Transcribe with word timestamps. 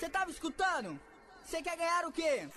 Você 0.00 0.08
tava 0.08 0.30
escutando? 0.30 0.98
Você 1.44 1.60
quer 1.60 1.76
ganhar 1.76 2.06
o 2.06 2.10
quê? 2.10 2.48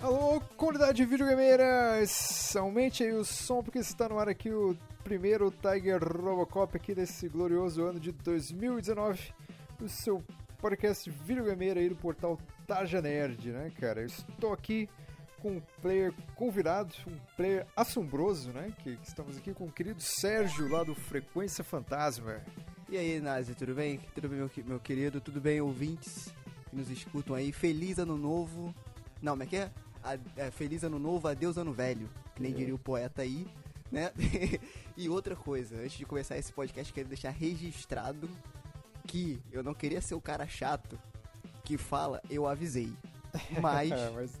Alô, 0.00 0.40
comunidade 0.56 1.04
videogameiras! 1.04 2.56
Aumente 2.56 3.04
aí 3.04 3.12
o 3.12 3.22
som 3.22 3.62
porque 3.62 3.80
está 3.80 4.08
no 4.08 4.18
ar 4.18 4.30
aqui 4.30 4.50
o 4.50 4.74
primeiro 5.04 5.50
Tiger 5.50 6.02
Robocop 6.02 6.74
aqui 6.74 6.94
desse 6.94 7.28
glorioso 7.28 7.84
ano 7.84 8.00
de 8.00 8.12
2019. 8.12 9.34
O 9.80 9.88
seu 9.88 10.22
podcast 10.58 11.10
videogameiro 11.10 11.80
aí 11.80 11.88
do 11.88 11.96
portal 11.96 12.38
Taja 12.66 13.00
Nerd, 13.00 13.50
né, 13.50 13.72
cara? 13.80 14.00
Eu 14.02 14.06
estou 14.06 14.52
aqui 14.52 14.88
com 15.40 15.52
um 15.52 15.62
player 15.80 16.12
convidado, 16.36 16.94
um 17.06 17.16
player 17.36 17.66
assombroso, 17.74 18.50
né? 18.50 18.72
Que, 18.82 18.96
que 18.96 19.08
estamos 19.08 19.38
aqui 19.38 19.54
com 19.54 19.64
o 19.64 19.72
querido 19.72 20.00
Sérgio 20.00 20.68
lá 20.68 20.84
do 20.84 20.94
Frequência 20.94 21.64
Fantasma. 21.64 22.42
E 22.90 22.96
aí, 22.98 23.20
Nazi, 23.20 23.54
tudo 23.54 23.74
bem? 23.74 23.98
Tudo 24.14 24.28
bem, 24.28 24.38
meu, 24.38 24.50
meu 24.66 24.80
querido? 24.80 25.20
Tudo 25.20 25.40
bem, 25.40 25.60
ouvintes 25.60 26.32
que 26.68 26.76
nos 26.76 26.90
escutam 26.90 27.34
aí? 27.34 27.50
Feliz 27.52 27.98
ano 27.98 28.18
novo. 28.18 28.74
Não, 29.22 29.32
como 29.32 29.44
é 29.44 29.46
que 29.46 29.56
é? 29.56 29.70
A, 30.04 30.18
é 30.36 30.50
feliz 30.50 30.84
ano 30.84 30.98
novo, 30.98 31.26
adeus 31.26 31.56
ano 31.56 31.72
velho. 31.72 32.10
Que 32.34 32.42
nem 32.42 32.52
É. 32.52 32.54
diria 32.56 32.74
o 32.74 32.78
poeta 32.78 33.22
aí, 33.22 33.46
né? 33.90 34.12
e 34.94 35.08
outra 35.08 35.34
coisa, 35.34 35.76
antes 35.76 35.96
de 35.96 36.04
começar 36.04 36.36
esse 36.36 36.52
podcast, 36.52 36.92
quero 36.92 37.08
deixar 37.08 37.30
registrado 37.30 38.28
que 39.06 39.40
eu 39.52 39.62
não 39.62 39.74
queria 39.74 40.00
ser 40.00 40.14
o 40.14 40.20
cara 40.20 40.46
chato 40.46 40.98
que 41.64 41.76
fala 41.76 42.20
eu 42.30 42.46
avisei. 42.46 42.92
Mas 43.60 43.90
É, 43.92 44.10
mas, 44.10 44.40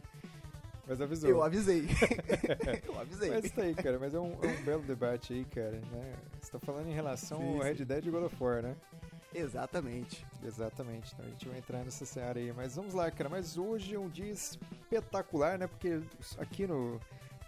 mas 0.86 1.00
avisou. 1.00 1.30
eu 1.30 1.42
avisei. 1.42 1.86
eu 2.86 3.00
avisei. 3.00 3.30
Mas 3.30 3.50
tá 3.52 3.62
aí, 3.62 3.74
cara, 3.74 3.98
mas 3.98 4.14
é 4.14 4.18
um, 4.18 4.32
é 4.42 4.46
um 4.46 4.64
belo 4.64 4.82
debate 4.82 5.32
aí, 5.32 5.44
cara, 5.44 5.80
né? 5.92 6.14
Você 6.40 6.50
tá 6.50 6.58
falando 6.58 6.88
em 6.88 6.94
relação 6.94 7.38
Sim, 7.38 7.46
ao 7.56 7.62
sim. 7.62 7.68
Red 7.68 7.84
Dead 7.84 8.06
e 8.06 8.10
God 8.10 8.24
of 8.24 8.36
War, 8.42 8.62
né? 8.62 8.76
Exatamente. 9.32 10.26
Exatamente, 10.42 11.12
então 11.14 11.24
a 11.24 11.28
gente 11.28 11.48
vai 11.48 11.58
entrar 11.58 11.84
nessa 11.84 12.04
seara 12.04 12.38
aí. 12.40 12.52
Mas 12.52 12.74
vamos 12.74 12.94
lá, 12.94 13.10
cara, 13.10 13.28
mas 13.28 13.56
hoje 13.56 13.94
é 13.94 13.98
um 13.98 14.08
dia 14.08 14.26
espetacular, 14.30 15.58
né? 15.58 15.66
Porque 15.68 16.00
aqui 16.38 16.66
no 16.66 17.00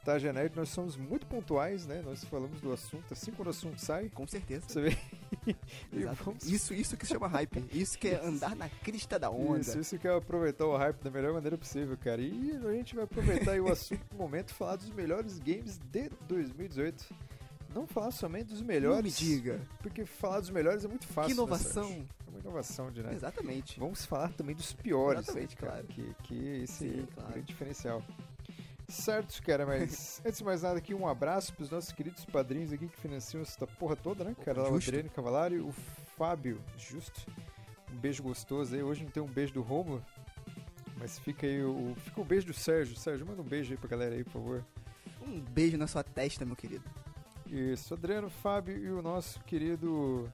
Taja 0.05 0.33
Nerd 0.33 0.57
nós 0.57 0.69
somos 0.69 0.97
muito 0.97 1.27
pontuais, 1.27 1.87
né? 1.87 2.03
Nós 2.05 2.25
falamos 2.25 2.61
do 2.61 2.73
assunto, 2.73 3.13
assim 3.13 3.31
quando 3.31 3.47
o 3.47 3.51
assunto 3.51 3.79
sai, 3.79 4.09
Com 4.09 4.27
certeza. 4.27 4.67
você 4.69 4.81
vê... 4.81 4.97
vamos... 6.25 6.45
Isso, 6.45 6.75
isso 6.75 6.97
que 6.97 7.07
se 7.07 7.13
chama 7.13 7.29
hype. 7.29 7.65
Isso 7.73 7.99
que 7.99 8.09
é 8.09 8.25
andar 8.25 8.57
na 8.57 8.69
crista 8.69 9.19
da 9.19 9.31
onda. 9.31 9.61
Isso, 9.61 9.79
isso 9.79 9.99
que 9.99 10.09
é 10.09 10.15
aproveitar 10.15 10.67
o 10.67 10.77
hype 10.77 11.03
da 11.03 11.11
melhor 11.11 11.33
maneira 11.33 11.57
possível, 11.57 11.97
cara. 11.97 12.21
E 12.21 12.53
a 12.53 12.73
gente 12.73 12.97
vai 12.97 13.05
aproveitar 13.05 13.53
aí 13.53 13.61
o 13.61 13.71
assunto 13.71 14.05
do 14.11 14.17
momento 14.17 14.51
e 14.51 14.55
falar 14.55 14.77
dos 14.77 14.91
melhores 14.91 15.39
games 15.39 15.79
de 15.91 16.11
2018. 16.27 17.15
Não 17.75 17.87
falar 17.87 18.11
somente 18.11 18.49
dos 18.49 18.61
melhores. 18.61 18.97
Não 18.97 19.03
me 19.03 19.11
diga. 19.11 19.61
Porque 19.81 20.05
falar 20.05 20.41
dos 20.41 20.51
melhores 20.51 20.85
é 20.85 20.89
muito 20.89 21.07
fácil. 21.07 21.31
Que 21.31 21.35
né, 21.35 21.43
inovação. 21.43 21.85
Sérgio? 21.85 22.09
é 22.27 22.31
uma 22.31 22.39
inovação 22.41 22.91
de 22.91 23.03
né? 23.03 23.15
Exatamente. 23.15 23.79
Vamos 23.79 24.05
falar 24.05 24.33
também 24.33 24.55
dos 24.55 24.73
piores. 24.73 25.23
Exatamente, 25.23 25.57
cara, 25.57 25.73
claro. 25.73 25.87
Que, 25.87 26.15
que 26.23 26.63
esse 26.63 26.91
Sim, 26.91 27.01
é 27.01 27.21
o 27.21 27.27
grande 27.29 27.47
diferencial. 27.47 28.03
Certo, 28.93 29.43
cara, 29.43 29.65
mas 29.65 30.21
antes 30.25 30.39
de 30.39 30.45
mais 30.45 30.63
nada 30.63 30.79
aqui, 30.79 30.93
um 30.93 31.09
abraço 31.09 31.55
pros 31.55 31.71
nossos 31.71 31.91
queridos 31.93 32.27
padrinhos 32.27 32.73
aqui 32.73 32.87
que 32.87 32.97
financiam 33.01 33.41
essa 33.41 33.67
porra 33.67 33.97
toda, 33.97 34.23
né? 34.23 34.37
Cara, 34.45 34.63
lá 34.63 34.69
o 34.69 34.75
Justo. 34.75 34.91
Adriano 34.91 35.11
Cavalari, 35.11 35.59
o 35.59 35.73
Fábio, 36.17 36.61
justo. 36.77 37.27
Um 37.91 37.97
beijo 37.97 38.23
gostoso 38.23 38.75
aí. 38.75 38.83
Hoje 38.83 39.03
não 39.05 39.11
tem 39.11 39.23
um 39.23 39.27
beijo 39.27 39.55
do 39.55 39.63
Romulo, 39.63 40.05
mas 40.99 41.19
fica 41.19 41.47
aí 41.47 41.65
o, 41.65 41.95
fica 42.05 42.21
o 42.21 42.25
beijo 42.25 42.47
do 42.47 42.53
Sérgio. 42.53 42.95
Sérgio, 42.95 43.27
manda 43.27 43.41
um 43.41 43.47
beijo 43.47 43.73
aí 43.73 43.79
pra 43.79 43.89
galera 43.89 44.15
aí, 44.15 44.25
por 44.25 44.33
favor. 44.33 44.65
Um 45.27 45.41
beijo 45.41 45.79
na 45.79 45.87
sua 45.87 46.05
testa, 46.05 46.45
meu 46.45 46.55
querido. 46.55 46.85
Isso, 47.47 47.95
Adriano, 47.95 48.29
Fábio 48.29 48.77
e 48.77 48.91
o 48.91 49.01
nosso 49.01 49.41
querido 49.45 50.31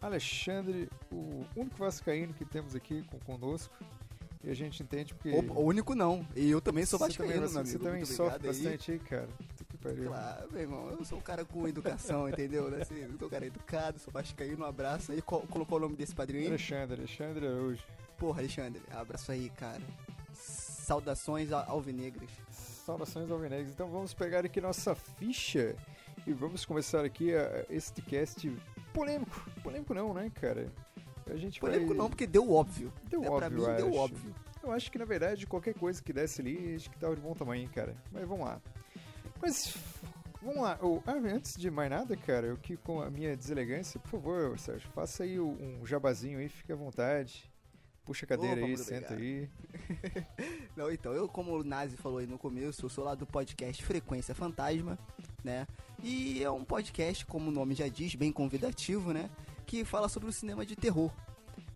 Alexandre, 0.00 0.88
o 1.12 1.44
único 1.54 1.76
vascaíno 1.76 2.32
que 2.32 2.44
temos 2.44 2.74
aqui 2.74 3.02
com, 3.04 3.18
conosco. 3.20 3.74
E 4.48 4.50
a 4.50 4.54
gente 4.54 4.82
entende 4.82 5.12
porque... 5.14 5.28
O 5.30 5.60
único 5.60 5.94
não. 5.94 6.26
E 6.34 6.50
eu 6.50 6.58
também 6.58 6.86
sou 6.86 6.98
vascaíno, 6.98 7.34
também, 7.34 7.50
meu 7.50 7.60
amigo. 7.60 7.66
Você 7.70 7.78
também 7.78 7.96
Muito 7.96 8.14
sofre 8.14 8.46
bastante 8.46 8.92
aí, 8.92 8.98
cara. 8.98 9.28
Puta 9.36 9.64
que 9.64 9.76
pariu. 9.76 10.08
Claro, 10.08 10.48
meu 10.50 10.60
irmão, 10.62 10.90
eu 10.90 11.04
sou 11.04 11.18
um 11.18 11.20
cara 11.20 11.44
com 11.44 11.68
educação, 11.68 12.26
entendeu? 12.26 12.70
Né? 12.70 12.80
Assim, 12.80 12.94
eu 12.94 13.18
sou 13.18 13.28
um 13.28 13.30
cara 13.30 13.44
educado, 13.44 13.98
sou 13.98 14.10
vascaíno, 14.10 14.64
um 14.64 14.66
abraço 14.66 15.12
aí. 15.12 15.20
Qual- 15.20 15.42
colocou 15.42 15.76
o 15.76 15.80
nome 15.82 15.96
desse 15.96 16.14
padrinho 16.14 16.44
aí? 16.44 16.48
Alexandre, 16.48 16.96
Alexandre 16.98 17.46
Araújo. 17.46 17.84
Porra, 18.16 18.40
Alexandre, 18.40 18.80
abraço 18.90 19.30
aí, 19.30 19.50
cara. 19.50 19.82
Saudações 20.32 21.52
alvinegras. 21.52 22.30
Saudações 22.50 23.30
alvinegras. 23.30 23.68
Então 23.68 23.88
vamos 23.90 24.14
pegar 24.14 24.46
aqui 24.46 24.62
nossa 24.62 24.94
ficha 24.94 25.76
e 26.26 26.32
vamos 26.32 26.64
começar 26.64 27.04
aqui 27.04 27.34
a, 27.34 27.66
este 27.68 28.00
cast 28.00 28.50
polêmico. 28.94 29.46
Polêmico 29.62 29.92
não, 29.92 30.14
né, 30.14 30.32
cara? 30.34 30.72
A 31.30 31.36
gente 31.36 31.60
Polêmico 31.60 31.88
vai... 31.88 31.96
não, 31.96 32.08
porque 32.08 32.26
deu 32.26 32.50
óbvio. 32.50 32.92
Deu 33.08 33.22
é, 33.24 33.28
óbvio, 33.28 33.38
pra 33.38 33.50
mim, 33.50 33.62
eu 33.62 33.76
deu 33.76 33.88
acho. 33.88 33.98
óbvio. 33.98 34.34
Eu 34.62 34.72
acho 34.72 34.90
que 34.90 34.98
na 34.98 35.04
verdade 35.04 35.46
qualquer 35.46 35.74
coisa 35.74 36.02
que 36.02 36.12
desse 36.12 36.40
ali, 36.40 36.74
acho 36.74 36.90
que 36.90 36.98
tava 36.98 37.14
de 37.14 37.22
bom 37.22 37.34
tamanho, 37.34 37.68
cara. 37.70 37.96
Mas 38.12 38.26
vamos 38.26 38.46
lá. 38.46 38.60
Mas 39.40 39.76
vamos 40.42 40.62
lá. 40.62 40.78
Oh, 40.82 41.00
ah, 41.06 41.12
antes 41.12 41.56
de 41.56 41.70
mais 41.70 41.90
nada, 41.90 42.16
cara, 42.16 42.46
eu 42.48 42.56
que 42.56 42.76
com 42.76 43.00
a 43.00 43.10
minha 43.10 43.36
deselegância, 43.36 44.00
por 44.00 44.10
favor, 44.10 44.58
Sérgio, 44.58 44.90
faça 44.90 45.22
aí 45.22 45.38
um 45.38 45.86
jabazinho 45.86 46.38
aí, 46.38 46.48
fique 46.48 46.72
à 46.72 46.76
vontade. 46.76 47.50
Puxa 48.08 48.24
a 48.24 48.28
cadeira 48.28 48.56
Opa, 48.62 48.66
aí, 48.66 48.76
senta 48.78 49.12
obrigado. 49.12 49.20
aí. 49.20 50.24
Não, 50.74 50.90
então, 50.90 51.12
eu, 51.12 51.28
como 51.28 51.52
o 51.52 51.62
Nazi 51.62 51.94
falou 51.98 52.18
aí 52.18 52.26
no 52.26 52.38
começo, 52.38 52.86
eu 52.86 52.88
sou 52.88 53.04
lá 53.04 53.14
do 53.14 53.26
podcast 53.26 53.84
Frequência 53.84 54.34
Fantasma, 54.34 54.98
né? 55.44 55.66
E 56.02 56.42
é 56.42 56.50
um 56.50 56.64
podcast, 56.64 57.26
como 57.26 57.50
o 57.50 57.52
nome 57.52 57.74
já 57.74 57.86
diz, 57.86 58.14
bem 58.14 58.32
convidativo, 58.32 59.12
né? 59.12 59.28
Que 59.68 59.84
fala 59.84 60.08
sobre 60.08 60.30
o 60.30 60.32
cinema 60.32 60.64
de 60.64 60.74
terror. 60.74 61.12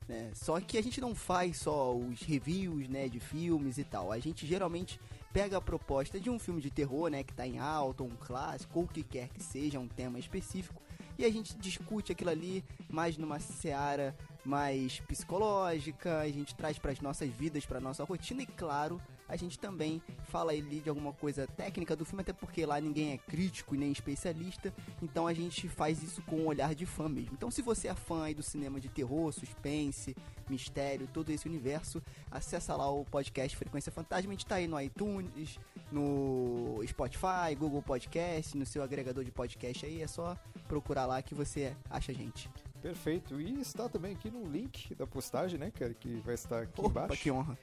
Né? 0.09 0.31
Só 0.35 0.59
que 0.59 0.79
a 0.79 0.83
gente 0.83 0.99
não 0.99 1.15
faz 1.15 1.59
só 1.59 1.95
os 1.95 2.23
reviews, 2.23 2.89
né, 2.89 3.07
de 3.07 3.21
filmes 3.21 3.77
e 3.77 3.85
tal. 3.85 4.11
A 4.11 4.19
gente 4.19 4.47
geralmente 4.47 4.99
pega 5.31 5.59
a 5.59 5.61
proposta 5.61 6.19
de 6.19 6.31
um 6.31 6.39
filme 6.39 6.63
de 6.63 6.71
terror, 6.71 7.11
né, 7.11 7.23
que 7.23 7.35
tá 7.35 7.47
em 7.47 7.59
alta, 7.59 8.03
um 8.03 8.17
clássico, 8.17 8.79
ou 8.79 8.87
o 8.87 8.89
que 8.89 9.03
quer 9.03 9.29
que 9.29 9.43
seja, 9.43 9.79
um 9.79 9.87
tema 9.87 10.19
específico, 10.19 10.81
e 11.19 11.25
a 11.27 11.31
gente 11.31 11.55
discute 11.57 12.13
aquilo 12.13 12.31
ali 12.31 12.65
mais 12.89 13.19
numa 13.19 13.39
seara 13.39 14.17
mais 14.43 14.99
psicológica, 15.01 16.21
a 16.21 16.29
gente 16.29 16.55
traz 16.55 16.79
para 16.79 16.93
as 16.93 17.01
nossas 17.01 17.31
vidas, 17.31 17.67
para 17.67 17.79
nossa 17.79 18.05
rotina 18.05 18.43
e 18.43 18.47
claro, 18.47 19.01
a 19.33 19.37
gente 19.37 19.59
também 19.59 20.03
fala 20.25 20.53
ali 20.53 20.81
de 20.81 20.91
alguma 20.91 21.15
coisa 21.15 21.47
técnica 21.47 21.97
do 21.97 22.05
filme, 22.05 22.21
até 22.21 22.35
porque 22.35 22.67
lá 22.67 22.79
ninguém 22.79 23.13
é 23.15 23.17
crítico 23.19 23.75
e 23.75 23.79
nem 23.79 23.91
especialista, 23.91 24.71
então 25.01 25.27
a 25.27 25.33
gente 25.33 25.71
faz 25.71 26.03
isso 26.03 26.21
com 26.23 26.37
um 26.37 26.47
olhar 26.47 26.75
de 26.75 26.85
fã 26.85 27.09
mesmo. 27.09 27.31
Então 27.33 27.51
se 27.51 27.63
você 27.63 27.89
é 27.89 27.95
fã 27.95 28.25
aí 28.25 28.35
do 28.35 28.43
cinema 28.43 28.79
de 28.79 28.91
terror, 28.91 29.33
suspense, 29.33 30.15
mistério, 30.51 31.09
todo 31.11 31.31
esse 31.31 31.49
universo, 31.49 32.03
acessa 32.31 32.77
lá 32.77 32.91
o 32.91 33.07
podcast 33.07 33.57
Frequência 33.57 33.91
Fantasma, 33.91 34.31
a 34.31 34.35
gente 34.35 34.45
tá 34.45 34.57
aí 34.57 34.69
no 34.69 34.79
iTunes, 34.79 35.59
no 35.91 36.83
Spotify, 36.87 37.55
Google 37.59 37.81
Podcast, 37.81 38.55
no 38.55 38.67
seu 38.67 38.83
agregador 38.83 39.25
de 39.25 39.33
podcast 39.33 39.87
aí, 39.87 40.03
é 40.03 40.07
só 40.07 40.37
procurar 40.69 41.07
lá 41.07 41.23
que 41.23 41.35
você 41.35 41.75
acha 41.89 42.13
a 42.13 42.15
gente. 42.15 42.51
Perfeito. 42.83 43.41
E 43.41 43.61
está 43.61 43.89
também 43.89 44.13
aqui 44.13 44.31
no 44.31 44.45
link 44.45 44.95
da 44.95 45.07
postagem, 45.07 45.59
né, 45.59 45.71
cara, 45.71 45.95
que 45.95 46.21
vai 46.21 46.35
estar 46.35 46.63
aqui 46.63 46.81
Opa, 46.81 47.05
embaixo. 47.05 47.23
que 47.23 47.31
honra. 47.31 47.57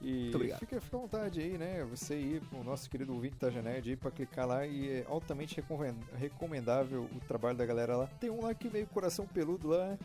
E 0.00 0.22
Muito 0.22 0.34
obrigado. 0.36 0.58
Fica, 0.60 0.80
fica 0.80 0.96
à 0.96 1.00
vontade 1.00 1.40
aí, 1.40 1.58
né? 1.58 1.84
Você 1.90 2.14
ir 2.16 2.42
o 2.52 2.64
nosso 2.64 2.88
querido 2.88 3.12
ouvinte 3.12 3.36
da 3.38 3.50
Janed 3.50 3.88
aí 3.90 3.96
pra 3.96 4.10
clicar 4.10 4.46
lá 4.46 4.66
e 4.66 4.88
é 5.00 5.06
altamente 5.08 5.56
recomend- 5.56 5.96
recomendável 6.16 7.02
o 7.14 7.20
trabalho 7.20 7.56
da 7.58 7.66
galera 7.66 7.96
lá. 7.96 8.06
Tem 8.18 8.30
um 8.30 8.40
lá 8.42 8.54
que 8.54 8.70
meio 8.70 8.86
coração 8.86 9.26
peludo 9.26 9.68
lá. 9.68 9.98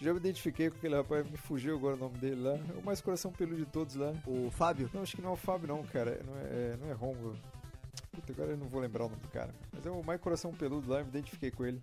Já 0.00 0.12
me 0.12 0.18
identifiquei 0.18 0.70
com 0.70 0.76
aquele 0.76 0.94
rapaz, 0.96 1.28
me 1.28 1.36
fugiu 1.36 1.76
agora 1.76 1.96
o 1.96 1.98
nome 1.98 2.18
dele 2.18 2.42
lá. 2.42 2.54
É 2.54 2.78
o 2.78 2.84
mais 2.84 3.00
coração 3.00 3.32
peludo 3.32 3.56
de 3.56 3.66
todos 3.66 3.94
lá. 3.96 4.12
O 4.26 4.50
Fábio? 4.50 4.88
Não, 4.92 5.02
acho 5.02 5.16
que 5.16 5.22
não 5.22 5.30
é 5.30 5.32
o 5.32 5.36
Fábio 5.36 5.68
não, 5.68 5.82
cara. 5.84 6.20
Não 6.24 6.36
é, 6.36 6.76
não 6.80 6.90
é 6.90 6.92
Romulo. 6.92 7.36
Puta, 8.12 8.32
agora 8.32 8.50
eu 8.52 8.56
não 8.56 8.66
vou 8.68 8.80
lembrar 8.80 9.04
o 9.06 9.08
nome 9.08 9.20
do 9.22 9.28
cara. 9.28 9.52
Mas 9.72 9.84
é 9.86 9.90
o 9.90 10.02
mais 10.04 10.20
coração 10.20 10.52
peludo 10.52 10.88
lá, 10.90 10.98
eu 10.98 11.04
me 11.04 11.10
identifiquei 11.10 11.50
com 11.50 11.64
ele. 11.64 11.80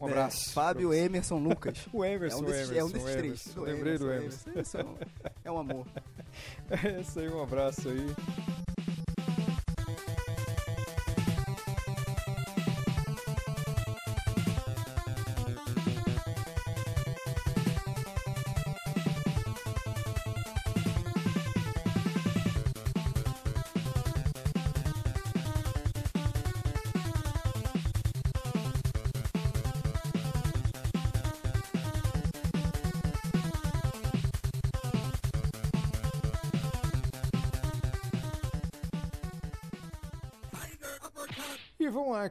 Um 0.00 0.06
É, 0.06 0.10
abraço. 0.10 0.52
Fábio 0.52 0.92
Emerson 0.94 1.38
Lucas. 1.38 1.78
O 1.92 2.04
Emerson, 2.04 2.38
é 2.38 2.40
um 2.40 2.44
desses, 2.44 2.70
Emerson, 2.70 2.78
é 2.80 2.84
um 2.84 2.90
desses 2.90 3.12
três. 3.16 3.24
Emerson. 3.24 3.60
Lembrei 3.60 3.98
do 3.98 4.12
Emerson. 4.12 4.50
Emerson. 4.50 4.78
Emerson 4.78 4.98
É 5.44 5.50
um 5.52 5.58
amor. 5.58 5.86
É 6.70 7.00
isso 7.00 7.18
aí, 7.18 7.28
um 7.28 7.42
abraço 7.42 7.88
aí. 7.88 8.14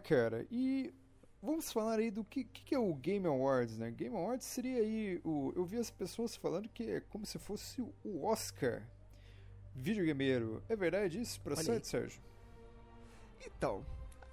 Cara. 0.08 0.48
E 0.50 0.94
vamos 1.42 1.72
falar 1.72 2.00
aí 2.00 2.10
do 2.10 2.24
que, 2.24 2.46
que, 2.46 2.74
é 2.74 2.80
o 2.80 2.94
Game 2.96 3.28
Awards, 3.28 3.78
né? 3.78 3.92
Game 3.92 4.16
Awards 4.16 4.46
seria 4.46 4.80
aí 4.80 5.20
o. 5.24 5.52
Eu 5.56 5.66
vi 5.66 5.78
as 5.78 5.92
pessoas 5.92 6.36
falando 6.36 6.70
que 6.70 6.90
é 6.90 7.02
como 7.02 7.26
se 7.26 7.38
fosse 7.38 7.82
o 7.82 8.26
Oscar 8.26 8.82
videogameiro. 9.76 10.64
É 10.70 10.76
verdade 10.76 11.20
isso? 11.20 11.40
Procede, 11.42 11.86
Sérgio? 11.86 12.22
Então, 13.46 13.86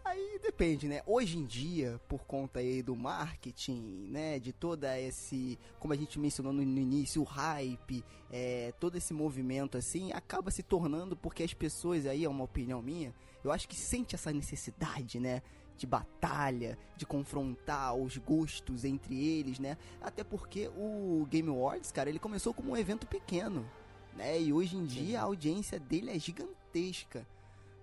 aí 0.05 0.39
depende, 0.43 0.89
né? 0.89 1.03
Hoje 1.07 1.37
em 1.39 1.45
dia, 1.45 2.01
por 2.09 2.25
conta 2.25 2.61
aí 2.61 2.83
do 2.83 2.95
marketing, 2.95 4.09
né? 4.11 4.39
De 4.39 4.53
toda 4.53 4.99
esse, 4.99 5.59
como 5.79 5.93
a 5.93 5.97
gente 5.97 6.19
mencionou 6.19 6.53
no, 6.53 6.65
no 6.65 6.79
início, 6.79 7.21
o 7.21 7.25
hype, 7.25 8.05
é, 8.31 8.73
todo 8.81 8.97
esse 8.97 9.13
movimento 9.13 9.77
assim, 9.77 10.13
acaba 10.13 10.51
se 10.51 10.63
tornando 10.63 11.17
porque 11.17 11.43
as 11.43 11.53
pessoas 11.53 12.07
aí, 12.07 12.25
é 12.25 12.29
uma 12.29 12.45
opinião 12.45 12.81
minha, 12.81 13.13
eu 13.45 13.53
acho 13.53 13.69
que 13.69 13.77
sente 13.77 14.15
essa 14.15 14.33
necessidade, 14.33 15.21
né? 15.21 15.43
De 15.77 15.87
batalha, 15.87 16.79
de 16.97 17.05
confrontar 17.05 17.95
os 17.95 18.17
gostos 18.17 18.85
entre 18.85 19.15
eles, 19.15 19.59
né? 19.59 19.77
Até 20.01 20.23
porque 20.23 20.69
o 20.77 21.27
Game 21.31 21.49
Awards, 21.49 21.91
cara, 21.91 22.09
ele 22.09 22.19
começou 22.19 22.55
como 22.55 22.73
um 22.73 22.77
evento 22.77 23.07
pequeno, 23.07 23.69
né? 24.17 24.41
E 24.41 24.53
hoje 24.53 24.77
em 24.77 24.85
dia 24.85 25.21
a 25.21 25.25
audiência 25.25 25.79
dele 25.79 26.11
é 26.11 26.19
gigantesca, 26.19 27.27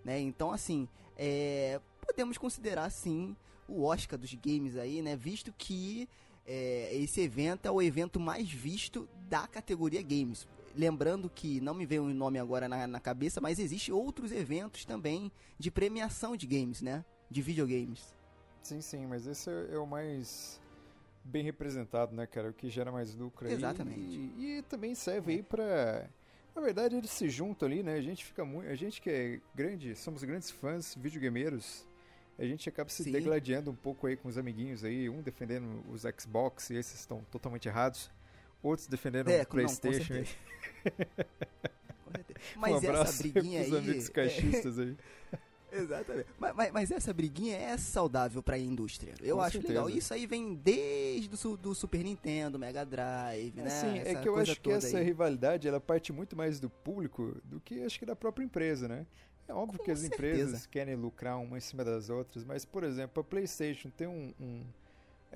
né? 0.04 0.20
Então, 0.20 0.52
assim, 0.52 0.88
é, 1.18 1.80
podemos 2.06 2.38
considerar, 2.38 2.90
sim, 2.90 3.36
o 3.68 3.84
Oscar 3.84 4.18
dos 4.18 4.34
games 4.34 4.78
aí, 4.78 5.02
né? 5.02 5.16
Visto 5.16 5.54
que 5.58 6.08
é, 6.46 6.96
esse 6.96 7.22
evento 7.22 7.66
é 7.66 7.72
o 7.72 7.82
evento 7.82 8.20
mais 8.20 8.50
visto 8.50 9.08
da 9.30 9.48
categoria 9.48 10.02
games. 10.02 10.48
Lembrando 10.76 11.30
que 11.30 11.60
não 11.60 11.74
me 11.74 11.86
veio 11.86 12.04
o 12.04 12.06
um 12.06 12.14
nome 12.14 12.40
agora 12.40 12.68
na, 12.68 12.88
na 12.88 13.00
cabeça, 13.00 13.42
mas 13.42 13.60
existe 13.60 13.92
outros 13.92 14.32
eventos 14.32 14.86
também 14.86 15.32
de 15.60 15.70
premiação 15.70 16.36
de 16.36 16.48
games, 16.48 16.82
né? 16.82 17.04
De 17.31 17.42
videogames. 17.42 18.13
Sim, 18.62 18.81
sim, 18.81 19.07
mas 19.07 19.25
esse 19.25 19.50
é, 19.50 19.69
é 19.72 19.78
o 19.78 19.88
mais 19.88 20.60
bem 21.24 21.44
representado, 21.44 22.16
né, 22.16 22.28
cara? 22.28 22.50
O 22.50 22.54
que 22.54 22.69
gera 22.69 22.92
mais 22.92 23.16
lucro 23.16 23.48
aí. 23.48 23.54
Exatamente. 23.54 24.33
E, 24.38 24.57
e 24.57 24.62
também 24.63 24.94
serve 24.94 25.33
aí 25.33 25.44
pra. 25.44 26.07
Na 26.54 26.62
verdade, 26.62 26.98
eles 26.98 27.10
se 27.10 27.30
juntam 27.30 27.68
ali, 27.68 27.81
né? 27.81 27.94
A 27.94 28.01
gente 28.01 28.25
fica 28.25 28.44
muito. 28.44 28.69
A 28.69 28.75
gente 28.75 29.01
que 29.01 29.10
é 29.10 29.39
grande, 29.56 29.95
somos 29.95 30.24
grandes 30.24 30.51
fãs 30.51 30.94
videogameiros. 30.95 31.88
A 32.38 32.45
gente 32.45 32.68
acaba 32.68 32.89
se 32.89 33.04
Sim. 33.04 33.12
degladiando 33.12 33.72
um 33.72 33.75
pouco 33.75 34.07
aí 34.07 34.18
com 34.18 34.27
os 34.27 34.38
amiguinhos 34.38 34.84
aí, 34.84 35.10
um 35.10 35.22
defendendo 35.22 35.84
os 35.89 36.01
Xbox, 36.19 36.72
e 36.72 36.75
esses 36.75 37.00
estão 37.00 37.24
totalmente 37.31 37.68
errados. 37.68 38.10
Outros 38.63 38.88
defendendo 38.88 39.30
é, 39.30 39.42
o 39.42 39.45
PlayStation. 39.45 40.13
Não, 40.13 40.24
Mas 42.57 42.84
um 42.84 42.92
essa 42.92 43.24
briguinha 43.24 43.62
aí. 43.62 43.77
amigos 43.77 44.10
caixistas 44.10 44.80
é... 44.80 44.84
aí. 44.84 44.98
Exatamente. 45.72 46.28
Mas, 46.38 46.56
mas, 46.56 46.72
mas, 46.72 46.92
essa 46.92 47.14
briguinha 47.14 47.56
é 47.56 47.78
saudável 47.78 48.44
pra 48.44 48.58
indústria. 48.58 49.14
Eu 49.22 49.38
Com 49.38 49.42
acho 49.42 49.54
certeza. 49.54 49.74
legal. 49.74 49.90
Isso 49.90 50.14
aí 50.14 50.28
vem 50.28 50.54
desde 50.54 51.30
do, 51.30 51.58
do 51.58 51.76
Super 51.76 52.04
Nintendo, 52.04 52.60
Mega 52.60 52.86
Drive, 52.86 53.56
né? 53.56 53.70
Sim, 53.70 54.00
é 54.00 54.16
que 54.16 54.28
eu 54.28 54.38
acho 54.38 54.60
que 54.60 54.72
essa 54.72 54.98
aí. 54.98 55.04
rivalidade 55.04 55.68
ela 55.68 55.80
parte 55.80 56.12
muito 56.12 56.36
mais 56.36 56.60
do 56.60 56.70
público 56.70 57.38
do 57.44 57.60
que 57.60 57.84
acho 57.84 57.98
que 57.98 58.06
da 58.06 58.16
própria 58.16 58.44
empresa, 58.44 58.88
né? 58.88 59.06
É 59.48 59.54
óbvio 59.54 59.80
Com 59.80 59.86
que 59.86 59.92
as 59.92 60.00
certeza. 60.00 60.34
empresas 60.38 60.66
querem 60.66 60.96
lucrar 60.96 61.38
uma 61.38 61.58
em 61.58 61.62
cima 61.62 61.84
das 61.84 62.10
outras, 62.10 62.46
mas, 62.46 62.64
por 62.64 62.84
exemplo, 62.84 63.22
a 63.22 63.24
PlayStation 63.24 63.90
tem 63.90 64.08
um, 64.08 64.34
um 64.40 64.64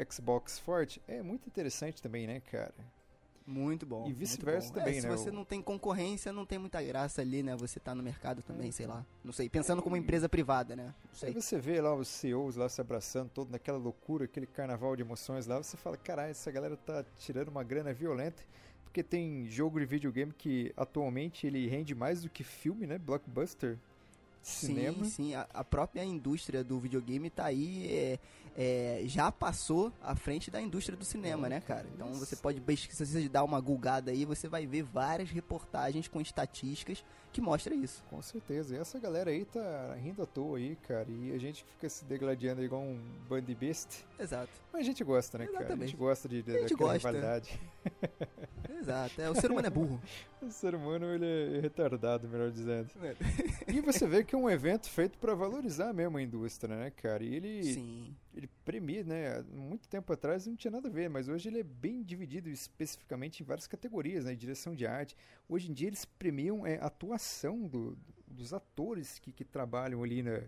Xbox 0.10 0.60
forte, 0.60 1.02
é 1.08 1.22
muito 1.22 1.48
interessante 1.48 2.02
também, 2.02 2.28
né, 2.28 2.40
cara? 2.40 2.74
Muito 3.46 3.86
bom. 3.86 4.08
E 4.08 4.14
vice-versa 4.14 4.74
também, 4.74 4.98
é, 4.98 5.02
né? 5.02 5.02
Se 5.02 5.08
você 5.08 5.32
não 5.32 5.46
tem 5.46 5.62
concorrência, 5.62 6.34
não 6.34 6.46
tem 6.46 6.58
muita 6.58 6.82
graça 6.82 7.22
ali, 7.22 7.44
né? 7.44 7.56
Você 7.56 7.80
tá 7.80 7.94
no 7.94 8.02
mercado 8.02 8.42
também, 8.42 8.72
sei 8.72 8.88
lá. 8.88 9.06
Não 9.24 9.32
sei. 9.32 9.48
Pensando 9.48 9.84
como 9.84 9.96
empresa 9.96 10.28
privada, 10.28 10.76
né? 10.76 10.96
Não 11.06 11.14
sei. 11.14 11.30
Aí 11.30 11.36
você 11.36 11.60
vê 11.60 11.80
lá 11.80 11.94
os 11.94 12.08
CEOs 12.08 12.56
lá 12.56 12.68
se 12.68 12.82
abraçando, 12.82 13.30
todo 13.30 13.52
naquela 13.52 13.78
loucura, 13.78 14.26
aquele 14.26 14.48
carnaval 14.48 14.96
de 14.96 15.04
emoções 15.04 15.46
lá. 15.46 15.58
Você 15.58 15.78
fala, 15.78 15.96
caralho, 15.96 16.32
essa 16.32 16.50
galera 16.50 16.76
tá 16.76 17.06
tirando 17.20 17.50
uma 17.50 17.64
grana 17.64 17.94
violenta. 17.94 18.42
Porque 18.84 19.04
tem 19.04 19.46
jogo 19.48 19.80
de 19.80 19.86
videogame 19.86 20.34
que 20.34 20.74
atualmente 20.76 21.46
ele 21.46 21.68
rende 21.68 21.94
mais 21.94 22.24
do 22.24 22.30
que 22.30 22.44
filme, 22.44 22.88
né? 22.88 22.98
Blockbuster 22.98 23.78
cinema. 24.46 25.04
Sim, 25.06 25.10
sim. 25.10 25.36
A, 25.36 25.48
a, 25.54 25.64
própria 25.64 26.04
indústria 26.04 26.64
do 26.64 26.80
videogame 26.80 27.30
tá 27.30 27.46
aí, 27.46 27.88
é, 27.88 28.20
é, 28.56 29.02
já 29.06 29.32
passou 29.32 29.92
à 30.02 30.16
frente 30.16 30.52
da 30.52 30.62
indústria 30.62 30.98
do 30.98 31.04
cinema, 31.04 31.50
né, 31.50 31.60
cara? 31.60 31.88
Então 31.94 32.14
você 32.14 32.36
pode, 32.36 32.62
se 32.78 33.06
você 33.06 33.28
dar 33.28 33.44
uma 33.44 33.60
gulgada 33.60 34.12
aí, 34.12 34.24
você 34.24 34.48
vai 34.48 34.66
ver 34.66 34.84
várias 34.84 35.30
reportagens 35.32 36.08
com 36.08 36.22
estatísticas 36.22 37.04
que 37.34 37.42
mostram 37.42 37.76
isso. 37.76 38.04
Com 38.10 38.22
certeza. 38.22 38.76
E 38.76 38.80
essa 38.80 39.00
galera 39.00 39.32
aí 39.32 39.46
tá 39.46 39.96
rindo 40.02 40.22
à 40.22 40.26
toa 40.26 40.58
aí, 40.58 40.78
cara. 40.88 41.08
E 41.10 41.34
a 41.34 41.38
gente 41.38 41.66
fica 41.66 41.90
se 41.90 42.06
degladiando 42.06 42.64
igual 42.64 42.82
um 42.82 43.02
band 43.28 43.42
besta. 43.60 43.96
Exato. 44.20 44.52
Mas 44.72 44.82
a 44.82 44.86
gente 44.86 45.04
gosta, 45.04 45.40
né, 45.40 45.46
Exatamente. 45.46 45.68
cara? 45.68 45.84
A 45.84 45.88
gente 45.88 45.98
gosta 45.98 46.30
de, 46.30 46.44
de 46.44 46.52
a 46.52 46.60
gente 46.62 46.70
daquela 46.72 46.94
gosta. 46.94 47.08
rivalidade. 47.10 47.60
Exato. 48.86 49.22
É, 49.22 49.30
o 49.30 49.36
ser 49.36 49.52
humano 49.52 49.68
é 49.68 49.70
burro. 49.70 50.02
o 50.42 50.52
ser 50.52 50.76
humano, 50.76 51.06
ele 51.08 51.58
é 51.58 51.60
retardado, 51.60 52.28
melhor 52.28 52.52
dizendo. 52.52 52.90
É. 53.02 53.16
e 53.72 53.82
você 53.82 54.08
vê 54.08 54.24
que 54.24 54.36
é 54.36 54.38
um 54.38 54.50
evento 54.50 54.90
feito 54.90 55.18
para 55.18 55.34
valorizar 55.34 55.94
mesmo 55.94 56.18
a 56.18 56.22
indústria, 56.22 56.76
né, 56.76 56.92
cara? 56.92 57.24
E 57.24 57.34
ele, 57.34 57.64
Sim. 57.64 58.16
ele 58.34 58.48
premia, 58.64 59.04
né? 59.04 59.44
Muito 59.52 59.88
tempo 59.88 60.14
atrás 60.14 60.46
não 60.46 60.56
tinha 60.56 60.72
nada 60.72 60.88
a 60.88 60.92
ver, 60.92 61.10
mas 61.10 61.28
hoje 61.28 61.50
ele 61.50 61.60
é 61.60 61.64
bem 61.64 62.04
dividido 62.04 62.50
especificamente 62.50 63.42
em 63.42 63.46
várias 63.46 63.68
categorias, 63.68 64.26
né? 64.26 64.36
Direção 64.36 64.76
de 64.76 64.86
arte. 64.86 65.16
Hoje 65.50 65.70
em 65.70 65.74
dia 65.74 65.88
eles 65.88 66.06
premiam 66.06 66.66
é, 66.66 66.78
a 66.78 66.86
atuação 66.86 67.68
do, 67.68 67.98
dos 68.28 68.54
atores 68.54 69.20
que, 69.20 69.32
que 69.32 69.44
trabalham 69.44 70.04
ali 70.04 70.22
na, 70.22 70.42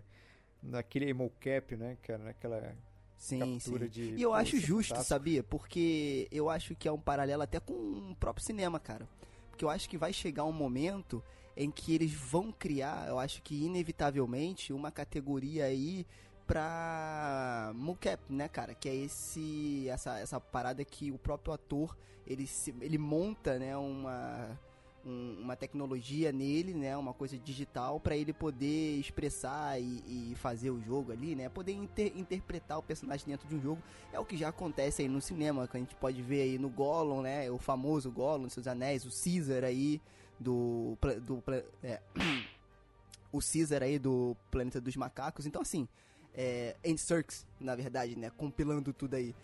naquele 0.62 1.12
mocap, 1.12 1.76
né, 1.76 1.96
cara? 2.02 2.22
Naquela 2.22 2.76
Sim, 3.18 3.58
sim. 3.58 3.76
De, 3.88 4.14
e 4.14 4.22
eu 4.22 4.32
acho 4.32 4.58
justo, 4.58 4.90
fantástico. 4.90 5.08
sabia? 5.08 5.42
Porque 5.42 6.28
eu 6.30 6.48
acho 6.48 6.74
que 6.74 6.86
é 6.86 6.92
um 6.92 7.00
paralelo 7.00 7.42
até 7.42 7.58
com 7.58 7.72
o 7.72 8.16
próprio 8.18 8.44
cinema, 8.44 8.78
cara. 8.78 9.06
Porque 9.50 9.64
eu 9.64 9.70
acho 9.70 9.88
que 9.90 9.98
vai 9.98 10.12
chegar 10.12 10.44
um 10.44 10.52
momento 10.52 11.22
em 11.56 11.70
que 11.70 11.92
eles 11.92 12.12
vão 12.12 12.52
criar, 12.52 13.08
eu 13.08 13.18
acho 13.18 13.42
que 13.42 13.64
inevitavelmente, 13.64 14.72
uma 14.72 14.92
categoria 14.92 15.64
aí 15.64 16.06
pra 16.46 17.72
mocap, 17.74 18.22
né, 18.30 18.46
cara? 18.48 18.72
Que 18.74 18.88
é 18.88 18.94
esse 18.94 19.88
essa, 19.88 20.18
essa 20.20 20.40
parada 20.40 20.84
que 20.84 21.10
o 21.10 21.18
próprio 21.18 21.52
ator 21.52 21.96
ele, 22.24 22.46
se, 22.46 22.72
ele 22.80 22.96
monta, 22.96 23.58
né, 23.58 23.76
uma 23.76 24.58
um, 25.04 25.38
uma 25.40 25.56
tecnologia 25.56 26.32
nele, 26.32 26.74
né, 26.74 26.96
uma 26.96 27.12
coisa 27.12 27.38
digital 27.38 27.98
para 28.00 28.16
ele 28.16 28.32
poder 28.32 28.98
expressar 28.98 29.80
e, 29.80 30.32
e, 30.32 30.34
fazer 30.36 30.70
o 30.70 30.80
jogo 30.80 31.12
ali, 31.12 31.34
né, 31.34 31.48
poder 31.48 31.72
inter, 31.72 32.12
interpretar 32.16 32.78
o 32.78 32.82
personagem 32.82 33.26
dentro 33.26 33.48
de 33.48 33.54
um 33.54 33.60
jogo. 33.60 33.82
É 34.12 34.18
o 34.18 34.24
que 34.24 34.36
já 34.36 34.48
acontece 34.48 35.02
aí 35.02 35.08
no 35.08 35.20
cinema, 35.20 35.66
que 35.66 35.76
a 35.76 35.80
gente 35.80 35.94
pode 35.94 36.20
ver 36.22 36.42
aí 36.42 36.58
no 36.58 36.68
Gollum, 36.68 37.22
né, 37.22 37.50
o 37.50 37.58
famoso 37.58 38.10
Gollum, 38.10 38.48
seus 38.48 38.66
anéis, 38.66 39.04
o 39.04 39.10
Caesar 39.10 39.64
aí 39.64 40.00
do 40.38 40.96
do 41.24 41.42
é, 41.82 42.00
o 43.32 43.38
Caesar 43.40 43.82
aí 43.82 43.98
do 43.98 44.36
Planeta 44.50 44.80
dos 44.80 44.96
Macacos. 44.96 45.46
Então 45.46 45.62
assim, 45.62 45.88
é, 46.34 46.76
Andy 46.86 47.00
Serkis, 47.00 47.46
na 47.58 47.74
verdade, 47.74 48.16
né, 48.16 48.30
compilando 48.30 48.92
tudo 48.92 49.14
aí. 49.14 49.34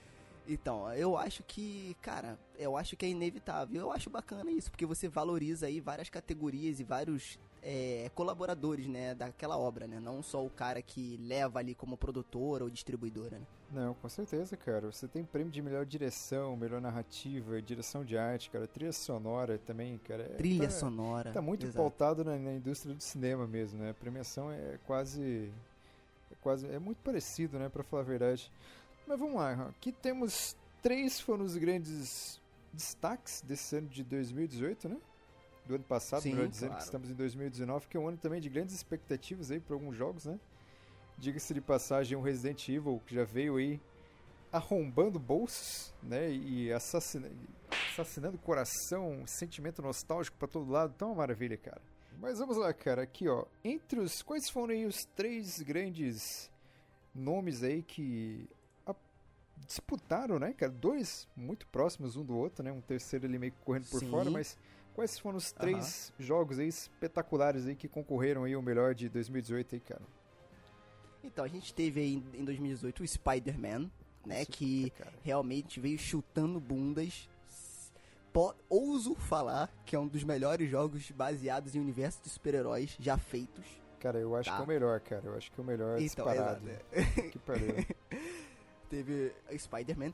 Então, 0.47 0.93
eu 0.93 1.17
acho 1.17 1.43
que, 1.43 1.97
cara, 2.03 2.39
eu 2.59 2.77
acho 2.77 2.97
que 2.97 3.07
é 3.07 3.09
inevitável. 3.09 3.81
Eu 3.81 3.93
acho 3.93 4.11
bacana 4.11 4.51
isso, 4.51 4.71
porque 4.71 4.87
você 4.87 5.09
valoriza 5.09 5.67
aí 5.67 5.81
várias 5.81 6.11
categorias 6.11 6.81
e 6.81 6.85
vários 6.85 7.39
é, 7.63 8.11
colaboradores, 8.15 8.87
né, 8.87 9.15
daquela 9.15 9.57
obra, 9.57 9.87
né? 9.87 9.99
Não 9.99 10.23
só 10.23 10.45
o 10.45 10.51
cara 10.51 10.83
que 10.83 11.17
leva 11.17 11.59
ali 11.59 11.75
como 11.75 11.97
produtora 11.97 12.63
ou 12.63 12.71
distribuidora, 12.71 13.39
né? 13.39 13.47
Não, 13.73 13.95
com 13.95 14.09
certeza, 14.09 14.57
cara. 14.57 14.93
Você 14.93 15.09
tem 15.09 15.25
prêmio 15.25 15.51
de 15.51 15.61
melhor 15.63 15.87
direção, 15.87 16.57
melhor 16.57 16.81
narrativa, 16.81 17.61
direção 17.61 18.05
de 18.05 18.17
arte, 18.17 18.51
cara, 18.51 18.69
trilha 18.69 18.93
sonora 18.93 19.59
também, 19.59 19.99
cara. 19.99 20.23
É, 20.23 20.37
trilha 20.37 20.69
tá, 20.69 20.75
sonora. 20.75 21.33
Tá 21.33 21.43
muito 21.43 21.65
exato. 21.65 21.79
pautado 21.79 22.23
na, 22.23 22.37
na, 22.39 22.53
indústria 22.53 22.95
do 22.95 23.03
cinema 23.03 23.47
mesmo, 23.47 23.81
né? 23.81 23.91
A 23.91 23.95
premiação 23.95 24.53
é 24.53 24.79
quase 24.87 25.51
é 26.31 26.35
quase 26.41 26.67
é 26.67 26.79
muito 26.79 26.99
parecido, 26.99 27.59
né, 27.59 27.69
para 27.69 27.83
falar 27.83 28.03
a 28.03 28.07
verdade. 28.07 28.53
Mas 29.07 29.19
vamos 29.19 29.37
lá, 29.37 29.53
aqui 29.69 29.93
temos 29.93 30.57
três 30.83 31.21
foram 31.21 31.45
os 31.45 31.57
grandes 31.57 32.41
destaques 32.73 33.43
desse 33.43 33.77
ano 33.77 33.89
de 33.89 34.03
2018, 34.03 34.89
né? 34.89 34.97
Do 35.67 35.77
ano 35.77 35.85
passado, 35.85 36.23
Sim, 36.23 36.33
melhor 36.33 36.49
dizendo, 36.49 36.71
claro. 36.71 36.81
que 36.81 36.85
estamos 36.85 37.11
em 37.11 37.15
2019, 37.15 37.87
que 37.87 37.97
é 37.97 38.01
um 38.01 38.09
ano 38.09 38.19
também 38.19 38.41
de 38.41 38.49
grandes 38.49 38.75
expectativas 38.75 39.51
aí 39.51 39.61
para 39.61 39.75
alguns 39.75 39.97
jogos, 39.97 40.27
né? 40.27 40.39
Diga-se 41.17 41.55
de 41.55 41.61
passagem, 41.61 42.17
um 42.19 42.21
Resident 42.21 42.69
Evil 42.69 43.01
que 43.07 43.15
já 43.15 43.25
veio 43.25 43.57
aí 43.57 43.81
arrombando 44.53 45.19
bolsos, 45.19 45.93
né? 46.03 46.31
E 46.31 46.73
assassinando, 46.73 47.35
assassinando 47.93 48.39
coração, 48.39 49.25
sentimento 49.27 49.81
nostálgico 49.81 50.37
para 50.37 50.49
todo 50.49 50.71
lado. 50.71 50.93
Então, 50.95 51.09
é 51.09 51.11
uma 51.13 51.19
maravilha, 51.19 51.57
cara. 51.57 51.81
Mas 52.21 52.39
vamos 52.39 52.57
lá, 52.57 52.73
cara. 52.73 53.03
Aqui, 53.03 53.29
ó. 53.29 53.45
Entre 53.65 54.01
os. 54.01 54.23
Quais 54.23 54.49
foram 54.51 54.75
aí 54.75 54.87
os 54.87 55.05
três 55.17 55.61
grandes 55.61 56.51
nomes 57.15 57.63
aí 57.63 57.83
que 57.83 58.49
disputaram, 59.67 60.39
né, 60.39 60.53
cara? 60.53 60.71
Dois 60.73 61.29
muito 61.37 61.67
próximos 61.69 62.17
um 62.17 62.25
do 62.25 62.37
outro, 62.37 62.63
né? 62.65 62.71
Um 62.73 62.81
terceiro 62.81 63.27
ali 63.27 63.39
meio 63.39 63.53
que 63.53 63.59
correndo 63.65 63.87
por 63.89 64.01
Sim. 64.01 64.11
fora, 64.11 64.31
mas 64.31 64.57
quais 64.95 65.19
foram 65.19 65.37
os 65.39 65.53
três 65.53 66.13
jogos 66.19 66.59
aí 66.59 66.69
espetaculares 66.69 67.67
aí 67.67 67.75
que 67.75 67.89
concorreram 67.89 68.45
aí 68.45 68.55
o 68.57 68.63
melhor 68.63 68.95
de 68.95 69.09
2018 69.09 69.75
aí, 69.75 69.81
cara? 69.81 70.03
Então, 71.23 71.45
a 71.45 71.49
gente 71.49 71.73
teve 71.75 72.01
aí 72.01 72.15
em- 72.15 72.41
em 72.41 72.45
2018 72.45 73.03
o 73.03 73.07
Spider-Man, 73.07 73.91
né? 74.27 74.45
Que 74.45 74.91
cara. 74.91 75.13
realmente 75.23 75.81
veio 75.81 75.99
chutando 75.99 76.61
bundas. 76.61 77.29
Po- 78.33 78.55
ouso 78.69 79.15
falar 79.15 79.73
que 79.87 79.95
é 79.95 79.99
um 79.99 80.09
dos 80.09 80.25
melhores 80.25 80.69
jogos 80.69 81.11
baseados 81.13 81.75
em 81.75 81.81
universo 81.81 82.21
de 82.23 82.29
super-heróis 82.29 82.97
já 82.99 83.17
feitos. 83.17 83.65
Cara, 84.01 84.19
eu 84.19 84.35
acho 84.37 84.51
Tá. 84.51 84.57
que 84.57 84.61
é 84.63 84.65
o 84.65 84.69
melhor, 84.69 85.01
cara. 85.01 85.23
Eu 85.25 85.37
acho 85.37 85.51
que 85.53 85.59
é 85.59 85.63
o 85.63 85.67
melhor 85.67 85.93
Então, 86.01 86.25
disparado. 86.27 86.69
exato. 86.69 87.31
Que 87.31 87.39
pariu. 87.39 87.69
Teve 88.95 89.33
Spider-Man. 89.59 90.13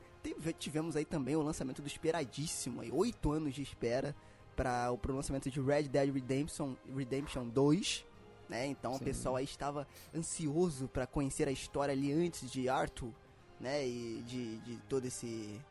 Tivemos 0.57 0.95
aí 0.95 1.05
também 1.05 1.35
o 1.35 1.41
lançamento 1.43 1.83
do 1.83 1.87
esperadíssimo, 1.87 2.81
aí, 2.81 2.91
oito 2.91 3.31
anos 3.31 3.53
de 3.53 3.61
espera 3.61 4.15
para 4.55 4.91
o 4.91 5.11
lançamento 5.11 5.51
de 5.51 5.61
Red 5.61 5.83
Dead 5.83 6.11
Redemption, 6.11 6.73
Redemption 6.95 7.47
2. 7.47 8.05
Né? 8.49 8.65
Então 8.65 8.93
Sim. 8.93 9.01
o 9.01 9.03
pessoal 9.03 9.35
aí 9.35 9.45
estava 9.45 9.87
ansioso 10.13 10.87
para 10.87 11.05
conhecer 11.05 11.47
a 11.47 11.51
história 11.51 11.93
ali 11.93 12.11
antes 12.11 12.49
de 12.49 12.67
Arthur, 12.67 13.13
né? 13.59 13.87
E 13.87 14.23
de, 14.23 14.57
de 14.57 14.77
todo 14.89 15.05
esse. 15.05 15.61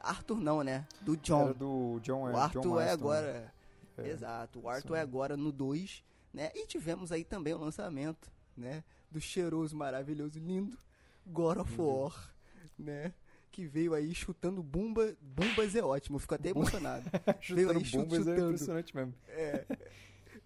Arthur 0.00 0.40
não, 0.40 0.62
né? 0.62 0.86
Do 1.02 1.16
John. 1.16 1.42
Era 1.42 1.54
do 1.54 2.00
John 2.00 2.22
O 2.22 2.30
John 2.30 2.36
Arthur 2.36 2.60
é 2.60 2.62
Marston, 2.62 2.74
né? 2.76 2.90
agora. 2.90 3.54
É. 3.98 4.08
Exato, 4.08 4.60
o 4.60 4.68
Arthur 4.68 4.86
isso 4.86 4.94
é 4.94 5.00
agora 5.00 5.36
no 5.36 5.52
2, 5.52 6.02
né? 6.32 6.50
E 6.54 6.64
tivemos 6.64 7.12
aí 7.12 7.22
também 7.22 7.52
o 7.52 7.58
lançamento, 7.58 8.32
né? 8.56 8.82
Do 9.10 9.20
cheiroso, 9.20 9.76
maravilhoso, 9.76 10.38
lindo 10.38 10.78
God 11.26 11.58
of 11.58 11.80
Uhum. 11.80 11.86
War, 12.02 12.34
né? 12.78 13.12
Que 13.50 13.66
veio 13.66 13.94
aí 13.94 14.14
chutando 14.14 14.62
bumba. 14.62 15.16
Bumbas 15.20 15.74
é 15.74 15.82
ótimo, 15.82 16.18
fico 16.18 16.34
até 16.34 16.50
emocionado. 16.50 17.04
veio 17.48 17.68
Chutando 17.68 17.78
aí 17.78 17.84
chut- 17.84 17.96
bombas 18.02 18.18
é 18.18 18.30
chutando. 18.30 18.44
impressionante 18.46 18.96
mesmo. 18.96 19.14
É. 19.28 19.66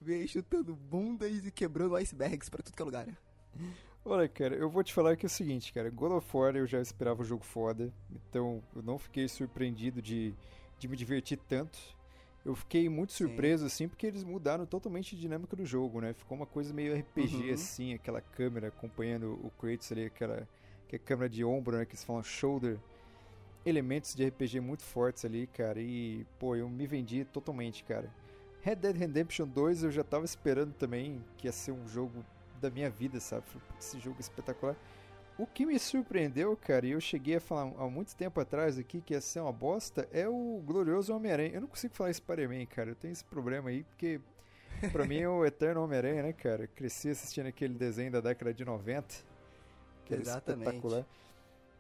Veio 0.01 0.21
aí 0.23 0.29
chutando 0.29 0.75
bundas 0.75 1.45
e 1.47 1.51
quebrando 1.51 1.97
icebergs 1.97 2.49
pra 2.49 2.63
tudo 2.63 2.75
que 2.75 2.83
é 2.83 2.85
lugar. 2.85 3.07
Olha, 4.05 4.29
cara, 4.29 4.55
eu 4.55 4.69
vou 4.69 4.83
te 4.85 4.93
falar 4.93 5.17
que 5.17 5.25
é 5.25 5.29
o 5.29 5.31
seguinte, 5.31 5.73
cara. 5.73 5.89
God 5.91 6.13
of 6.13 6.37
War 6.37 6.55
eu 6.57 6.67
já 6.67 6.81
esperava 6.81 7.23
o 7.23 7.25
jogo 7.25 7.43
foda, 7.45 7.93
então 8.11 8.63
eu 8.77 8.83
não 8.83 8.99
fiquei 8.99 9.27
surpreendido 9.29 10.03
de, 10.03 10.35
de 10.79 10.89
me 10.89 10.97
divertir 10.97 11.39
tanto. 11.49 11.79
Eu 12.45 12.55
fiquei 12.55 12.87
muito 12.91 13.15
Sim. 13.15 13.25
surpreso, 13.27 13.65
assim, 13.65 13.89
porque 13.89 14.07
eles 14.07 14.23
mudaram 14.23 14.67
totalmente 14.67 15.15
a 15.15 15.19
dinâmica 15.19 15.57
do 15.57 15.65
jogo, 15.65 16.03
né? 16.03 16.13
Ficou 16.13 16.37
uma 16.37 16.45
coisa 16.47 16.75
meio 16.75 16.95
RPG, 16.95 17.37
Uhum. 17.49 17.55
assim, 17.55 17.95
aquela 17.95 18.21
câmera 18.21 18.69
acompanhando 18.69 19.41
o 19.43 19.51
Kratos 19.59 19.91
ali, 19.91 20.05
aquela, 20.05 20.47
aquela 20.95 21.07
câmera 21.07 21.29
de 21.29 21.45
ombro, 21.45 21.77
né? 21.77 21.85
Que 21.85 21.93
eles 21.93 22.05
falam 22.05 22.23
shoulder. 22.23 22.79
Elementos 23.67 24.15
de 24.15 24.27
RPG 24.27 24.61
muito 24.61 24.83
fortes 24.83 25.25
ali, 25.25 25.47
cara, 25.47 25.81
e, 25.81 26.27
pô, 26.39 26.55
eu 26.55 26.69
me 26.69 26.87
vendi 26.87 27.25
totalmente, 27.25 27.83
cara. 27.83 28.13
Red 28.61 28.77
Dead 28.77 28.97
Redemption 28.97 29.47
2 29.47 29.85
eu 29.85 29.91
já 29.91 30.05
tava 30.05 30.25
esperando 30.25 30.73
também 30.75 31.23
que 31.39 31.47
ia 31.49 31.53
ser 31.53 31.73
um 31.73 31.89
jogo 31.89 32.25
da 32.61 32.71
minha 32.71 32.91
vida, 32.91 33.21
sabe? 33.21 33.47
Falei, 33.47 33.63
"Putz, 33.69 33.87
Esse 33.87 34.01
jogo 34.01 34.17
é 34.19 34.21
espetacular. 34.21 34.77
O 35.37 35.47
que 35.47 35.67
me 35.67 35.79
surpreendeu, 35.79 36.57
cara, 36.57 36.87
e 36.87 36.93
eu 36.93 37.01
cheguei 37.01 37.37
a 37.37 37.41
falar 37.41 37.73
há 37.77 37.89
muito 37.89 38.15
tempo 38.15 38.41
atrás 38.41 38.79
aqui 38.79 39.01
que 39.01 39.15
ia 39.15 39.21
ser 39.21 39.41
uma 39.41 39.53
bosta, 39.53 40.09
é 40.13 40.29
o 40.29 40.63
glorioso 40.65 41.15
Homem-Aranha. 41.15 41.55
Eu 41.55 41.61
não 41.63 41.69
consigo 41.69 41.93
falar 41.95 42.13
Spider-Man, 42.13 42.67
cara. 42.67 42.91
Eu 42.91 42.95
tenho 42.95 43.13
esse 43.13 43.25
problema 43.25 43.71
aí, 43.71 43.83
porque 43.83 44.21
pra 44.93 45.05
mim 45.05 45.19
é 45.19 45.29
o 45.29 45.43
eterno 45.47 45.83
Homem-Aranha, 45.83 46.23
né, 46.23 46.33
cara? 46.33 46.69
Cresci 46.69 47.09
assistindo 47.09 47.47
aquele 47.49 47.75
desenho 47.75 48.13
da 48.13 48.21
década 48.21 48.55
de 48.55 48.65
90, 48.65 49.15
que 50.05 50.13
era 50.13 50.23
Exatamente. 50.23 50.67
espetacular. 50.67 51.07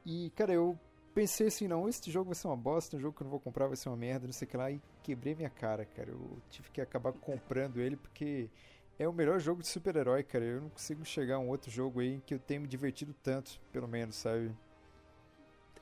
E, 0.04 0.30
cara, 0.30 0.52
eu 0.52 0.78
pensei 1.14 1.46
assim, 1.46 1.68
não, 1.68 1.88
esse 1.88 2.10
jogo 2.10 2.26
vai 2.26 2.34
ser 2.34 2.48
uma 2.48 2.56
bosta, 2.56 2.96
um 2.96 3.00
jogo 3.00 3.16
que 3.16 3.22
eu 3.22 3.26
não 3.26 3.30
vou 3.30 3.40
comprar 3.40 3.66
vai 3.68 3.76
ser 3.76 3.88
uma 3.88 3.96
merda, 3.96 4.26
não 4.26 4.32
sei 4.32 4.46
o 4.46 4.50
que 4.50 4.56
lá, 4.56 4.70
e 4.70 4.80
quebrei 5.02 5.34
minha 5.34 5.50
cara, 5.50 5.84
cara. 5.84 6.10
Eu 6.10 6.38
tive 6.50 6.70
que 6.70 6.80
acabar 6.80 7.12
comprando 7.12 7.80
ele 7.80 7.96
porque 7.96 8.50
é 8.98 9.08
o 9.08 9.12
melhor 9.12 9.38
jogo 9.38 9.62
de 9.62 9.68
super-herói, 9.68 10.22
cara. 10.22 10.44
Eu 10.44 10.62
não 10.62 10.68
consigo 10.70 11.04
chegar 11.04 11.36
a 11.36 11.38
um 11.38 11.48
outro 11.48 11.70
jogo 11.70 12.00
aí 12.00 12.14
em 12.14 12.20
que 12.20 12.34
eu 12.34 12.38
tenha 12.38 12.60
me 12.60 12.66
divertido 12.66 13.14
tanto, 13.22 13.60
pelo 13.72 13.88
menos, 13.88 14.16
sabe? 14.16 14.54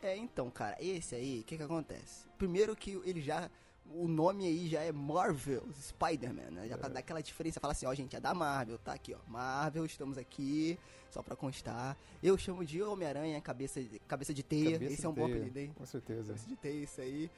É, 0.02 0.16
então, 0.16 0.50
cara, 0.50 0.76
esse 0.80 1.14
aí, 1.14 1.40
o 1.40 1.44
que 1.44 1.56
que 1.56 1.62
acontece? 1.62 2.26
Primeiro 2.36 2.74
que 2.74 3.00
ele 3.04 3.20
já. 3.20 3.48
O 3.86 4.08
nome 4.08 4.46
aí 4.46 4.68
já 4.68 4.80
é 4.80 4.90
Marvel 4.90 5.68
Spider-Man, 5.74 6.50
né? 6.50 6.68
Já 6.68 6.78
pra 6.78 6.88
dar 6.88 7.00
aquela 7.00 7.20
diferença. 7.22 7.60
Fala 7.60 7.72
assim, 7.72 7.84
ó, 7.84 7.92
gente, 7.94 8.16
é 8.16 8.20
da 8.20 8.32
Marvel, 8.32 8.78
tá 8.78 8.92
aqui, 8.94 9.12
ó. 9.14 9.18
Marvel, 9.30 9.84
estamos 9.84 10.16
aqui, 10.16 10.78
só 11.10 11.22
pra 11.22 11.36
constar. 11.36 11.96
Eu 12.22 12.38
chamo 12.38 12.64
de 12.64 12.82
Homem-Aranha, 12.82 13.38
cabeça, 13.42 13.82
de- 13.82 13.98
cabeça 14.00 14.32
de 14.32 14.42
teia. 14.42 14.72
Cabeça 14.72 14.94
esse 14.94 15.04
é 15.04 15.08
um 15.08 15.12
bom 15.12 15.26
apelido, 15.26 15.58
hein? 15.58 15.72
Com 15.76 15.84
certeza. 15.84 16.28
Cabeça 16.28 16.48
de 16.48 16.56
teia, 16.56 16.84
isso 16.84 17.00
aí. 17.02 17.30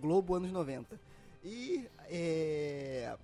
Globo 0.00 0.34
anos 0.34 0.50
90. 0.50 0.98
E, 1.44 1.86
é. 2.06 3.16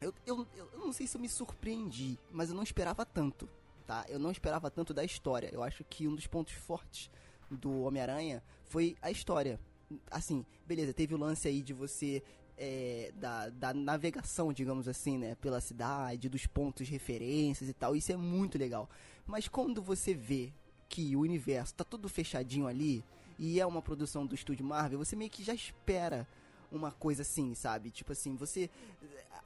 Eu, 0.00 0.12
eu, 0.26 0.46
eu 0.56 0.78
não 0.78 0.92
sei 0.92 1.06
se 1.06 1.16
eu 1.16 1.20
me 1.20 1.28
surpreendi, 1.28 2.18
mas 2.30 2.50
eu 2.50 2.56
não 2.56 2.62
esperava 2.64 3.06
tanto, 3.06 3.48
tá? 3.86 4.04
Eu 4.08 4.18
não 4.18 4.30
esperava 4.32 4.68
tanto 4.70 4.92
da 4.92 5.04
história. 5.04 5.48
Eu 5.52 5.62
acho 5.62 5.84
que 5.84 6.08
um 6.08 6.14
dos 6.14 6.26
pontos 6.26 6.54
fortes 6.54 7.08
do 7.50 7.82
Homem-Aranha 7.82 8.42
foi 8.64 8.96
a 9.00 9.10
história. 9.10 9.60
Assim, 10.10 10.44
beleza, 10.66 10.92
teve 10.92 11.14
o 11.14 11.18
lance 11.18 11.46
aí 11.48 11.62
de 11.62 11.72
você. 11.72 12.22
é, 12.56 13.12
da, 13.16 13.48
da 13.48 13.74
navegação, 13.74 14.52
digamos 14.52 14.86
assim, 14.86 15.18
né? 15.18 15.34
Pela 15.40 15.60
cidade, 15.60 16.28
dos 16.28 16.46
pontos 16.46 16.88
referências 16.88 17.68
e 17.68 17.72
tal. 17.72 17.96
Isso 17.96 18.12
é 18.12 18.16
muito 18.16 18.56
legal. 18.56 18.88
Mas 19.26 19.48
quando 19.48 19.82
você 19.82 20.14
vê 20.14 20.52
que 20.88 21.16
o 21.16 21.20
universo 21.20 21.74
tá 21.74 21.82
tudo 21.82 22.08
fechadinho 22.08 22.68
ali 22.68 23.02
e 23.38 23.58
é 23.58 23.66
uma 23.66 23.82
produção 23.82 24.24
do 24.24 24.36
estúdio 24.36 24.64
Marvel, 24.64 25.00
você 25.00 25.16
meio 25.16 25.30
que 25.30 25.42
já 25.42 25.52
espera 25.52 26.28
uma 26.70 26.92
coisa 26.92 27.22
assim, 27.22 27.54
sabe? 27.54 27.90
Tipo 27.90 28.12
assim, 28.12 28.36
você. 28.36 28.70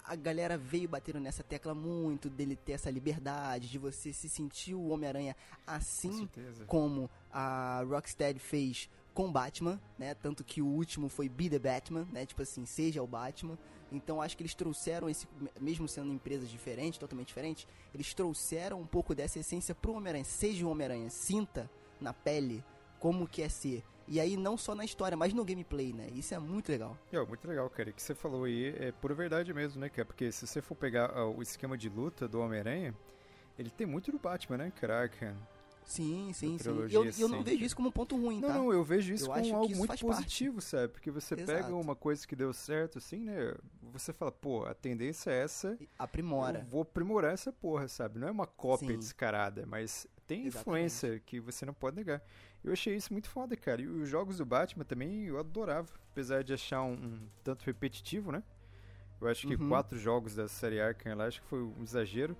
A 0.04 0.14
galera 0.14 0.56
veio 0.58 0.88
batendo 0.88 1.20
nessa 1.20 1.42
tecla 1.42 1.74
muito 1.74 2.28
dele 2.30 2.56
ter 2.56 2.72
essa 2.72 2.90
liberdade, 2.90 3.68
de 3.70 3.78
você 3.78 4.12
se 4.12 4.28
sentir 4.28 4.74
o 4.74 4.88
Homem-Aranha 4.88 5.34
Com 5.34 5.72
assim 5.72 6.18
certeza. 6.18 6.64
como 6.66 7.10
a 7.30 7.82
Rocksteady 7.88 8.38
fez 8.38 8.88
com 9.18 9.32
Batman, 9.32 9.80
né? 9.98 10.14
Tanto 10.14 10.44
que 10.44 10.62
o 10.62 10.66
último 10.66 11.08
foi 11.08 11.28
Be 11.28 11.50
the 11.50 11.58
Batman, 11.58 12.06
né? 12.12 12.24
Tipo 12.24 12.42
assim, 12.42 12.64
seja 12.64 13.02
o 13.02 13.06
Batman. 13.08 13.58
Então 13.90 14.22
acho 14.22 14.36
que 14.36 14.44
eles 14.44 14.54
trouxeram 14.54 15.10
esse, 15.10 15.26
mesmo 15.60 15.88
sendo 15.88 16.12
empresas 16.12 16.48
diferentes, 16.48 17.00
totalmente 17.00 17.26
diferentes, 17.26 17.66
eles 17.92 18.14
trouxeram 18.14 18.80
um 18.80 18.86
pouco 18.86 19.16
dessa 19.16 19.40
essência 19.40 19.74
pro 19.74 19.94
Homem-Aranha. 19.94 20.24
Seja 20.24 20.64
o 20.64 20.70
Homem-Aranha, 20.70 21.10
sinta 21.10 21.68
na 22.00 22.14
pele 22.14 22.62
como 23.00 23.26
que 23.26 23.42
é 23.42 23.48
ser. 23.48 23.82
E 24.06 24.20
aí 24.20 24.36
não 24.36 24.56
só 24.56 24.72
na 24.72 24.84
história, 24.84 25.16
mas 25.16 25.34
no 25.34 25.44
gameplay, 25.44 25.92
né? 25.92 26.06
Isso 26.14 26.32
é 26.32 26.38
muito 26.38 26.68
legal. 26.68 26.96
É, 27.12 27.20
muito 27.20 27.48
legal, 27.48 27.68
cara. 27.70 27.90
O 27.90 27.92
que 27.92 28.00
você 28.00 28.14
falou 28.14 28.44
aí 28.44 28.72
é 28.78 28.92
pura 28.92 29.16
verdade 29.16 29.52
mesmo, 29.52 29.80
né, 29.80 29.88
cara? 29.88 30.06
Porque 30.06 30.30
se 30.30 30.46
você 30.46 30.62
for 30.62 30.76
pegar 30.76 31.10
ah, 31.12 31.26
o 31.26 31.42
esquema 31.42 31.76
de 31.76 31.88
luta 31.88 32.28
do 32.28 32.40
Homem-Aranha, 32.40 32.94
ele 33.58 33.68
tem 33.68 33.84
muito 33.84 34.12
do 34.12 34.18
Batman, 34.20 34.58
né, 34.58 34.72
cara? 34.80 35.10
Sim, 35.88 36.32
sim, 36.34 36.58
sim. 36.58 36.68
Eu, 36.68 36.86
eu 36.88 37.02
não 37.02 37.38
sempre. 37.38 37.44
vejo 37.44 37.64
isso 37.64 37.74
como 37.74 37.88
um 37.88 37.92
ponto 37.92 38.14
ruim, 38.14 38.40
Não, 38.40 38.48
tá? 38.48 38.54
não, 38.54 38.70
eu 38.72 38.84
vejo 38.84 39.14
isso 39.14 39.24
Eu 39.24 39.32
como 39.32 39.54
algo 39.56 39.66
isso 39.70 39.78
muito 39.78 39.88
faz 39.88 40.02
parte. 40.02 40.16
positivo, 40.16 40.60
sabe? 40.60 40.88
Porque 40.92 41.10
você 41.10 41.34
pega 41.34 41.52
Exato. 41.60 41.80
uma 41.80 41.96
coisa 41.96 42.26
que 42.28 42.36
deu 42.36 42.52
certo, 42.52 42.98
assim, 42.98 43.24
né? 43.24 43.54
Você 43.94 44.12
fala, 44.12 44.30
pô, 44.30 44.66
a 44.66 44.74
tendência 44.74 45.30
é 45.30 45.42
essa, 45.42 45.78
E 45.80 45.88
Aprimora. 45.98 46.58
eu 46.58 46.64
vou 46.66 46.82
aprimorar 46.82 47.32
essa 47.32 47.50
porra, 47.50 47.88
sabe? 47.88 48.18
Não 48.18 48.28
é 48.28 48.30
uma 48.30 48.46
cópia 48.46 48.88
Sim. 48.90 48.98
descarada, 48.98 49.64
mas 49.66 50.06
tem 50.26 50.44
Exatamente. 50.44 50.60
influência 50.60 51.20
que 51.20 51.40
você 51.40 51.64
não 51.64 51.72
pode 51.72 51.96
negar. 51.96 52.22
Eu 52.62 52.70
achei 52.70 52.94
isso 52.94 53.10
muito 53.10 53.30
foda, 53.30 53.56
cara. 53.56 53.80
E 53.80 53.86
os 53.86 54.06
jogos 54.10 54.36
do 54.36 54.44
Batman 54.44 54.84
também 54.84 55.24
eu 55.24 55.38
adorava, 55.38 55.88
apesar 56.12 56.44
de 56.44 56.52
achar 56.52 56.82
um, 56.82 56.92
um 56.92 57.28
tanto 57.42 57.64
repetitivo, 57.64 58.30
né? 58.30 58.42
Eu 59.18 59.26
acho 59.26 59.46
que 59.46 59.54
Uhum. 59.54 59.68
quatro 59.70 59.98
jogos 59.98 60.34
da 60.34 60.46
série 60.48 60.80
Arkham 60.82 61.16
lá, 61.16 61.24
acho 61.26 61.40
que 61.40 61.46
foi 61.48 61.62
um 61.62 61.82
exagero. 61.82 62.36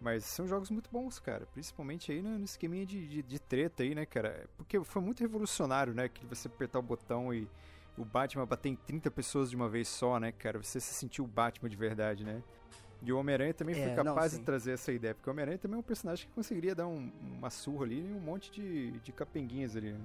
Mas 0.00 0.24
são 0.24 0.46
jogos 0.46 0.70
muito 0.70 0.90
bons, 0.90 1.18
cara. 1.18 1.46
Principalmente 1.46 2.12
aí 2.12 2.20
no 2.20 2.38
no 2.38 2.44
esqueminha 2.44 2.84
de, 2.84 3.06
de, 3.06 3.22
de 3.22 3.38
treta 3.38 3.82
aí, 3.82 3.94
né, 3.94 4.04
cara? 4.04 4.46
Porque 4.56 4.82
foi 4.84 5.00
muito 5.00 5.20
revolucionário, 5.20 5.94
né? 5.94 6.08
Que 6.08 6.26
você 6.26 6.48
apertar 6.48 6.78
o 6.78 6.82
botão 6.82 7.32
e 7.32 7.48
o 7.96 8.04
Batman 8.04 8.44
bater 8.44 8.68
em 8.68 8.76
30 8.76 9.10
pessoas 9.10 9.48
de 9.50 9.56
uma 9.56 9.68
vez 9.68 9.88
só, 9.88 10.18
né, 10.18 10.32
cara? 10.32 10.62
Você 10.62 10.78
se 10.80 10.92
sentiu 10.92 11.24
o 11.24 11.28
Batman 11.28 11.68
de 11.70 11.76
verdade, 11.76 12.24
né? 12.24 12.42
E 13.02 13.12
o 13.12 13.18
Homem-Aranha 13.18 13.54
também 13.54 13.74
foi 13.74 13.84
É, 13.84 13.96
não, 13.96 14.04
capaz 14.04 14.32
sim. 14.32 14.38
de 14.38 14.44
trazer 14.44 14.72
essa 14.72 14.90
ideia. 14.92 15.14
Porque 15.14 15.28
o 15.28 15.32
Homem-Aranha 15.32 15.58
também 15.58 15.76
é 15.76 15.80
um 15.80 15.82
personagem 15.82 16.26
que 16.26 16.32
conseguiria 16.34 16.74
dar 16.74 16.86
um- 16.86 17.10
uma 17.20 17.50
surra 17.50 17.84
ali 17.84 18.00
e 18.00 18.12
um 18.12 18.20
monte 18.20 18.50
de, 18.50 18.92
de 19.00 19.12
capenguinhas 19.12 19.76
ali, 19.76 19.92
né? 19.92 20.00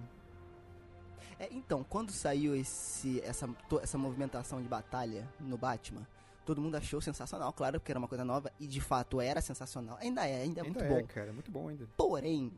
É, 1.40 1.48
então, 1.52 1.84
quando 1.84 2.12
saiu 2.12 2.54
esse, 2.56 3.22
essa, 3.22 3.50
essa 3.82 3.98
movimentação 3.98 4.62
de 4.62 4.68
batalha 4.68 5.28
no 5.40 5.58
Batman, 5.58 6.06
todo 6.50 6.64
mundo 6.64 6.74
achou 6.74 7.00
sensacional, 7.00 7.54
claro, 7.54 7.80
porque 7.80 7.92
era 7.92 8.00
uma 8.00 8.08
coisa 8.08 8.26
nova, 8.26 8.52
e 8.60 8.66
de 8.66 8.82
fato 8.82 9.22
era 9.22 9.40
sensacional. 9.40 10.00
Ainda 10.02 10.28
é, 10.28 10.42
ainda 10.42 10.62
é 10.62 10.64
ainda 10.64 10.64
muito 10.64 10.84
é, 10.84 10.90
bom. 10.90 11.08
cara. 11.08 11.32
Muito 11.32 11.52
bom 11.52 11.68
ainda. 11.70 11.88
Porém, 11.96 12.52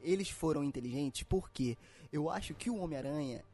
eles 0.00 0.30
foram 0.30 0.62
inteligentes 0.62 1.24
porque 1.24 1.76
eu 2.12 2.30
acho 2.30 2.54
que 2.54 2.70
o 2.70 2.76
Homem-Aranha, 2.76 3.44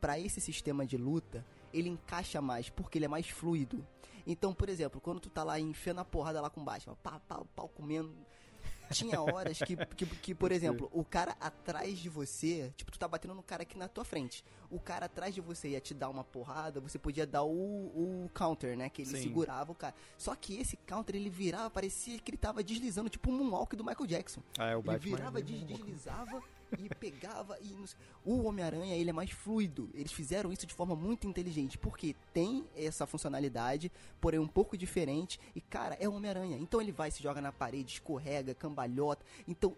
pra 0.00 0.18
esse 0.18 0.40
sistema 0.40 0.86
de 0.86 0.96
luta, 0.96 1.44
ele 1.74 1.90
encaixa 1.90 2.40
mais, 2.40 2.70
porque 2.70 2.96
ele 2.96 3.04
é 3.04 3.08
mais 3.08 3.28
fluido. 3.28 3.86
Então, 4.26 4.54
por 4.54 4.70
exemplo, 4.70 4.98
quando 4.98 5.20
tu 5.20 5.28
tá 5.28 5.44
lá 5.44 5.60
enfiando 5.60 6.00
a 6.00 6.06
porrada 6.06 6.40
lá 6.40 6.48
com 6.48 6.62
o 6.62 6.64
Batman, 6.64 6.96
pau, 7.02 7.20
pau, 7.28 7.46
pau, 7.54 7.68
comendo. 7.68 8.14
Tinha 8.90 9.20
horas 9.20 9.58
que, 9.58 9.76
que, 9.76 10.06
que, 10.06 10.34
por 10.34 10.50
exemplo, 10.52 10.88
o 10.92 11.04
cara 11.04 11.36
atrás 11.40 11.98
de 11.98 12.08
você, 12.08 12.72
tipo, 12.76 12.90
tu 12.90 12.98
tá 12.98 13.06
batendo 13.06 13.34
no 13.34 13.42
cara 13.42 13.62
aqui 13.62 13.76
na 13.78 13.88
tua 13.88 14.04
frente. 14.04 14.44
O 14.70 14.78
cara 14.78 15.06
atrás 15.06 15.34
de 15.34 15.40
você 15.40 15.70
ia 15.70 15.80
te 15.80 15.94
dar 15.94 16.08
uma 16.08 16.24
porrada, 16.24 16.80
você 16.80 16.98
podia 16.98 17.26
dar 17.26 17.42
o, 17.42 17.50
o 18.24 18.30
counter, 18.34 18.76
né? 18.76 18.88
Que 18.88 19.02
ele 19.02 19.10
Sim. 19.10 19.22
segurava 19.22 19.72
o 19.72 19.74
cara. 19.74 19.94
Só 20.16 20.34
que 20.34 20.58
esse 20.58 20.76
counter, 20.78 21.16
ele 21.16 21.30
virava, 21.30 21.70
parecia 21.70 22.18
que 22.18 22.30
ele 22.30 22.38
tava 22.38 22.62
deslizando, 22.62 23.08
tipo 23.08 23.30
um 23.30 23.34
moonwalk 23.38 23.74
do 23.76 23.84
Michael 23.84 24.06
Jackson. 24.06 24.42
Ah, 24.58 24.66
é 24.66 24.76
o 24.76 24.80
Ele 24.80 24.86
Batman. 24.86 25.16
virava, 25.16 25.42
des- 25.42 25.64
deslizava 25.64 26.42
e 26.78 26.88
pegava 26.94 27.58
e... 27.60 27.76
O 28.24 28.44
Homem-Aranha, 28.44 28.94
ele 28.94 29.10
é 29.10 29.12
mais 29.12 29.30
fluido. 29.30 29.88
Eles 29.94 30.12
fizeram 30.12 30.52
isso 30.52 30.66
de 30.66 30.74
forma 30.74 30.94
muito 30.94 31.26
inteligente, 31.26 31.78
porque 31.78 32.14
tem 32.32 32.64
essa 32.76 33.06
funcionalidade, 33.06 33.90
porém 34.20 34.38
um 34.40 34.48
pouco 34.48 34.76
diferente. 34.76 35.40
E, 35.54 35.60
cara, 35.60 35.96
é 36.00 36.08
o 36.08 36.12
Homem-Aranha. 36.12 36.56
Então 36.58 36.80
ele 36.80 36.92
vai, 36.92 37.10
se 37.10 37.22
joga 37.22 37.40
na 37.40 37.52
parede, 37.52 37.94
escorrega, 37.94 38.54
cambalhota. 38.54 39.24
Então, 39.46 39.74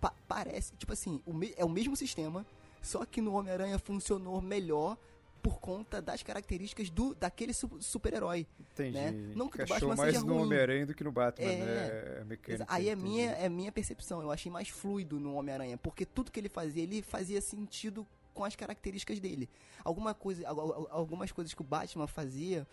pa- 0.00 0.14
parece... 0.26 0.74
Tipo 0.76 0.92
assim, 0.92 1.20
o 1.26 1.32
é 1.56 1.64
o 1.64 1.68
mesmo 1.68 1.94
sistema, 1.94 2.44
só 2.82 3.04
que 3.04 3.20
no 3.20 3.34
Homem-Aranha 3.34 3.78
funcionou 3.78 4.40
melhor 4.40 4.96
por 5.44 5.60
conta 5.60 6.00
das 6.00 6.22
características 6.22 6.88
do 6.88 7.14
daquele 7.14 7.52
su- 7.52 7.76
super-herói. 7.78 8.46
Entendi. 8.72 8.92
né? 8.96 9.10
Não 9.36 9.46
que 9.50 9.60
o 9.62 9.66
Batman 9.66 9.94
mais 9.94 10.14
seja 10.14 10.24
no 10.24 10.32
ruim. 10.32 10.42
Homem-Aranha 10.44 10.86
do 10.86 10.94
que 10.94 11.04
no 11.04 11.12
Batman, 11.12 11.46
É. 11.46 11.56
né? 11.58 12.18
A 12.22 12.24
mecânica, 12.24 12.64
Aí 12.66 12.88
é 12.88 12.96
minha, 12.96 13.30
é 13.32 13.46
minha 13.50 13.70
percepção. 13.70 14.22
Eu 14.22 14.30
achei 14.30 14.50
mais 14.50 14.70
fluido 14.70 15.20
no 15.20 15.34
Homem-Aranha, 15.34 15.76
porque 15.76 16.06
tudo 16.06 16.32
que 16.32 16.40
ele 16.40 16.48
fazia, 16.48 16.82
ele 16.82 17.02
fazia 17.02 17.42
sentido 17.42 18.06
com 18.32 18.42
as 18.42 18.56
características 18.56 19.20
dele. 19.20 19.50
Alguma 19.84 20.14
coisa, 20.14 20.48
al- 20.48 20.58
al- 20.60 20.88
algumas 20.90 21.30
coisas 21.30 21.52
que 21.52 21.60
o 21.60 21.64
Batman 21.64 22.06
fazia, 22.06 22.66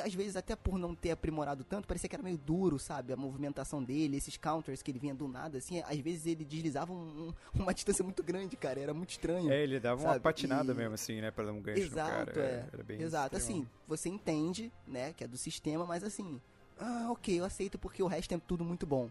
às 0.00 0.14
vezes 0.14 0.36
até 0.36 0.56
por 0.56 0.78
não 0.78 0.94
ter 0.94 1.10
aprimorado 1.10 1.62
tanto, 1.64 1.86
parecia 1.86 2.08
que 2.08 2.16
era 2.16 2.22
meio 2.22 2.38
duro, 2.38 2.78
sabe? 2.78 3.12
A 3.12 3.16
movimentação 3.16 3.82
dele, 3.82 4.16
esses 4.16 4.36
counters 4.36 4.80
que 4.82 4.90
ele 4.90 4.98
vinha 4.98 5.14
do 5.14 5.28
nada, 5.28 5.58
assim, 5.58 5.80
às 5.80 5.98
vezes 5.98 6.26
ele 6.26 6.44
deslizava 6.44 6.92
um- 6.92 7.28
um- 7.28 7.34
uma 7.62 7.74
distância 7.74 8.02
muito 8.02 8.22
grande, 8.22 8.56
cara. 8.56 8.80
Era 8.80 8.94
muito 8.94 9.10
estranho. 9.10 9.50
É, 9.52 9.62
ele 9.62 9.78
dava 9.78 10.00
uma 10.00 10.12
sabe? 10.12 10.20
patinada 10.22 10.72
E- 10.72 10.74
mesmo, 10.74 10.94
assim, 10.94 11.20
né? 11.20 11.30
Pra 11.30 11.44
dar 11.44 11.52
um 11.52 11.60
gancho 11.60 11.82
Exato, 11.82 12.20
no 12.20 12.26
cara. 12.26 12.40
é. 12.40 12.68
Era 12.72 12.82
bem 12.82 13.00
Exato, 13.02 13.36
extremo. 13.36 13.60
assim, 13.62 13.68
você 13.86 14.08
entende, 14.08 14.72
né, 14.86 15.12
que 15.12 15.24
é 15.24 15.28
do 15.28 15.36
sistema, 15.36 15.84
mas 15.84 16.02
assim, 16.04 16.40
ah, 16.78 17.08
ok, 17.10 17.38
eu 17.40 17.44
aceito 17.44 17.78
porque 17.78 18.02
o 18.02 18.06
resto 18.06 18.32
é 18.34 18.38
tudo 18.38 18.64
muito 18.64 18.86
bom, 18.86 19.10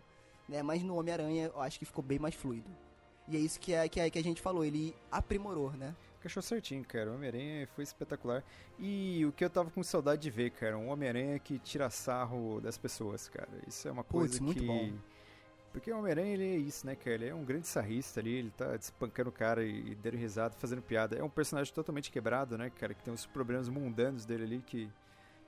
né, 0.49 0.63
mas 0.63 0.81
no 0.83 0.95
Homem-Aranha 0.97 1.51
eu 1.53 1.61
acho 1.61 1.77
que 1.77 1.85
ficou 1.85 2.03
bem 2.03 2.17
mais 2.19 2.33
fluido. 2.35 2.69
E 3.27 3.37
é 3.37 3.39
isso 3.39 3.59
que, 3.59 3.71
é, 3.73 3.87
que, 3.87 3.99
é, 3.99 4.09
que 4.09 4.17
a 4.19 4.23
gente 4.23 4.41
falou, 4.41 4.65
ele 4.65 4.95
aprimorou, 5.11 5.71
né? 5.71 5.95
Encaixou 6.21 6.43
certinho, 6.43 6.85
cara. 6.85 7.09
O 7.09 7.15
Homem-Aranha 7.15 7.67
foi 7.75 7.83
espetacular. 7.83 8.43
E 8.77 9.25
o 9.25 9.31
que 9.31 9.43
eu 9.43 9.49
tava 9.49 9.71
com 9.71 9.81
saudade 9.81 10.21
de 10.21 10.29
ver, 10.29 10.51
cara, 10.51 10.77
um 10.77 10.89
Homem-Aranha 10.89 11.39
que 11.39 11.57
tira 11.57 11.89
sarro 11.89 12.61
das 12.61 12.77
pessoas, 12.77 13.27
cara. 13.27 13.49
Isso 13.67 13.87
é 13.87 13.91
uma 13.91 14.03
coisa 14.03 14.39
muito 14.39 14.59
que. 14.59 14.67
bom. 14.67 14.93
Porque 15.73 15.91
o 15.91 15.97
Homem-Aranha, 15.97 16.33
ele 16.33 16.43
é 16.43 16.57
isso, 16.57 16.85
né, 16.85 16.95
cara? 16.95 17.15
Ele 17.15 17.29
é 17.29 17.33
um 17.33 17.43
grande 17.43 17.65
sarrista 17.65 18.19
ali, 18.19 18.35
ele 18.35 18.51
tá 18.51 18.77
despancando 18.77 19.29
o 19.29 19.33
cara 19.33 19.63
e 19.63 19.95
dando 19.95 20.15
risada, 20.15 20.53
fazendo 20.59 20.83
piada. 20.83 21.15
É 21.15 21.23
um 21.23 21.29
personagem 21.29 21.73
totalmente 21.73 22.11
quebrado, 22.11 22.55
né, 22.55 22.69
cara? 22.69 22.93
Que 22.93 23.01
tem 23.01 23.11
uns 23.11 23.25
problemas 23.25 23.67
mundanos 23.67 24.23
dele 24.23 24.43
ali 24.43 24.61
que, 24.61 24.87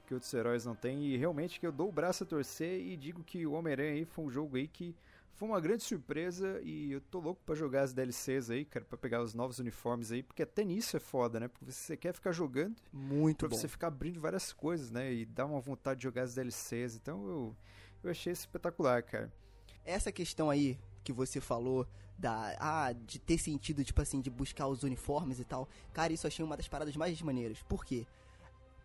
que 0.07 0.13
outros 0.15 0.33
heróis 0.33 0.65
não 0.65 0.73
têm. 0.73 1.03
E 1.03 1.17
realmente 1.17 1.59
que 1.59 1.67
eu 1.67 1.71
dou 1.71 1.89
o 1.89 1.91
braço 1.91 2.23
a 2.23 2.25
torcer 2.25 2.81
e 2.81 2.97
digo 2.97 3.23
que 3.23 3.45
o 3.45 3.51
Homem-Aranha 3.51 3.91
aí 3.91 4.05
foi 4.05 4.25
um 4.25 4.31
jogo 4.31 4.57
aí 4.57 4.67
que 4.67 4.95
foi 5.35 5.47
uma 5.47 5.59
grande 5.59 5.83
surpresa 5.83 6.61
e 6.63 6.91
eu 6.91 7.01
tô 7.01 7.19
louco 7.19 7.41
pra 7.45 7.55
jogar 7.55 7.81
as 7.81 7.93
DLCs 7.93 8.49
aí, 8.49 8.65
cara, 8.65 8.85
pra 8.85 8.97
pegar 8.97 9.21
os 9.21 9.33
novos 9.33 9.59
uniformes 9.59 10.11
aí, 10.11 10.21
porque 10.21 10.43
até 10.43 10.63
nisso 10.63 10.95
é 10.95 10.99
foda, 10.99 11.39
né? 11.39 11.47
Porque 11.47 11.71
você 11.71 11.97
quer 11.97 12.13
ficar 12.13 12.31
jogando 12.31 12.75
Muito 12.91 13.39
pra 13.39 13.49
bom. 13.49 13.55
você 13.55 13.67
ficar 13.67 13.87
abrindo 13.87 14.19
várias 14.19 14.53
coisas, 14.53 14.91
né? 14.91 15.11
E 15.11 15.25
dá 15.25 15.45
uma 15.45 15.59
vontade 15.59 15.99
de 15.99 16.03
jogar 16.03 16.23
as 16.23 16.35
DLCs. 16.35 16.95
Então 16.95 17.27
eu, 17.27 17.55
eu 18.03 18.11
achei 18.11 18.31
espetacular, 18.31 19.01
cara. 19.03 19.33
Essa 19.83 20.11
questão 20.11 20.49
aí 20.49 20.79
que 21.03 21.11
você 21.11 21.41
falou 21.41 21.87
da 22.17 22.55
ah, 22.59 22.93
de 22.93 23.19
ter 23.19 23.37
sentido, 23.37 23.83
tipo 23.83 24.01
assim, 24.01 24.21
de 24.21 24.29
buscar 24.29 24.67
os 24.67 24.83
uniformes 24.83 25.39
e 25.39 25.43
tal, 25.43 25.67
cara, 25.91 26.13
isso 26.13 26.25
eu 26.25 26.29
achei 26.29 26.45
uma 26.45 26.55
das 26.55 26.67
paradas 26.67 26.95
mais 26.95 27.19
maneiras. 27.21 27.61
Por 27.63 27.83
quê? 27.83 28.05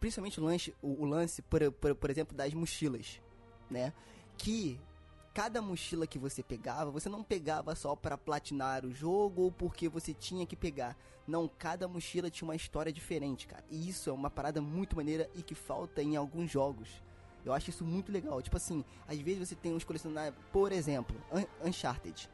Principalmente 0.01 0.41
o 0.41 0.45
lance, 0.45 0.75
o, 0.81 1.03
o 1.03 1.05
lance 1.05 1.43
por, 1.43 1.71
por, 1.73 1.95
por 1.95 2.11
exemplo, 2.11 2.37
das 2.37 2.55
mochilas, 2.55 3.21
né? 3.71 3.93
Que 4.37 4.81
cada 5.35 5.63
mochila 5.63 6.07
que 6.07 6.19
você 6.19 6.43
pegava, 6.43 6.91
você 6.91 7.09
não 7.09 7.23
pegava 7.23 7.75
só 7.75 7.95
para 7.95 8.19
platinar 8.19 8.85
o 8.85 8.93
jogo 8.93 9.43
ou 9.43 9.53
porque 9.53 9.89
você 9.89 10.13
tinha 10.13 10.47
que 10.47 10.57
pegar. 10.57 10.97
Não, 11.27 11.47
cada 11.49 11.87
mochila 11.87 12.31
tinha 12.31 12.49
uma 12.49 12.57
história 12.57 12.93
diferente, 12.93 13.47
cara. 13.47 13.65
E 13.71 13.89
isso 13.89 14.09
é 14.11 14.13
uma 14.13 14.31
parada 14.31 14.61
muito 14.61 14.97
maneira 14.97 15.29
e 15.35 15.43
que 15.43 15.55
falta 15.55 16.03
em 16.03 16.17
alguns 16.17 16.51
jogos. 16.51 16.89
Eu 17.45 17.53
acho 17.53 17.71
isso 17.71 17.85
muito 17.85 18.11
legal. 18.11 18.43
Tipo 18.43 18.57
assim, 18.57 18.85
às 19.07 19.19
vezes 19.19 19.49
você 19.49 19.55
tem 19.55 19.73
uns 19.75 19.85
colecionáveis, 19.85 20.35
por 20.53 20.73
exemplo, 20.73 21.17
Un- 21.33 21.69
Uncharted, 21.69 22.29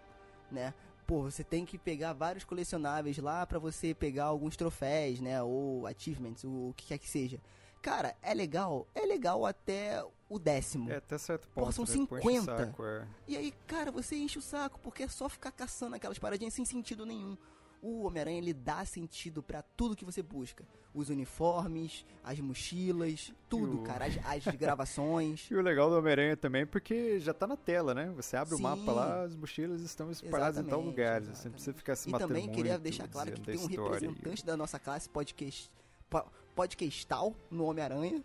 né? 0.51 0.73
Pô, 1.07 1.23
você 1.23 1.45
tem 1.45 1.67
que 1.67 1.77
pegar 1.77 2.15
vários 2.15 2.45
colecionáveis 2.45 3.19
lá 3.19 3.45
pra 3.47 3.59
você 3.59 3.93
pegar 3.93 4.25
alguns 4.25 4.57
troféus, 4.57 5.21
né? 5.21 5.43
Ou 5.43 5.87
achievements, 5.87 6.45
o 6.45 6.73
que 6.77 6.87
quer 6.87 6.99
que 6.99 7.09
seja. 7.09 7.39
Cara, 7.85 8.17
é 8.23 8.33
legal, 8.33 8.89
é 8.95 9.05
legal 9.05 9.45
até 9.45 10.03
o 10.27 10.39
décimo. 10.39 10.91
É, 10.91 10.97
até 10.97 11.19
certo 11.19 11.47
ponto. 11.49 11.71
são 11.71 11.85
né? 11.85 11.91
Depois 12.01 12.25
enche 12.25 12.39
o 12.39 12.41
50. 12.43 12.57
saco, 12.67 12.83
é. 12.87 13.07
E 13.29 13.37
aí, 13.37 13.53
cara, 13.67 13.93
você 13.93 14.17
enche 14.17 14.39
o 14.39 14.43
saco 14.43 14.81
porque 14.83 15.03
é 15.03 15.09
só 15.09 15.29
ficar 15.29 15.53
caçando 15.53 15.95
aquelas 15.95 16.19
paradinhas 16.19 16.55
sem 16.55 16.65
sentido 16.65 17.05
nenhum. 17.05 17.37
O 17.83 18.05
Homem-Aranha 18.07 18.39
ele 18.39 18.55
dá 18.55 18.83
sentido 18.87 19.43
pra 19.43 19.61
tudo 19.61 19.95
que 19.95 20.07
você 20.07 20.23
busca. 20.23 20.65
Os 20.95 21.11
uniformes, 21.11 22.07
as 22.23 22.41
mochilas, 22.41 23.31
tudo, 23.51 23.81
o- 23.81 23.83
cara. 23.83 24.07
As, 24.07 24.15
as 24.47 24.47
gravações. 24.57 25.47
E 25.51 25.55
o 25.55 25.61
legal 25.61 25.91
do 25.91 25.99
Homem-Aranha 25.99 26.39
também 26.39 26.65
porque 26.65 27.21
já 27.21 27.35
tá 27.35 27.47
na 27.47 27.59
tela, 27.59 27.93
né? 27.93 28.11
Você 28.17 28.35
abre 28.35 28.57
Sim. 28.57 28.61
o 28.61 28.63
mapa 28.63 28.93
lá, 28.93 29.23
as 29.25 29.37
mochilas 29.37 29.83
estão 29.83 30.11
espalhadas 30.11 30.57
em 30.57 30.65
tal 30.65 30.81
Exatamente, 30.81 30.87
lugar. 30.87 31.21
Você 31.23 31.49
não 31.49 31.53
precisa 31.53 31.75
ficar 31.77 31.97
se 31.97 32.09
E 32.09 32.13
matando 32.13 32.29
também 32.33 32.49
queria 32.51 32.73
muito, 32.73 32.83
deixar 32.85 33.07
claro 33.09 33.31
que 33.33 33.41
tem 33.43 33.59
um 33.59 33.67
representante 33.67 34.43
da 34.47 34.57
nossa 34.57 34.79
classe 34.79 35.07
podcast, 35.11 35.71
po- 36.09 36.25
podcastal 36.55 37.35
no 37.51 37.65
Homem-Aranha. 37.65 38.23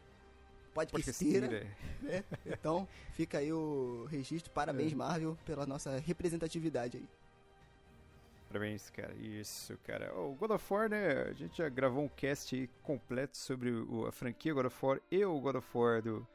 Podcasteira. 0.73 1.47
Né? 2.01 2.23
Então, 2.45 2.87
fica 3.13 3.39
aí 3.39 3.51
o 3.51 4.05
registro. 4.09 4.51
É. 4.51 4.53
Parabéns, 4.53 4.93
Marvel, 4.93 5.37
pela 5.45 5.65
nossa 5.65 5.97
representatividade 5.99 6.97
aí. 6.97 7.07
Parabéns, 8.47 8.89
cara. 8.89 9.13
Isso, 9.15 9.77
cara. 9.83 10.13
O 10.17 10.33
God 10.35 10.51
of 10.51 10.73
War, 10.73 10.89
né? 10.89 11.23
A 11.29 11.33
gente 11.33 11.57
já 11.57 11.69
gravou 11.69 12.03
um 12.03 12.07
cast 12.07 12.55
aí 12.55 12.67
completo 12.81 13.37
sobre 13.37 13.71
o- 13.71 14.05
a 14.07 14.11
franquia 14.11 14.53
God 14.53 14.65
of 14.65 14.85
War 14.85 14.99
e 15.11 15.23
o 15.23 15.39
God 15.39 15.55
of 15.57 15.67
War 15.77 16.01
do, 16.01 16.25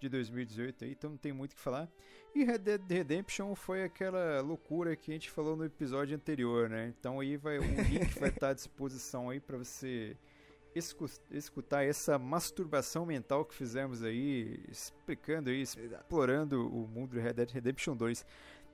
de 0.00 0.08
2018 0.08 0.84
aí, 0.84 0.92
então 0.92 1.10
não 1.10 1.16
tem 1.18 1.32
muito 1.32 1.52
o 1.52 1.56
que 1.56 1.60
falar. 1.60 1.88
E 2.34 2.44
Red 2.44 2.58
Dead 2.58 2.82
Redemption 2.88 3.54
foi 3.54 3.82
aquela 3.82 4.40
loucura 4.40 4.94
que 4.96 5.10
a 5.10 5.14
gente 5.14 5.30
falou 5.30 5.56
no 5.56 5.64
episódio 5.64 6.14
anterior, 6.16 6.70
né? 6.70 6.94
Então 6.98 7.20
aí 7.20 7.36
vai 7.36 7.58
o 7.58 7.62
link 7.62 8.18
vai 8.18 8.28
estar 8.30 8.50
à 8.50 8.54
disposição 8.54 9.28
aí 9.28 9.40
para 9.40 9.58
você 9.58 10.16
escutar 11.30 11.84
essa 11.84 12.18
masturbação 12.18 13.04
mental 13.06 13.44
que 13.44 13.54
fizemos 13.54 14.02
aí, 14.02 14.60
explicando 14.68 15.50
aí, 15.50 15.62
explorando 15.62 16.66
o 16.68 16.86
mundo 16.88 17.12
de 17.16 17.20
Red 17.20 17.34
Dead 17.34 17.50
Redemption 17.50 17.96
2. 17.96 18.24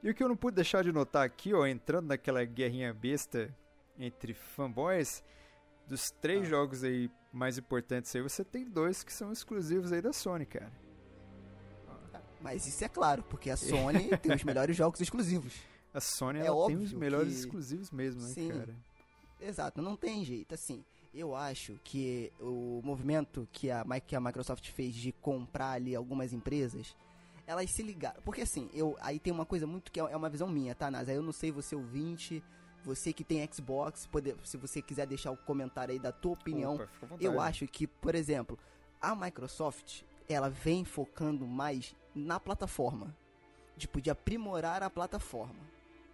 E 0.02 0.10
o 0.10 0.14
que 0.14 0.22
eu 0.22 0.28
não 0.28 0.36
pude 0.36 0.56
deixar 0.56 0.84
de 0.84 0.92
notar 0.92 1.24
aqui, 1.24 1.54
ó, 1.54 1.66
entrando 1.66 2.08
naquela 2.08 2.44
guerrinha 2.44 2.92
besta 2.92 3.54
entre 3.98 4.34
fanboys, 4.34 5.22
dos 5.86 6.10
três 6.10 6.42
Ah. 6.42 6.50
jogos 6.50 6.82
aí 6.84 7.10
mais 7.32 7.58
importantes 7.58 8.14
aí, 8.14 8.22
você 8.22 8.44
tem 8.44 8.64
dois 8.64 9.02
que 9.02 9.12
são 9.12 9.32
exclusivos 9.32 9.92
aí 9.92 10.00
da 10.02 10.12
Sony, 10.12 10.46
cara. 10.46 10.72
Mas 12.40 12.66
isso 12.66 12.84
é 12.84 12.88
claro, 12.88 13.22
porque 13.22 13.48
a 13.50 13.56
Sony 13.56 14.08
tem 14.22 14.34
os 14.34 14.44
melhores 14.44 14.76
jogos 14.76 15.00
exclusivos. 15.00 15.54
A 15.92 16.00
Sony 16.00 16.40
É 16.40 16.46
ela 16.46 16.66
tem 16.66 16.76
os 16.76 16.92
melhores 16.92 17.32
que- 17.32 17.40
exclusivos 17.40 17.90
mesmo, 17.90 18.20
né, 18.20 18.28
Sim. 18.28 18.48
cara? 18.50 18.74
Exato, 19.40 19.80
não 19.80 19.96
tem 19.96 20.24
jeito. 20.24 20.54
Assim, 20.54 20.84
eu 21.14 21.34
acho 21.36 21.78
que 21.84 22.32
o 22.40 22.80
movimento 22.82 23.48
que 23.52 23.70
a, 23.70 23.84
que 24.04 24.16
a 24.16 24.20
Microsoft 24.20 24.68
fez 24.70 24.94
de 24.94 25.12
comprar 25.12 25.72
ali 25.72 25.94
algumas 25.94 26.32
empresas, 26.32 26.96
elas 27.46 27.70
se 27.70 27.82
ligaram. 27.82 28.20
Porque 28.22 28.40
assim, 28.40 28.68
eu 28.74 28.96
aí 29.00 29.18
tem 29.18 29.32
uma 29.32 29.46
coisa 29.46 29.66
muito 29.66 29.92
que 29.92 30.00
é 30.00 30.02
é 30.02 30.16
uma 30.16 30.28
visão 30.28 30.48
minha, 30.48 30.74
tá, 30.74 30.90
Nasa? 30.90 31.12
Eu 31.12 31.22
não 31.22 31.32
sei 31.32 31.52
você 31.52 31.76
ouvinte, 31.76 32.42
você 32.84 33.12
que 33.12 33.22
tem 33.22 33.48
Xbox, 33.50 34.06
poder, 34.06 34.36
se 34.44 34.56
você 34.56 34.82
quiser 34.82 35.06
deixar 35.06 35.30
o 35.30 35.36
comentário 35.36 35.92
aí 35.92 35.98
da 35.98 36.10
tua 36.10 36.32
opinião. 36.32 36.74
Opa. 36.74 37.16
Eu 37.20 37.40
acho 37.40 37.66
que, 37.66 37.86
por 37.86 38.14
exemplo, 38.14 38.58
a 39.00 39.14
Microsoft, 39.14 40.02
ela 40.28 40.50
vem 40.50 40.84
focando 40.84 41.46
mais 41.46 41.94
na 42.14 42.40
plataforma. 42.40 43.14
Tipo, 43.76 44.00
de 44.00 44.10
aprimorar 44.10 44.82
a 44.82 44.90
plataforma, 44.90 45.60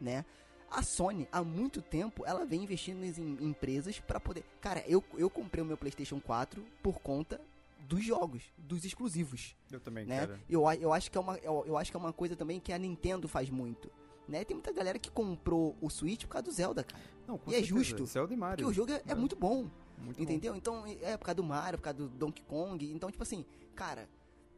né? 0.00 0.24
A 0.70 0.82
Sony, 0.82 1.28
há 1.32 1.42
muito 1.42 1.82
tempo, 1.82 2.24
ela 2.24 2.44
vem 2.44 2.62
investindo 2.62 3.02
em 3.04 3.44
empresas 3.44 3.98
pra 3.98 4.20
poder... 4.20 4.44
Cara, 4.60 4.84
eu, 4.86 5.02
eu 5.18 5.28
comprei 5.28 5.62
o 5.62 5.66
meu 5.66 5.76
PlayStation 5.76 6.20
4 6.20 6.64
por 6.82 7.00
conta 7.00 7.40
dos 7.80 8.04
jogos, 8.04 8.44
dos 8.56 8.84
exclusivos, 8.84 9.56
Eu 9.70 9.80
também, 9.80 10.06
né? 10.06 10.20
cara. 10.20 10.40
Eu, 10.48 10.62
eu, 10.74 10.92
acho 10.92 11.10
que 11.10 11.18
é 11.18 11.20
uma, 11.20 11.36
eu, 11.38 11.64
eu 11.66 11.76
acho 11.76 11.90
que 11.90 11.96
é 11.96 12.00
uma 12.00 12.12
coisa 12.12 12.36
também 12.36 12.60
que 12.60 12.72
a 12.72 12.78
Nintendo 12.78 13.26
faz 13.26 13.50
muito, 13.50 13.90
né? 14.28 14.44
Tem 14.44 14.54
muita 14.54 14.72
galera 14.72 14.96
que 14.96 15.10
comprou 15.10 15.76
o 15.80 15.90
Switch 15.90 16.22
por 16.22 16.28
causa 16.28 16.44
do 16.44 16.52
Zelda, 16.52 16.84
cara. 16.84 17.02
Não, 17.26 17.34
e 17.34 17.50
é 17.50 17.52
certeza. 17.54 17.66
justo, 17.66 18.06
Zelda 18.06 18.32
e 18.32 18.36
Mario. 18.36 18.64
Porque 18.64 18.70
o 18.70 18.72
jogo 18.72 18.92
é, 18.92 19.02
é 19.04 19.08
né? 19.08 19.14
muito 19.16 19.34
bom. 19.34 19.68
Muito 19.98 20.16
bom. 20.16 20.22
Entendeu? 20.22 20.54
Então, 20.54 20.84
é 20.86 21.16
por 21.16 21.24
causa 21.24 21.36
do 21.36 21.42
Mario, 21.44 21.78
por 21.78 21.84
causa 21.84 21.98
do 21.98 22.08
Donkey 22.08 22.42
Kong. 22.44 22.92
Então, 22.92 23.10
tipo 23.10 23.22
assim, 23.22 23.44
cara, 23.74 24.08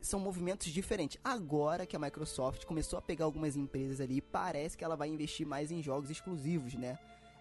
são 0.03 0.19
movimentos 0.21 0.67
diferentes. 0.69 1.19
Agora 1.25 1.87
que 1.87 1.97
a 1.97 1.99
Microsoft 1.99 2.65
começou 2.65 2.99
a 2.99 3.03
pegar 3.03 3.25
algumas 3.25 3.57
empresas 3.57 4.01
ali, 4.01 4.21
parece 4.21 4.77
que 4.77 4.85
ela 4.85 4.97
vai 4.97 5.09
investir 5.09 5.47
mais 5.47 5.71
em 5.71 5.83
jogos 5.83 6.11
exclusivos, 6.11 6.75
né? 6.75 6.99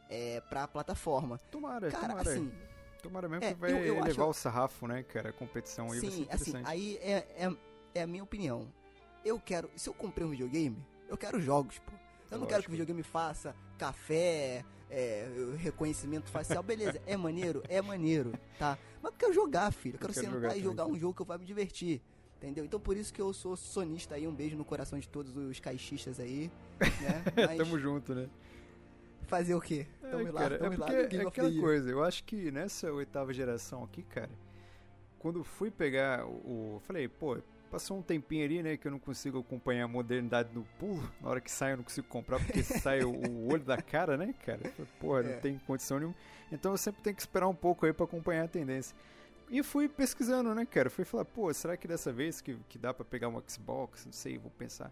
É, 0.09 0.41
pra 0.41 0.67
plataforma. 0.67 1.37
Tomara, 1.49 1.89
Cara, 1.89 2.09
tomara. 2.09 2.29
assim, 2.31 2.51
tomara 3.01 3.27
mesmo 3.27 3.43
é, 3.45 3.53
que 3.53 3.59
vai 3.59 3.71
eu- 3.71 3.77
eu 3.77 3.95
elevar 3.97 4.11
acho- 4.11 4.29
o 4.29 4.33
sarrafo, 4.33 4.87
né, 4.87 5.03
cara? 5.03 5.29
A 5.29 5.33
competição 5.33 5.91
aí 5.91 5.99
Sim, 5.99 6.27
assim, 6.29 6.53
aí 6.63 6.97
é, 6.97 7.25
é, 7.45 7.55
é 7.95 8.01
a 8.03 8.07
minha 8.07 8.23
opinião. 8.23 8.67
Eu 9.25 9.39
quero, 9.39 9.69
se 9.75 9.89
eu 9.89 9.93
comprei 9.93 10.25
um 10.25 10.29
videogame, 10.31 10.77
eu 11.09 11.17
quero 11.17 11.41
jogos, 11.41 11.79
pô. 11.79 11.91
Eu 12.29 12.39
não 12.39 12.45
quero 12.47 12.61
que 12.63 12.69
Lógico. 12.69 12.69
o 12.69 12.71
videogame 12.73 13.03
faça 13.03 13.55
café, 13.77 14.63
é, 14.89 15.27
reconhecimento 15.57 16.29
facial, 16.29 16.61
beleza, 16.63 17.01
é 17.05 17.17
maneiro, 17.17 17.61
é 17.67 17.81
maneiro, 17.81 18.33
tá? 18.59 18.77
Mas 19.01 19.11
eu 19.13 19.17
quero 19.17 19.33
jogar, 19.33 19.71
filho. 19.71 19.95
Eu 19.95 19.99
quero, 19.99 20.13
quero 20.13 20.25
sentar 20.25 20.41
jogar 20.41 20.57
e 20.57 20.61
jogar 20.61 20.83
também. 20.83 20.97
um 20.97 20.99
jogo 20.99 21.13
que 21.15 21.21
eu 21.21 21.25
vou 21.25 21.39
me 21.39 21.45
divertir. 21.45 22.01
Entendeu? 22.41 22.65
Então 22.65 22.79
por 22.79 22.97
isso 22.97 23.13
que 23.13 23.21
eu 23.21 23.31
sou 23.33 23.55
sonista 23.55 24.15
aí, 24.15 24.27
um 24.27 24.33
beijo 24.33 24.57
no 24.57 24.65
coração 24.65 24.97
de 24.97 25.07
todos 25.07 25.37
os 25.37 25.59
caixistas 25.59 26.19
aí, 26.19 26.49
né? 26.79 27.23
Mas 27.47 27.57
Tamo 27.57 27.77
junto, 27.77 28.15
né? 28.15 28.27
fazer 29.27 29.53
o 29.53 29.61
quê? 29.61 29.85
É, 30.03 30.09
Tamo 30.09 30.31
lá, 30.31 30.41
cara, 30.41 30.55
é 30.55 30.57
tamo 30.57 30.77
lá 30.77 30.87
no 30.87 30.93
é 30.93 31.07
Game 31.07 31.25
of 31.25 31.39
aquela 31.39 31.61
coisa, 31.61 31.89
eu 31.89 32.03
acho 32.03 32.23
que 32.23 32.51
nessa 32.51 32.91
oitava 32.91 33.31
geração 33.31 33.83
aqui, 33.83 34.01
cara, 34.03 34.29
quando 35.19 35.43
fui 35.43 35.69
pegar 35.69 36.25
o. 36.25 36.81
Falei, 36.85 37.07
pô, 37.07 37.37
passou 37.69 37.97
um 37.99 38.01
tempinho 38.01 38.43
ali, 38.43 38.61
né, 38.61 38.75
que 38.75 38.87
eu 38.87 38.91
não 38.91 38.99
consigo 38.99 39.39
acompanhar 39.39 39.85
a 39.85 39.87
modernidade 39.87 40.49
do 40.49 40.63
pulo. 40.77 41.09
Na 41.21 41.29
hora 41.29 41.39
que 41.39 41.49
sai 41.49 41.73
eu 41.73 41.77
não 41.77 41.83
consigo 41.83 42.07
comprar, 42.07 42.39
porque 42.39 42.61
sai 42.63 43.03
o, 43.03 43.47
olho 43.47 43.63
da 43.63 43.77
cara, 43.81 44.17
né, 44.17 44.33
cara? 44.45 44.59
Porra, 44.99 45.21
É. 45.21 45.35
não 45.35 45.41
tem 45.41 45.57
condição 45.59 45.97
nenhuma. 45.99 46.15
Então 46.51 46.71
eu 46.71 46.77
sempre 46.77 47.01
tenho 47.01 47.15
que 47.15 47.21
esperar 47.21 47.47
um 47.47 47.55
pouco 47.55 47.85
aí 47.85 47.93
pra 47.93 48.03
acompanhar 48.03 48.45
a 48.45 48.47
tendência. 48.47 48.95
E 49.51 49.61
fui 49.61 49.89
pesquisando, 49.89 50.55
né, 50.55 50.65
cara? 50.65 50.89
Fui 50.89 51.03
falar, 51.03 51.25
pô, 51.25 51.53
será 51.53 51.75
que 51.75 51.85
dessa 51.85 52.09
vez 52.09 52.39
que, 52.39 52.55
que 52.69 52.77
dá 52.77 52.93
pra 52.93 53.03
pegar 53.03 53.27
um 53.27 53.43
Xbox? 53.45 54.05
Não 54.05 54.13
sei, 54.13 54.37
vou 54.37 54.49
pensar. 54.49 54.89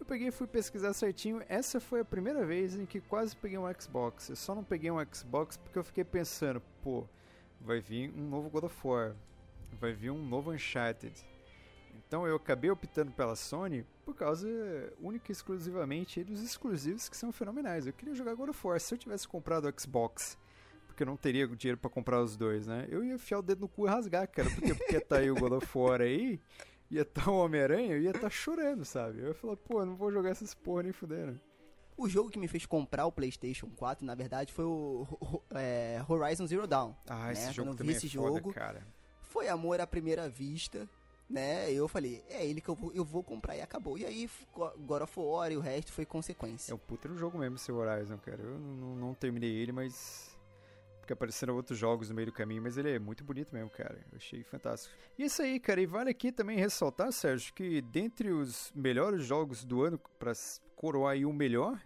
Eu 0.00 0.06
peguei 0.06 0.28
e 0.28 0.30
fui 0.30 0.46
pesquisar 0.46 0.94
certinho. 0.94 1.42
Essa 1.46 1.78
foi 1.78 2.00
a 2.00 2.04
primeira 2.06 2.46
vez 2.46 2.74
em 2.74 2.86
que 2.86 3.02
quase 3.02 3.36
peguei 3.36 3.58
um 3.58 3.70
Xbox. 3.78 4.30
Eu 4.30 4.36
só 4.36 4.54
não 4.54 4.64
peguei 4.64 4.90
um 4.90 4.96
Xbox 5.12 5.58
porque 5.58 5.78
eu 5.78 5.84
fiquei 5.84 6.04
pensando, 6.04 6.62
pô, 6.82 7.04
vai 7.60 7.80
vir 7.80 8.10
um 8.16 8.26
novo 8.30 8.48
God 8.48 8.64
of 8.64 8.74
War, 8.82 9.14
vai 9.78 9.92
vir 9.92 10.10
um 10.10 10.24
novo 10.24 10.52
Uncharted. 10.52 11.12
Então 11.94 12.26
eu 12.26 12.36
acabei 12.36 12.70
optando 12.70 13.12
pela 13.12 13.36
Sony 13.36 13.84
por 14.06 14.14
causa 14.14 14.48
única 15.02 15.30
e 15.30 15.32
exclusivamente 15.32 16.24
dos 16.24 16.42
exclusivos 16.42 17.10
que 17.10 17.16
são 17.16 17.30
fenomenais. 17.30 17.86
Eu 17.86 17.92
queria 17.92 18.14
jogar 18.14 18.34
God 18.34 18.48
of 18.48 18.66
War. 18.66 18.80
Se 18.80 18.94
eu 18.94 18.96
tivesse 18.96 19.28
comprado 19.28 19.68
o 19.68 19.80
Xbox, 19.80 20.38
porque 20.98 21.04
eu 21.04 21.06
não 21.06 21.16
teria 21.16 21.46
dinheiro 21.46 21.78
pra 21.78 21.88
comprar 21.88 22.20
os 22.20 22.36
dois, 22.36 22.66
né? 22.66 22.84
Eu 22.90 23.04
ia 23.04 23.14
enfiar 23.14 23.38
o 23.38 23.42
dedo 23.42 23.60
no 23.60 23.68
cu 23.68 23.86
e 23.86 23.88
rasgar, 23.90 24.26
cara. 24.28 24.50
Porque, 24.50 24.74
porque 24.74 25.00
tá 25.00 25.18
aí 25.18 25.30
o 25.30 25.36
God 25.36 25.52
of 25.52 25.78
War 25.78 26.00
aí, 26.00 26.40
ia 26.90 27.04
tá 27.04 27.30
o 27.30 27.36
Homem-Aranha, 27.38 27.92
eu 27.94 28.02
ia 28.02 28.12
tá 28.12 28.28
chorando, 28.28 28.84
sabe? 28.84 29.20
Eu 29.20 29.28
ia 29.28 29.34
falar, 29.34 29.56
pô, 29.56 29.84
não 29.84 29.94
vou 29.94 30.10
jogar 30.10 30.30
essas 30.30 30.54
porra 30.54 30.82
nem 30.82 30.92
fudendo. 30.92 31.40
O 31.96 32.08
jogo 32.08 32.30
que 32.30 32.38
me 32.38 32.48
fez 32.48 32.66
comprar 32.66 33.06
o 33.06 33.12
PlayStation 33.12 33.70
4, 33.76 34.04
na 34.04 34.16
verdade, 34.16 34.52
foi 34.52 34.64
o 34.64 35.06
é, 35.54 36.02
Horizon 36.08 36.48
Zero 36.48 36.66
Dawn. 36.66 36.92
Ah, 37.08 37.30
esse 37.30 37.46
né? 37.46 37.52
jogo 37.52 37.68
Quando 37.70 37.80
eu 37.80 37.86
vi 37.86 37.92
também 37.92 37.96
esse 37.96 38.06
é 38.06 38.20
foda, 38.20 38.34
jogo, 38.34 38.52
cara. 38.52 38.84
foi 39.22 39.48
amor 39.48 39.80
à 39.80 39.86
primeira 39.86 40.28
vista, 40.28 40.88
né? 41.30 41.70
Eu 41.72 41.86
falei, 41.86 42.24
é 42.28 42.44
ele 42.44 42.60
que 42.60 42.68
eu 42.68 42.74
vou, 42.74 42.92
eu 42.92 43.04
vou 43.04 43.22
comprar 43.22 43.56
e 43.56 43.60
acabou. 43.60 43.96
E 43.96 44.04
aí, 44.04 44.28
God 44.78 45.02
of 45.02 45.20
War 45.20 45.52
e 45.52 45.56
o 45.56 45.60
resto 45.60 45.92
foi 45.92 46.04
consequência. 46.04 46.72
É 46.72 46.74
um 46.74 46.78
puta 46.78 47.08
jogo 47.14 47.38
mesmo 47.38 47.54
esse 47.54 47.70
Horizon, 47.70 48.18
cara. 48.18 48.42
Eu 48.42 48.58
não- 48.58 48.96
não 48.96 49.14
terminei 49.14 49.50
ele, 49.54 49.70
mas. 49.70 50.36
Porque 51.08 51.14
apareceram 51.14 51.56
outros 51.56 51.78
jogos 51.78 52.10
no 52.10 52.14
meio 52.14 52.26
do 52.26 52.32
caminho, 52.32 52.60
mas 52.62 52.76
ele 52.76 52.90
é 52.90 52.98
muito 52.98 53.24
bonito 53.24 53.54
mesmo, 53.54 53.70
cara. 53.70 53.98
Eu 54.12 54.18
achei 54.18 54.42
fantástico. 54.44 54.94
E 55.18 55.24
isso 55.24 55.40
aí, 55.40 55.58
cara. 55.58 55.80
E 55.80 55.86
vale 55.86 56.10
aqui 56.10 56.30
também 56.30 56.58
ressaltar, 56.58 57.10
Sérgio, 57.12 57.54
que 57.54 57.80
dentre 57.80 58.28
os 58.30 58.70
melhores 58.74 59.24
jogos 59.24 59.64
do 59.64 59.82
ano, 59.82 59.98
pra 60.18 60.32
s- 60.32 60.60
coroar 60.76 61.14
aí 61.14 61.24
o 61.24 61.32
melhor, 61.32 61.80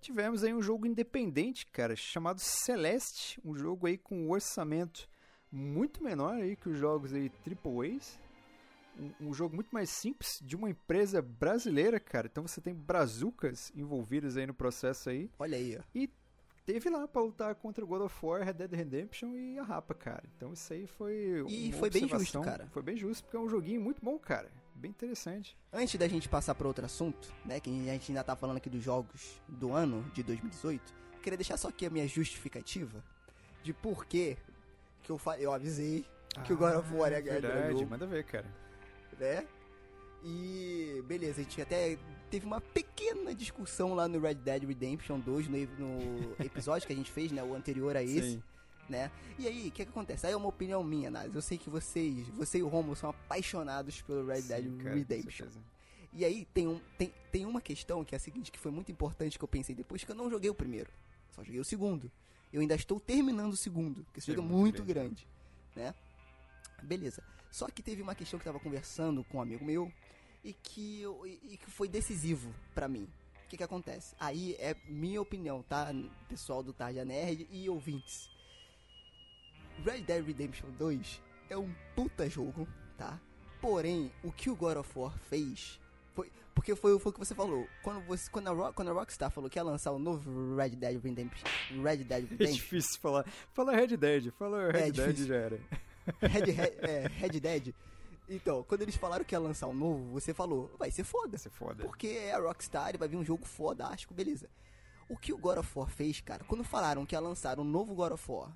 tivemos 0.00 0.44
aí 0.44 0.54
um 0.54 0.62
jogo 0.62 0.86
independente, 0.86 1.66
cara, 1.66 1.96
chamado 1.96 2.38
Celeste. 2.38 3.40
Um 3.44 3.52
jogo 3.58 3.88
aí 3.88 3.98
com 3.98 4.16
um 4.16 4.30
orçamento 4.30 5.08
muito 5.50 6.00
menor 6.00 6.34
aí 6.34 6.54
que 6.54 6.68
os 6.68 6.78
jogos 6.78 7.12
aí 7.12 7.32
AAAs. 7.44 8.16
Um, 8.96 9.28
um 9.30 9.34
jogo 9.34 9.56
muito 9.56 9.70
mais 9.72 9.90
simples 9.90 10.38
de 10.40 10.54
uma 10.54 10.70
empresa 10.70 11.20
brasileira, 11.20 11.98
cara. 11.98 12.28
Então 12.30 12.46
você 12.46 12.60
tem 12.60 12.76
brazucas 12.76 13.72
envolvidas 13.74 14.36
aí 14.36 14.46
no 14.46 14.54
processo 14.54 15.10
aí. 15.10 15.28
Olha 15.36 15.58
aí, 15.58 15.76
ó. 15.76 15.82
Teve 16.68 16.90
lá 16.90 17.08
pra 17.08 17.22
lutar 17.22 17.54
contra 17.54 17.82
o 17.82 17.86
God 17.88 18.02
of 18.02 18.26
War, 18.26 18.42
Red 18.44 18.52
Dead 18.52 18.70
Redemption 18.74 19.34
e 19.34 19.58
a 19.58 19.62
Rapa, 19.62 19.94
cara. 19.94 20.22
Então 20.36 20.52
isso 20.52 20.70
aí 20.70 20.86
foi. 20.86 21.42
E 21.48 21.72
foi 21.72 21.88
bem 21.88 22.06
justo, 22.06 22.42
cara. 22.42 22.66
Foi 22.66 22.82
bem 22.82 22.94
justo, 22.94 23.24
porque 23.24 23.38
é 23.38 23.40
um 23.40 23.48
joguinho 23.48 23.80
muito 23.80 24.04
bom, 24.04 24.18
cara. 24.18 24.50
Bem 24.74 24.90
interessante. 24.90 25.56
Antes 25.72 25.98
da 25.98 26.06
gente 26.06 26.28
passar 26.28 26.54
para 26.54 26.68
outro 26.68 26.84
assunto, 26.84 27.32
né, 27.42 27.58
que 27.58 27.70
a 27.70 27.92
gente 27.94 28.12
ainda 28.12 28.22
tá 28.22 28.36
falando 28.36 28.58
aqui 28.58 28.68
dos 28.68 28.82
jogos 28.82 29.40
do 29.48 29.72
ano 29.72 30.02
de 30.12 30.22
2018, 30.22 30.94
queria 31.22 31.38
deixar 31.38 31.56
só 31.56 31.68
aqui 31.68 31.86
a 31.86 31.90
minha 31.90 32.06
justificativa 32.06 33.02
de 33.62 33.72
por 33.72 34.04
que 34.04 34.36
eu, 35.08 35.18
eu 35.38 35.54
avisei 35.54 36.04
que 36.44 36.52
o 36.52 36.56
God 36.58 36.74
of 36.74 36.94
War 36.94 37.10
ganhar 37.22 37.36
o 37.42 37.46
Ah, 37.46 37.50
Verdade, 37.50 37.86
manda 37.86 38.06
ver, 38.06 38.24
cara. 38.24 38.46
né? 39.18 39.46
E 40.24 41.02
beleza, 41.06 41.40
a 41.40 41.44
gente 41.44 41.60
até 41.62 41.96
teve 42.30 42.44
uma 42.44 42.60
pequena 42.60 43.34
discussão 43.34 43.94
lá 43.94 44.08
no 44.08 44.20
Red 44.20 44.34
Dead 44.34 44.64
Redemption 44.64 45.20
2, 45.20 45.48
no, 45.48 45.58
no 45.58 46.36
episódio 46.44 46.86
que 46.86 46.92
a 46.92 46.96
gente 46.96 47.10
fez, 47.10 47.32
né, 47.32 47.42
o 47.42 47.54
anterior 47.54 47.96
a 47.96 48.02
esse 48.02 48.32
Sim. 48.32 48.42
né? 48.88 49.10
E 49.38 49.46
aí, 49.46 49.68
o 49.68 49.70
que, 49.70 49.84
que 49.84 49.90
acontece? 49.90 50.26
Aí 50.26 50.32
é 50.32 50.36
uma 50.36 50.48
opinião 50.48 50.82
minha, 50.82 51.10
Nath. 51.10 51.34
Eu 51.34 51.40
sei 51.40 51.56
que 51.56 51.70
vocês, 51.70 52.26
você 52.28 52.58
e 52.58 52.62
o 52.62 52.68
Romulo 52.68 52.96
são 52.96 53.10
apaixonados 53.10 54.02
pelo 54.02 54.26
Red 54.26 54.42
Dead 54.42 54.64
Sim, 54.64 54.78
cara, 54.78 54.90
com 54.90 54.96
Redemption. 54.96 55.46
E 56.12 56.24
aí 56.24 56.46
tem, 56.52 56.66
um, 56.66 56.80
tem, 56.96 57.12
tem 57.30 57.46
uma 57.46 57.60
questão 57.60 58.04
que 58.04 58.14
é 58.14 58.16
a 58.16 58.20
seguinte, 58.20 58.50
que 58.50 58.58
foi 58.58 58.72
muito 58.72 58.90
importante 58.90 59.38
que 59.38 59.44
eu 59.44 59.48
pensei 59.48 59.74
depois, 59.74 60.02
que 60.02 60.10
eu 60.10 60.16
não 60.16 60.28
joguei 60.28 60.50
o 60.50 60.54
primeiro. 60.54 60.90
Só 61.30 61.44
joguei 61.44 61.60
o 61.60 61.64
segundo. 61.64 62.10
Eu 62.52 62.60
ainda 62.60 62.74
estou 62.74 62.98
terminando 62.98 63.52
o 63.52 63.56
segundo, 63.56 64.02
porque 64.04 64.20
esse 64.20 64.30
É 64.30 64.34
jogo 64.34 64.48
é 64.48 64.50
muito 64.50 64.60
muito 64.60 64.84
grande, 64.84 65.28
né? 65.76 65.94
Beleza. 66.82 67.22
Só 67.50 67.66
que 67.68 67.82
teve 67.82 68.02
uma 68.02 68.14
questão 68.14 68.38
que 68.38 68.48
eu 68.48 68.52
tava 68.52 68.62
conversando 68.62 69.22
com 69.24 69.38
um 69.38 69.42
amigo 69.42 69.64
meu 69.64 69.92
e 70.44 70.52
que, 70.52 71.00
eu- 71.02 71.26
e, 71.26 71.56
que 71.56 71.70
foi 71.70 71.88
decisivo 71.88 72.54
pra 72.74 72.88
mim. 72.88 73.08
O 73.44 73.48
que 73.48 73.56
que 73.56 73.62
acontece? 73.64 74.14
Aí 74.20 74.54
é 74.58 74.76
minha 74.86 75.20
opinião, 75.22 75.62
tá? 75.62 75.88
Pessoal 76.28 76.62
do 76.62 76.72
Tarja 76.72 77.04
Nerd 77.04 77.48
e 77.50 77.68
ouvintes. 77.70 78.28
Red 79.84 80.02
Dead 80.02 80.24
Redemption 80.26 80.68
2 80.78 81.22
é 81.48 81.56
um 81.56 81.72
puta 81.94 82.28
jogo, 82.28 82.68
tá? 82.96 83.18
Porém, 83.60 84.12
o 84.22 84.30
que 84.32 84.50
o 84.50 84.56
God 84.56 84.76
of 84.76 84.98
War 84.98 85.16
fez 85.30 85.80
foi. 86.14 86.30
Porque 86.54 86.74
foi, 86.74 86.98
foi 86.98 87.10
o 87.10 87.12
que 87.12 87.18
você 87.20 87.34
falou. 87.34 87.66
Quando, 87.82 88.04
você, 88.06 88.28
quando, 88.30 88.48
a 88.48 88.50
Rock, 88.52 88.74
quando 88.74 88.90
a 88.90 88.92
Rockstar 88.92 89.30
falou 89.30 89.48
que 89.48 89.58
ia 89.58 89.62
lançar 89.62 89.92
o 89.92 89.98
novo 89.98 90.56
Red 90.56 90.70
Dead 90.70 91.00
Redemption. 91.02 91.46
Red 91.82 91.98
Dead 91.98 92.10
É 92.26 92.28
Redemption. 92.28 92.52
difícil 92.54 93.00
falar. 93.00 93.24
Fala 93.54 93.74
Red 93.76 93.96
Dead, 93.96 94.30
fala 94.32 94.70
Red 94.72 94.78
É 94.78 94.90
Dead 94.90 94.94
difícil. 94.94 95.26
já 95.28 95.34
era. 95.36 95.60
Red, 96.20 96.50
Red, 96.50 96.72
é, 96.82 97.06
Red 97.08 97.40
Dead. 97.40 97.74
Então, 98.28 98.62
quando 98.62 98.82
eles 98.82 98.94
falaram 98.94 99.24
que 99.24 99.34
ia 99.34 99.38
lançar 99.38 99.66
um 99.68 99.72
novo, 99.74 100.10
você 100.12 100.34
falou, 100.34 100.70
vai 100.78 100.90
ser 100.90 101.04
foda. 101.04 101.30
Vai 101.30 101.38
ser 101.38 101.50
foda. 101.50 101.84
Porque 101.84 102.08
é 102.08 102.34
a 102.34 102.38
Rockstar 102.38 102.96
vai 102.98 103.08
vir 103.08 103.16
um 103.16 103.24
jogo 103.24 103.46
fodástico, 103.46 104.12
beleza. 104.12 104.48
O 105.08 105.16
que 105.16 105.32
o 105.32 105.38
God 105.38 105.58
of 105.58 105.70
War 105.78 105.88
fez, 105.88 106.20
cara, 106.20 106.44
quando 106.44 106.62
falaram 106.62 107.06
que 107.06 107.14
ia 107.14 107.20
lançar 107.20 107.58
um 107.58 107.64
novo 107.64 107.94
God 107.94 108.12
of 108.12 108.30
War 108.30 108.52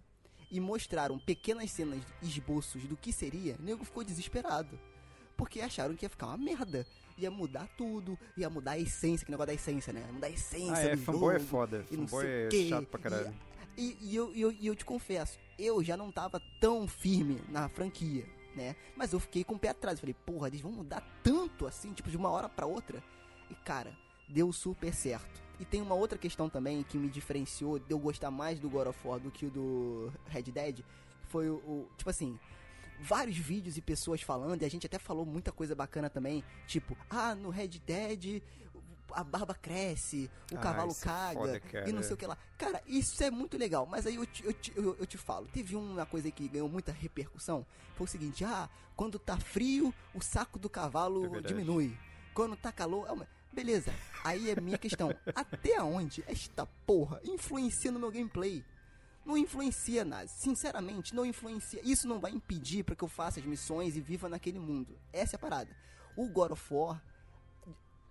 e 0.50 0.60
mostraram 0.60 1.18
pequenas 1.18 1.70
cenas, 1.70 2.02
esboços 2.20 2.84
do 2.84 2.96
que 2.96 3.10
seria, 3.12 3.56
o 3.58 3.62
nego 3.62 3.84
ficou 3.84 4.04
desesperado. 4.04 4.78
Porque 5.36 5.62
acharam 5.62 5.94
que 5.96 6.04
ia 6.04 6.10
ficar 6.10 6.26
uma 6.26 6.36
merda. 6.36 6.86
Ia 7.16 7.30
mudar 7.30 7.66
tudo, 7.76 8.18
ia 8.36 8.50
mudar 8.50 8.72
a 8.72 8.78
essência, 8.78 9.24
que 9.24 9.30
negócio 9.30 9.46
da 9.48 9.54
essência, 9.54 9.92
né? 9.92 10.00
Ia 10.06 10.12
mudar 10.12 10.26
a 10.26 10.30
essência 10.30 10.74
Ah, 10.74 10.80
é, 10.82 10.96
do 10.96 11.02
fanboy 11.02 11.34
é 11.34 11.38
jogo, 11.38 11.50
foda. 11.50 11.86
e 11.90 11.96
não 11.96 12.06
Fanboy 12.06 12.24
sei 12.24 12.44
é 12.44 12.48
quê, 12.48 12.68
chato 12.68 12.86
pra 12.86 13.00
caralho. 13.00 13.34
E, 13.76 13.96
e 14.02 14.14
eu, 14.16 14.34
e 14.34 14.40
eu, 14.42 14.52
e 14.52 14.66
eu 14.66 14.76
te 14.76 14.84
confesso, 14.84 15.38
eu 15.58 15.82
já 15.82 15.96
não 15.96 16.12
tava 16.12 16.40
tão 16.60 16.86
firme 16.86 17.40
na 17.48 17.68
franquia, 17.70 18.26
né? 18.54 18.76
Mas 18.96 19.12
eu 19.12 19.20
fiquei 19.20 19.44
com 19.44 19.54
o 19.54 19.58
pé 19.58 19.68
atrás. 19.68 20.00
Falei, 20.00 20.14
porra, 20.14 20.48
eles 20.48 20.60
vão 20.60 20.72
mudar 20.72 21.02
tanto 21.22 21.66
assim, 21.66 21.92
tipo, 21.92 22.10
de 22.10 22.16
uma 22.16 22.30
hora 22.30 22.48
pra 22.48 22.66
outra. 22.66 23.02
E 23.50 23.54
cara, 23.54 23.92
deu 24.28 24.52
super 24.52 24.94
certo. 24.94 25.42
E 25.60 25.64
tem 25.64 25.80
uma 25.80 25.94
outra 25.94 26.18
questão 26.18 26.48
também 26.48 26.82
que 26.82 26.96
me 26.98 27.08
diferenciou 27.08 27.78
de 27.78 27.90
eu 27.90 27.98
gostar 27.98 28.30
mais 28.30 28.58
do 28.58 28.68
God 28.68 28.88
of 28.88 28.98
War 29.06 29.20
do 29.20 29.30
que 29.30 29.46
o 29.46 29.50
do 29.50 30.12
Red 30.26 30.42
Dead. 30.44 30.80
Foi 31.28 31.48
o, 31.48 31.54
o- 31.56 31.88
tipo 31.96 32.10
assim, 32.10 32.38
vários 33.00 33.36
vídeos 33.36 33.76
e 33.76 33.82
pessoas 33.82 34.22
falando, 34.22 34.62
e 34.62 34.64
a 34.64 34.68
gente 34.70 34.86
até 34.86 34.98
falou 34.98 35.24
muita 35.24 35.52
coisa 35.52 35.74
bacana 35.74 36.08
também, 36.10 36.42
tipo, 36.66 36.96
ah, 37.08 37.34
no 37.34 37.50
Red 37.50 37.68
Dead 37.86 38.42
a 39.12 39.24
barba 39.24 39.54
cresce, 39.54 40.30
o 40.52 40.56
Ah, 40.56 40.60
cavalo 40.60 40.92
é 40.92 41.04
caga, 41.04 41.40
foda, 41.40 41.60
e 41.88 41.92
não 41.92 42.02
sei 42.02 42.14
o 42.14 42.16
que 42.16 42.26
lá. 42.26 42.36
Cara, 42.56 42.82
isso 42.86 43.22
é 43.22 43.30
muito 43.30 43.58
legal, 43.58 43.86
mas 43.86 44.06
aí 44.06 44.14
eu 44.14 44.24
te, 44.26 44.44
eu 44.44 44.52
te, 44.52 44.72
eu, 44.76 44.96
eu 44.98 45.06
te 45.06 45.18
falo, 45.18 45.46
teve 45.46 45.76
uma 45.76 46.06
coisa 46.06 46.30
que 46.30 46.48
ganhou 46.48 46.68
muita 46.68 46.92
repercussão, 46.92 47.66
foi 47.96 48.04
o 48.06 48.08
seguinte, 48.08 48.44
ah, 48.44 48.68
quando 48.96 49.18
tá 49.18 49.36
frio, 49.38 49.92
o 50.14 50.20
saco 50.22 50.58
do 50.58 50.68
É 50.68 50.70
cavalo 50.70 51.22
verdade. 51.22 51.48
diminui. 51.48 51.96
Quando 52.34 52.56
tá 52.56 52.70
calor, 52.72 53.06
é 53.08 53.12
uma... 53.12 53.28
Beleza, 53.52 53.92
aí 54.24 54.48
é 54.50 54.58
minha 54.58 54.78
questão. 54.78 55.10
Até 55.34 55.82
onde 55.82 56.24
esta 56.26 56.64
porra 56.86 57.20
influencia 57.24 57.90
no 57.92 57.98
meu 57.98 58.10
gameplay? 58.10 58.64
Não 59.26 59.36
influencia, 59.36 60.04
Nazi. 60.04 60.32
Sinceramente, 60.42 61.14
não 61.14 61.24
influencia. 61.24 61.80
Isso 61.84 62.08
não 62.08 62.18
vai 62.18 62.32
impedir 62.32 62.82
para 62.82 62.96
que 62.96 63.04
eu 63.04 63.08
faça 63.08 63.38
as 63.38 63.46
missões 63.46 63.94
e 63.94 64.00
viva 64.00 64.28
naquele 64.28 64.58
mundo. 64.58 64.98
Essa 65.12 65.34
é 65.34 65.36
a 65.36 65.40
parada. 65.40 65.76
O 66.16 66.26
God 66.28 66.52
of 66.52 66.74
War, 66.74 67.00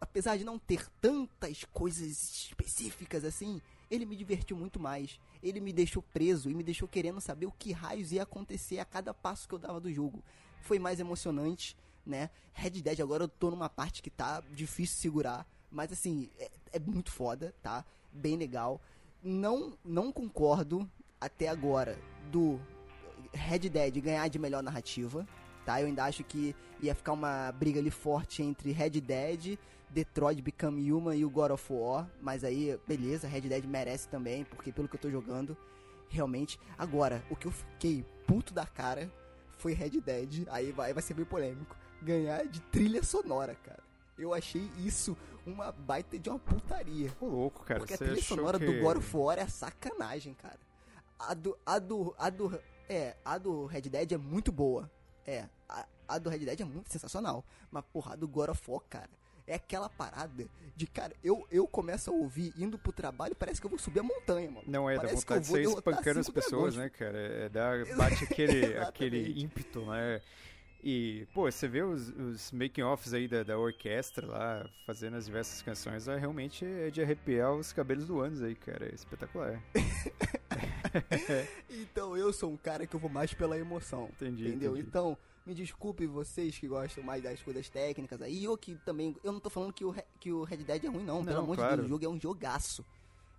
apesar 0.02 0.36
de 0.36 0.44
não 0.44 0.58
ter 0.58 0.90
tantas 1.00 1.64
coisas 1.66 2.08
específicas 2.48 3.24
assim, 3.24 3.62
ele 3.90 4.06
me 4.06 4.16
divertiu 4.16 4.58
muito 4.58 4.80
mais. 4.80 5.20
Ele 5.44 5.60
me 5.60 5.72
deixou 5.72 6.02
preso 6.02 6.50
e 6.50 6.56
me 6.56 6.64
deixou 6.64 6.88
querendo 6.88 7.22
saber 7.22 7.46
o 7.46 7.52
que 7.52 7.72
raios 7.72 8.12
ia 8.12 8.24
acontecer 8.24 8.80
a 8.80 8.86
cada 8.86 9.14
passo 9.14 9.48
que 9.48 9.54
eu 9.54 9.60
dava 9.60 9.80
do 9.80 9.94
jogo. 9.94 10.24
Foi 10.62 10.80
mais 10.80 11.00
emocionante, 11.00 11.78
né? 12.06 12.32
Red 12.54 12.82
Dead 12.82 13.00
agora 13.00 13.26
eu 13.26 13.28
tô 13.28 13.52
numa 13.52 13.70
parte 13.70 14.02
que 14.02 14.10
tá 14.10 14.42
difícil 14.52 14.98
segurar, 14.98 15.48
mas 15.70 15.92
assim, 15.92 16.30
é, 16.40 16.52
é 16.74 16.80
muito 16.80 17.12
foda, 17.12 17.54
tá? 17.62 17.86
Bem 18.12 18.36
legal. 18.38 18.82
Não, 19.24 19.78
não 19.86 20.12
concordo 20.12 20.90
até 21.20 21.48
agora 21.48 22.00
do 22.32 22.60
Red 23.32 23.70
Dead 23.70 24.02
ganhar 24.02 24.28
de 24.28 24.40
melhor 24.40 24.64
narrativa, 24.64 25.28
tá? 25.66 25.80
Eu 25.80 25.88
ainda 25.88 26.06
acho 26.06 26.24
que 26.24 26.56
ia 26.82 26.96
ficar 26.96 27.14
uma 27.14 27.52
briga 27.52 27.80
ali 27.80 27.92
forte 27.92 28.42
entre 28.42 28.72
Red 28.72 29.02
Dead, 29.02 29.60
Detroit 29.94 30.42
Become 30.42 30.92
Human 30.92 31.16
e 31.16 31.26
o 31.26 31.30
God 31.30 31.52
of 31.52 31.72
War, 31.72 32.10
mas 32.22 32.44
aí, 32.44 32.80
beleza, 32.88 33.28
Red 33.28 33.42
Dead 33.42 33.66
merece 33.66 34.08
também, 34.08 34.46
porque 34.46 34.72
pelo 34.72 34.88
que 34.88 34.96
eu 34.96 35.00
tô 35.00 35.10
jogando, 35.10 35.56
realmente. 36.10 36.60
Agora, 36.78 37.24
o 37.30 37.36
que 37.36 37.48
eu 37.48 37.52
fiquei 37.52 38.06
puto 38.26 38.54
da 38.54 38.66
cara 38.66 39.12
foi 39.58 39.74
Red 39.74 40.02
Dead, 40.02 40.48
aí 40.50 40.72
vai, 40.72 40.94
vai 40.94 41.04
ser 41.04 41.14
bem 41.14 41.26
polêmico, 41.26 41.76
ganhar 42.02 42.46
de 42.48 42.62
trilha 42.62 43.04
sonora, 43.04 43.56
cara. 43.56 43.84
Eu 44.18 44.34
achei 44.34 44.70
isso 44.78 45.18
uma 45.46 45.72
baita 45.72 46.18
de 46.18 46.30
uma 46.30 46.40
putaria. 46.40 47.12
Ô, 47.20 47.26
louco, 47.26 47.64
cara. 47.64 47.80
Porque 47.80 47.94
a 47.94 47.98
trilha 47.98 48.22
sonora 48.22 48.60
que... 48.60 48.66
do 48.66 48.80
God 48.80 48.98
of 48.98 49.18
War 49.18 49.40
é 49.40 49.48
sacanagem, 49.48 50.34
cara. 50.36 50.60
A 51.20 51.34
do, 51.34 51.58
a 51.66 51.80
do, 51.80 52.16
a 52.18 52.30
do, 52.30 52.60
é, 52.88 53.16
a 53.26 53.38
do 53.38 53.66
Red 53.66 53.82
Dead 53.82 54.12
é 54.12 54.18
muito 54.18 54.52
boa. 54.52 54.90
É, 55.26 55.48
a, 55.68 55.86
a 56.08 56.18
do 56.18 56.30
Red 56.30 56.40
Dead 56.40 56.62
é 56.62 56.66
muito 56.66 56.92
sensacional. 56.92 57.44
Mas, 57.70 57.84
porra, 57.92 58.14
a 58.14 58.16
do 58.16 58.28
God 58.28 58.50
of 58.50 58.62
War, 58.70 58.82
cara, 58.90 59.10
é 59.52 59.56
aquela 59.56 59.90
parada 59.90 60.48
de, 60.76 60.88
cara, 60.88 61.14
eu, 61.22 61.46
eu 61.52 61.68
começo 61.68 62.10
a 62.10 62.14
ouvir 62.14 62.54
indo 62.58 62.78
pro 62.78 62.94
trabalho, 62.94 63.36
parece 63.36 63.60
que 63.60 63.66
eu 63.68 63.70
vou 63.70 63.78
subir 63.78 64.00
a 64.00 64.04
montanha, 64.04 64.50
mano. 64.50 64.64
Não, 64.66 64.90
é, 64.90 64.96
dá 64.96 65.02
Parece 65.02 65.26
que 65.26 65.32
eu 65.32 65.36
vontade 65.36 65.46
de 65.46 65.52
sair 65.52 65.78
espancando 65.78 66.20
as 66.20 66.26
cinco 66.26 66.36
pessoas, 66.36 66.74
dragões. 66.76 66.92
né, 66.92 66.98
cara? 66.98 67.18
É, 67.18 67.50
dá, 67.50 67.72
bate 67.98 68.24
aquele, 68.24 68.78
aquele 68.78 69.42
ímpeto, 69.42 69.86
né? 69.86 70.22
E, 70.84 71.28
pô, 71.34 71.52
você 71.52 71.68
vê 71.68 71.84
os, 71.84 72.10
os 72.10 72.52
making-offs 72.52 73.14
aí 73.14 73.28
da, 73.28 73.44
da 73.44 73.58
orquestra 73.58 74.26
lá, 74.26 74.68
fazendo 74.86 75.18
as 75.18 75.26
diversas 75.26 75.62
canções, 75.62 76.08
é, 76.08 76.18
realmente 76.18 76.66
é 76.66 76.90
de 76.90 77.02
arrepiar 77.02 77.54
os 77.54 77.72
cabelos 77.72 78.08
do 78.08 78.20
anos 78.20 78.42
aí, 78.42 78.56
cara. 78.56 78.86
É 78.90 78.96
espetacular. 78.96 79.62
Então 81.70 82.18
eu 82.18 82.34
sou 82.34 82.52
um 82.52 82.58
cara 82.58 82.86
que 82.86 82.94
eu 82.94 83.00
vou 83.00 83.10
mais 83.10 83.34
pela 83.34 83.58
emoção. 83.58 84.10
Entendi, 84.14 84.50
Entendeu? 84.50 84.72
entendi. 84.72 84.88
Então, 84.90 85.18
me 85.46 85.54
desculpe 85.54 86.06
vocês 86.06 86.58
que 86.58 86.68
gostam 86.68 87.04
mais 87.04 87.22
das 87.24 87.42
coisas 87.42 87.70
técnicas 87.70 88.22
aí, 88.22 88.48
ou 88.48 88.58
que 88.58 88.76
também. 88.86 89.16
Eu 89.24 89.32
não 89.32 89.40
tô 89.40 89.50
falando 89.50 89.74
que 89.74 89.84
o, 89.84 89.94
que 90.20 90.32
o 90.32 90.44
Red 90.44 90.58
Dead 90.58 90.84
é 90.86 90.88
ruim, 90.88 91.04
não. 91.04 91.24
Pelo 91.24 91.38
Não, 91.38 91.44
amor 91.44 91.56
de 91.56 91.62
claro. 91.62 91.76
Deus, 91.78 91.86
o 91.88 91.90
jogo 91.90 92.06
é 92.06 92.10
um 92.10 92.20
jogaço. 92.20 92.86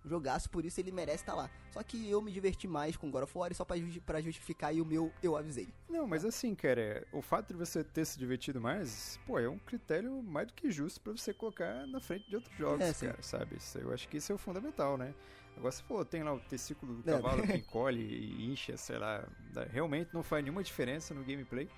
Jogaço, 0.05 0.49
por 0.49 0.65
isso 0.65 0.81
ele 0.81 0.91
merece 0.91 1.23
estar 1.23 1.33
lá. 1.33 1.49
Só 1.71 1.81
que 1.81 2.09
eu 2.09 2.21
me 2.21 2.29
diverti 2.29 2.67
mais 2.67 2.97
com 2.97 3.09
God 3.09 3.23
of 3.23 3.37
War 3.37 3.53
e 3.53 3.55
só 3.55 3.63
pra, 3.63 3.77
justi- 3.77 4.01
pra 4.01 4.19
justificar 4.19 4.71
aí 4.71 4.81
o 4.81 4.85
meu, 4.85 5.09
eu 5.23 5.37
avisei. 5.37 5.69
Não, 5.87 6.05
mas 6.05 6.25
assim, 6.25 6.53
cara, 6.53 6.81
é, 6.81 7.07
o 7.13 7.21
fato 7.21 7.53
de 7.53 7.53
você 7.53 7.85
ter 7.85 8.03
se 8.03 8.19
divertido 8.19 8.59
mais, 8.59 9.17
pô, 9.25 9.39
é 9.39 9.47
um 9.47 9.57
critério 9.57 10.21
mais 10.21 10.47
do 10.47 10.53
que 10.53 10.69
justo 10.69 10.99
pra 10.99 11.13
você 11.13 11.33
colocar 11.33 11.87
na 11.87 12.01
frente 12.01 12.27
de 12.29 12.35
outros 12.35 12.53
jogos, 12.57 12.81
É, 13.01 13.07
cara, 13.07 13.21
sabe? 13.23 13.55
Isso, 13.55 13.77
eu 13.77 13.93
acho 13.93 14.09
que 14.09 14.17
isso 14.17 14.29
é 14.29 14.35
o 14.35 14.37
fundamental, 14.37 14.97
né? 14.97 15.15
Agora 15.55 15.71
você 15.71 15.83
falou, 15.83 16.03
tem 16.03 16.21
lá 16.21 16.33
o 16.33 16.39
testículo 16.41 16.95
do 16.95 17.09
É. 17.09 17.13
cavalo 17.13 17.41
que 17.47 17.53
encolhe 17.55 18.01
e 18.01 18.51
incha, 18.51 18.75
sei 18.75 18.97
lá, 18.97 19.25
realmente 19.71 20.13
não 20.13 20.21
faz 20.21 20.43
nenhuma 20.43 20.63
diferença 20.63 21.13
no 21.13 21.23
gameplay. 21.23 21.69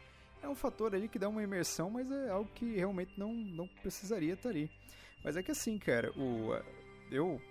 É 0.46 0.50
um 0.50 0.56
fator 0.56 0.94
ali 0.94 1.08
que 1.08 1.18
dá 1.18 1.28
uma 1.28 1.42
imersão, 1.42 1.90
mas 1.90 2.10
é 2.12 2.30
algo 2.30 2.50
que 2.54 2.76
realmente 2.76 3.18
não, 3.18 3.34
não 3.34 3.68
precisaria 3.68 4.34
estar 4.34 4.50
ali. 4.50 4.70
Mas 5.24 5.36
é 5.36 5.42
que 5.44 5.52
assim, 5.52 5.78
cara, 5.80 6.12
o 6.18 6.54
a- 6.54 6.64
eu 7.12 7.42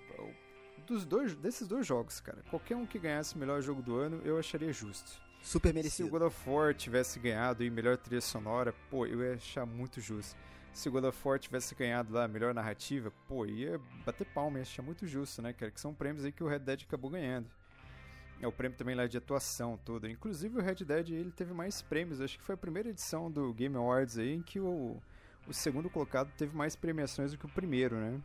dos 0.86 1.04
dois 1.04 1.34
desses 1.34 1.66
dois 1.66 1.86
jogos, 1.86 2.20
cara, 2.20 2.42
qualquer 2.50 2.76
um 2.76 2.86
que 2.86 2.98
ganhasse 2.98 3.34
o 3.34 3.38
melhor 3.38 3.60
jogo 3.62 3.82
do 3.82 3.96
ano, 3.96 4.20
eu 4.24 4.38
acharia 4.38 4.72
justo. 4.72 5.20
Super 5.42 5.68
Se 5.68 5.72
o 5.72 5.74
merecido. 5.74 6.08
God 6.10 6.22
of 6.22 6.48
War 6.48 6.74
tivesse 6.74 7.18
ganhado 7.18 7.64
e 7.64 7.70
melhor 7.70 7.96
trilha 7.96 8.20
sonora, 8.20 8.72
pô, 8.90 9.06
eu 9.06 9.22
ia 9.24 9.34
achar 9.34 9.66
muito 9.66 10.00
justo. 10.00 10.36
Se 10.72 10.88
o 10.88 10.92
God 10.92 11.04
of 11.04 11.18
War 11.28 11.38
tivesse 11.38 11.74
ganhado 11.74 12.12
lá 12.12 12.26
melhor 12.28 12.52
narrativa, 12.54 13.12
pô, 13.28 13.44
ia 13.46 13.80
bater 14.04 14.24
palma, 14.26 14.58
ia 14.58 14.62
achar 14.62 14.82
muito 14.82 15.06
justo, 15.06 15.40
né, 15.42 15.52
cara? 15.52 15.70
Que 15.70 15.80
são 15.80 15.92
prêmios 15.94 16.24
aí 16.24 16.32
que 16.32 16.42
o 16.44 16.48
Red 16.48 16.60
Dead 16.60 16.82
acabou 16.82 17.10
ganhando. 17.10 17.48
É 18.44 18.46
o 18.46 18.52
prêmio 18.52 18.76
também 18.76 18.94
lá 18.94 19.06
de 19.06 19.16
atuação 19.16 19.78
toda. 19.86 20.06
Inclusive 20.06 20.58
o 20.58 20.62
Red 20.62 20.84
Dead 20.84 21.08
ele 21.08 21.30
teve 21.30 21.54
mais 21.54 21.80
prêmios. 21.80 22.20
Acho 22.20 22.36
que 22.36 22.44
foi 22.44 22.54
a 22.54 22.58
primeira 22.58 22.90
edição 22.90 23.30
do 23.30 23.54
Game 23.54 23.74
Awards 23.74 24.18
aí 24.18 24.34
em 24.34 24.42
que 24.42 24.60
o, 24.60 25.00
o 25.48 25.54
segundo 25.54 25.88
colocado 25.88 26.30
teve 26.36 26.54
mais 26.54 26.76
premiações 26.76 27.32
do 27.32 27.38
que 27.38 27.46
o 27.46 27.48
primeiro, 27.48 27.96
né? 27.96 28.20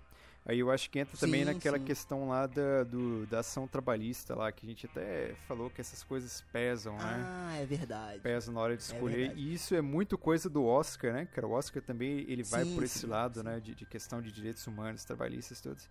Aí 0.46 0.60
eu 0.60 0.70
acho 0.70 0.90
que 0.90 1.00
entra 1.00 1.18
também 1.18 1.46
Sim, 1.46 1.54
naquela 1.54 1.78
sim. 1.78 1.86
questão 1.86 2.28
lá 2.28 2.48
da, 2.48 2.84
do, 2.84 3.26
da 3.28 3.40
ação 3.40 3.66
trabalhista 3.66 4.36
lá, 4.36 4.52
que 4.52 4.66
a 4.66 4.70
gente 4.70 4.86
até 4.88 5.36
falou 5.48 5.70
que 5.70 5.80
essas 5.80 6.04
coisas 6.04 6.42
pesam, 6.52 6.98
né? 6.98 7.24
Ah, 7.26 7.56
é 7.58 7.66
verdade. 7.66 8.20
pesa 8.20 8.52
na 8.52 8.60
hora 8.60 8.76
de 8.76 8.84
escolher. 8.84 9.28
verdade. 9.28 9.40
e 9.42 9.54
isso 9.54 9.74
é 9.74 9.82
muito 9.82 10.18
coisa 10.18 10.50
do 10.50 10.66
Oscar, 10.66 11.14
né, 11.14 11.26
cara? 11.28 11.48
O 11.48 11.52
Oscar 11.52 11.82
também 11.82 12.26
ele 12.28 12.44
vai 12.44 12.66
Sim, 12.66 12.76
por 12.76 12.84
esse 12.84 13.06
lado, 13.06 13.42
né, 13.42 13.60
de, 13.62 13.74
de 13.74 13.86
questão 13.86 14.22
de 14.22 14.32
direitos 14.34 14.66
humanos, 14.68 15.06
trabalhistas 15.06 15.62
todos. 15.62 15.88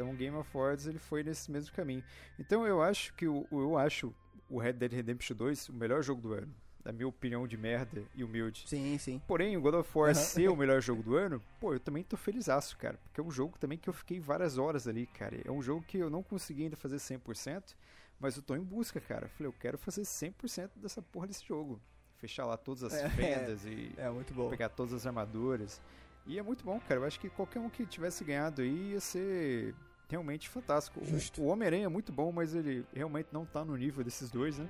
Então, 0.00 0.12
o 0.12 0.16
Game 0.16 0.34
of 0.34 0.56
Awards 0.56 0.86
ele 0.86 0.98
foi 0.98 1.22
nesse 1.22 1.50
mesmo 1.50 1.74
caminho. 1.74 2.02
Então, 2.38 2.66
eu 2.66 2.80
acho 2.80 3.12
que 3.12 3.28
o 3.28 3.46
eu 3.52 3.76
acho 3.76 4.14
o 4.48 4.58
Red 4.58 4.72
Dead 4.72 4.90
Redemption 4.94 5.36
2 5.36 5.68
o 5.68 5.74
melhor 5.74 6.02
jogo 6.02 6.22
do 6.22 6.32
ano, 6.32 6.54
da 6.82 6.90
minha 6.90 7.06
opinião 7.06 7.46
de 7.46 7.54
merda 7.58 8.02
e 8.14 8.24
humilde. 8.24 8.64
Sim, 8.66 8.96
sim. 8.96 9.20
Porém, 9.26 9.58
o 9.58 9.60
God 9.60 9.74
of 9.74 9.90
War 9.98 10.06
Aham. 10.12 10.14
ser 10.14 10.48
o 10.48 10.56
melhor 10.56 10.80
jogo 10.80 11.02
do 11.02 11.16
ano, 11.16 11.42
pô, 11.60 11.74
eu 11.74 11.80
também 11.80 12.02
tô 12.02 12.16
felizaço, 12.16 12.78
cara. 12.78 12.96
Porque 13.04 13.20
é 13.20 13.22
um 13.22 13.30
jogo 13.30 13.58
também 13.58 13.76
que 13.76 13.90
eu 13.90 13.92
fiquei 13.92 14.18
várias 14.18 14.56
horas 14.56 14.88
ali, 14.88 15.06
cara. 15.06 15.38
É 15.44 15.50
um 15.50 15.60
jogo 15.60 15.84
que 15.86 15.98
eu 15.98 16.08
não 16.08 16.22
consegui 16.22 16.62
ainda 16.62 16.76
fazer 16.76 16.96
100%, 16.98 17.76
mas 18.18 18.36
eu 18.36 18.42
tô 18.42 18.56
em 18.56 18.62
busca, 18.64 19.02
cara. 19.02 19.28
Falei, 19.28 19.48
eu 19.48 19.52
quero 19.60 19.76
fazer 19.76 20.00
100% 20.06 20.70
dessa 20.76 21.02
porra 21.02 21.26
desse 21.26 21.46
jogo. 21.46 21.78
Fechar 22.16 22.46
lá 22.46 22.56
todas 22.56 22.84
as 22.84 22.94
É. 22.94 23.08
fendas 23.10 23.66
e 23.66 23.92
É 23.98 24.08
muito 24.08 24.32
bom. 24.32 24.48
pegar 24.48 24.70
todas 24.70 24.94
as 24.94 25.06
armaduras. 25.06 25.78
E 26.26 26.38
é 26.38 26.42
muito 26.42 26.64
bom, 26.64 26.78
cara. 26.80 27.00
Eu 27.00 27.04
acho 27.04 27.18
que 27.18 27.30
qualquer 27.30 27.58
um 27.60 27.70
que 27.70 27.86
tivesse 27.86 28.22
ganhado 28.24 28.60
aí 28.62 28.92
ia 28.92 29.00
ser 29.00 29.74
realmente 30.10 30.48
fantástico. 30.48 31.00
O- 31.00 31.04
Justo. 31.06 31.40
O 31.42 31.46
Homem-Aranha 31.46 31.86
é 31.86 31.88
muito 31.88 32.12
bom, 32.12 32.30
mas 32.32 32.54
ele 32.54 32.84
realmente 32.92 33.28
não 33.32 33.46
tá 33.46 33.64
no 33.64 33.76
nível 33.76 34.02
desses 34.04 34.30
dois, 34.30 34.58
né? 34.58 34.68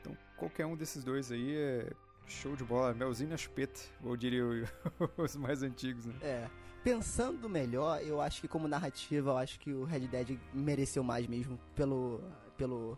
Então, 0.00 0.16
qualquer 0.36 0.66
um 0.66 0.76
desses 0.76 1.04
dois 1.04 1.30
aí 1.30 1.54
é 1.56 1.92
show 2.26 2.56
de 2.56 2.64
bola. 2.64 2.92
Melzinho 2.94 3.30
na 3.30 3.36
chupeta, 3.36 3.80
ou 4.02 4.16
diria 4.16 4.42
os 5.16 5.36
mais 5.36 5.62
antigos, 5.62 6.06
né? 6.06 6.14
É. 6.22 6.48
Pensando 6.82 7.48
melhor, 7.48 8.00
eu 8.02 8.20
acho 8.20 8.40
que 8.40 8.46
como 8.46 8.68
narrativa, 8.68 9.30
eu 9.30 9.36
acho 9.36 9.58
que 9.58 9.72
o 9.72 9.82
Red 9.84 10.06
Dead 10.06 10.38
mereceu 10.54 11.02
mais 11.02 11.26
mesmo 11.26 11.58
pelo 11.74 12.20
pelo 12.56 12.96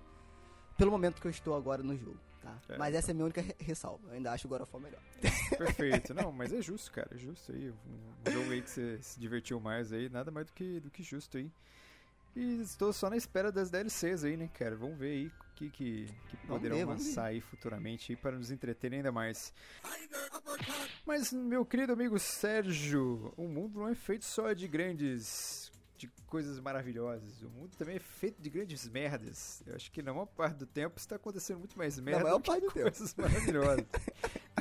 pelo 0.77 0.91
momento 0.91 1.21
que 1.21 1.27
eu 1.27 1.31
estou 1.31 1.57
agora 1.57 1.83
no 1.83 1.97
jogo, 1.97 2.19
tá? 2.43 2.57
É, 2.69 2.79
Mas 2.79 2.95
essa 2.95 3.11
é 3.11 3.13
a 3.13 3.15
minha 3.15 3.25
única 3.25 3.41
re- 3.41 3.55
ressalva. 3.59 4.09
Eu 4.09 4.15
ainda 4.15 4.33
acho 4.33 4.47
o 4.47 4.51
God 4.51 4.63
of 4.63 4.71
War 4.73 4.83
melhor. 4.83 5.01
Perfeito. 5.57 6.13
Não, 6.15 6.31
mas 6.33 6.53
é 6.53 6.61
justo, 6.63 6.91
cara. 6.93 7.09
É 7.15 7.19
justo 7.19 7.53
aí. 7.53 7.71
Um 8.27 8.31
jogo 8.33 8.51
aí 8.51 8.63
que 8.63 8.71
você 8.71 8.99
se 9.03 9.19
divertiu 9.21 9.61
mais 9.61 9.93
aí, 9.93 10.09
nada 10.09 10.31
mais 10.31 10.47
do 10.47 10.53
que, 10.53 10.81
do 10.81 10.91
que 10.91 11.03
justo 11.03 11.37
aí. 11.39 11.51
E 12.37 12.61
estou 12.61 12.93
só 12.93 13.11
na 13.11 13.17
espera 13.17 13.51
das 13.51 13.71
DLCs 13.71 14.23
aí, 14.25 14.37
né, 14.37 14.49
cara? 14.55 14.77
Vamos 14.77 14.97
ver 14.99 15.11
aí 15.11 15.27
o 15.27 15.55
que, 15.57 15.71
que, 15.71 16.07
que 16.29 16.37
poderão 16.47 16.77
ver, 16.77 16.85
lançar 16.85 17.25
aí 17.25 17.41
futuramente 17.41 18.13
aí 18.13 18.17
para 18.17 18.37
nos 18.39 18.51
entreterem 18.53 18.99
ainda 18.99 19.11
mais. 19.11 19.53
Mas, 21.05 21.33
meu 21.33 21.65
querido 21.65 21.93
amigo 21.95 22.19
Sérgio, 22.19 23.33
o 23.37 23.49
mundo 23.49 23.81
não 23.81 23.89
é 23.89 23.95
feito 23.95 24.25
só 24.25 24.53
de 24.53 24.69
grandes. 24.69 25.73
De 25.99 26.09
coisas 26.27 26.61
maravilhosas. 26.61 27.43
O 27.43 27.51
mundo 27.51 27.77
também 27.77 27.97
é 27.97 28.01
feito 28.01 28.41
de 28.41 28.49
grandes 28.49 28.89
merdas. 28.89 29.63
Eu 29.67 29.75
acho 29.75 29.91
que 29.91 30.01
na 30.01 30.13
maior 30.13 30.27
parte 30.27 30.57
do 30.57 30.67
tempo 30.67 30.99
está 30.99 31.17
acontecendo 31.17 31.59
muito 31.59 31.77
mais 31.77 31.99
merda 31.99 32.23
maior 32.23 32.39
do 32.39 32.43
que 32.43 32.51
parte 32.51 32.63
do 32.63 32.73
tempo. 32.73 32.91
coisas 32.91 33.15
maravilhosas. 33.19 33.87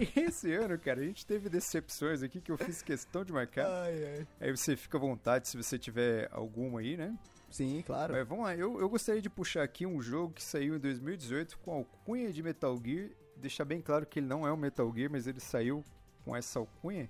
e 0.02 0.19
esse 0.19 0.54
ano, 0.54 0.78
cara, 0.80 1.00
a 1.00 1.04
gente 1.04 1.26
teve 1.26 1.47
decepções 1.47 2.23
aqui 2.23 2.41
que 2.41 2.52
eu 2.52 2.58
fiz 2.58 2.82
questão 2.82 3.23
de 3.23 3.32
marcar. 3.32 3.67
Ai, 3.67 4.06
ai. 4.06 4.28
Aí 4.41 4.52
você 4.52 4.76
fica 4.76 4.97
à 4.97 5.00
vontade 5.00 5.47
se 5.47 5.56
você 5.56 5.78
tiver 5.78 6.28
alguma 6.32 6.80
aí, 6.80 6.97
né? 6.97 7.15
Sim, 7.50 7.84
claro. 7.86 8.13
Mas 8.13 8.28
vamos 8.28 8.45
lá, 8.45 8.56
eu, 8.56 8.80
eu 8.80 8.89
gostaria 8.89 9.21
de 9.21 9.30
puxar 9.30 9.63
aqui 9.63 9.86
um 9.86 10.02
jogo 10.02 10.34
que 10.34 10.43
saiu 10.43 10.76
em 10.76 10.80
2018 10.80 11.58
com 11.60 11.71
alcunha 11.71 12.34
de 12.34 12.41
Metal 12.41 12.78
Gear. 12.84 13.10
Deixar 13.38 13.63
bem 13.63 13.80
claro 13.80 14.06
que 14.06 14.19
ele 14.19 14.28
não 14.28 14.45
é 14.45 14.52
um 14.52 14.58
Metal 14.58 14.91
Gear, 14.93 15.12
mas 15.12 15.28
ele 15.28 15.39
saiu 15.39 15.84
com 16.26 16.36
essa 16.36 16.60
alcunha. 16.60 17.10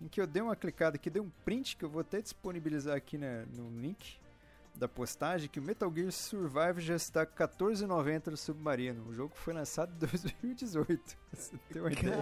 Em 0.00 0.08
que 0.08 0.20
eu 0.20 0.26
dei 0.26 0.42
uma 0.42 0.54
clicada 0.54 0.96
aqui, 0.96 1.08
dei 1.08 1.22
um 1.22 1.30
print 1.44 1.76
que 1.76 1.84
eu 1.84 1.88
vou 1.88 2.00
até 2.00 2.20
disponibilizar 2.20 2.94
aqui 2.96 3.16
na- 3.16 3.44
no 3.54 3.70
link 3.80 4.18
da 4.74 4.86
postagem, 4.86 5.48
que 5.48 5.58
o 5.58 5.62
Metal 5.62 5.90
Gear 5.94 6.12
Survive 6.12 6.80
já 6.82 6.94
está 6.96 7.20
R$14,90 7.20 8.30
no 8.30 8.36
Submarino. 8.36 9.08
O 9.08 9.14
jogo 9.14 9.32
foi 9.34 9.54
lançado 9.54 9.92
em 9.94 9.96
2018. 10.52 11.16
Você 11.32 11.56
tem 11.72 11.80
uma 11.80 11.90
ideia? 11.92 12.16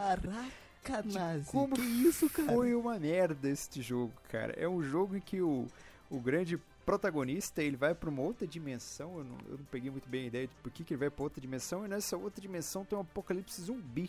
Caraca, 0.83 1.09
Nazi. 1.13 1.51
como 1.51 1.75
que 1.75 1.83
isso, 1.83 2.31
cara? 2.31 2.53
Foi 2.53 2.75
uma 2.77 2.97
merda 2.99 3.49
este 3.49 3.83
jogo, 3.83 4.13
cara. 4.31 4.53
É 4.57 4.69
um 4.69 4.81
jogo 4.83 5.17
em 5.17 5.21
que 5.21 5.41
o, 5.43 5.67
o 6.09 6.21
grande 6.21 6.57
protagonista 6.87 7.61
ele 7.63 7.77
vai 7.77 7.93
para 7.93 8.09
uma 8.09 8.23
outra 8.23 8.47
dimensão. 8.47 9.19
Eu 9.19 9.25
não, 9.25 9.37
eu 9.49 9.59
não 9.59 9.65
peguei 9.65 9.91
muito 9.91 10.09
bem 10.09 10.25
a 10.25 10.27
ideia 10.27 10.47
de 10.47 10.55
por 10.63 10.71
que, 10.71 10.85
que 10.85 10.93
ele 10.95 11.01
vai 11.01 11.11
para 11.11 11.25
outra 11.25 11.41
dimensão. 11.41 11.85
E 11.85 11.89
nessa 11.89 12.17
outra 12.17 12.41
dimensão 12.41 12.85
tem 12.85 12.97
um 12.97 13.01
apocalipse 13.01 13.61
zumbi. 13.63 14.09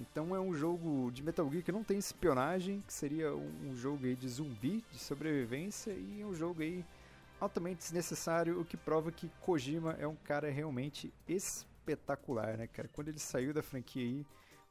Então 0.00 0.34
é 0.34 0.40
um 0.40 0.54
jogo 0.54 1.10
de 1.10 1.22
Metal 1.22 1.48
Gear 1.50 1.62
que 1.62 1.72
não 1.72 1.82
tem 1.82 1.98
espionagem, 1.98 2.80
que 2.86 2.92
seria 2.92 3.34
um, 3.34 3.74
jogo 3.74 4.06
aí 4.06 4.14
de 4.14 4.28
zumbi, 4.28 4.84
de 4.90 4.98
sobrevivência, 4.98 5.92
e 5.92 6.24
um 6.24 6.34
jogo 6.34 6.62
aí 6.62 6.84
altamente 7.40 7.78
desnecessário, 7.78 8.60
o 8.60 8.64
que 8.64 8.76
prova 8.76 9.12
que 9.12 9.30
Kojima 9.40 9.96
é 9.98 10.06
um 10.06 10.16
cara 10.16 10.50
realmente 10.50 11.12
espetacular, 11.26 12.56
né, 12.56 12.66
cara? 12.66 12.88
Quando 12.92 13.08
ele 13.08 13.18
saiu 13.18 13.52
da 13.52 13.62
franquia 13.62 14.02
aí, 14.02 14.26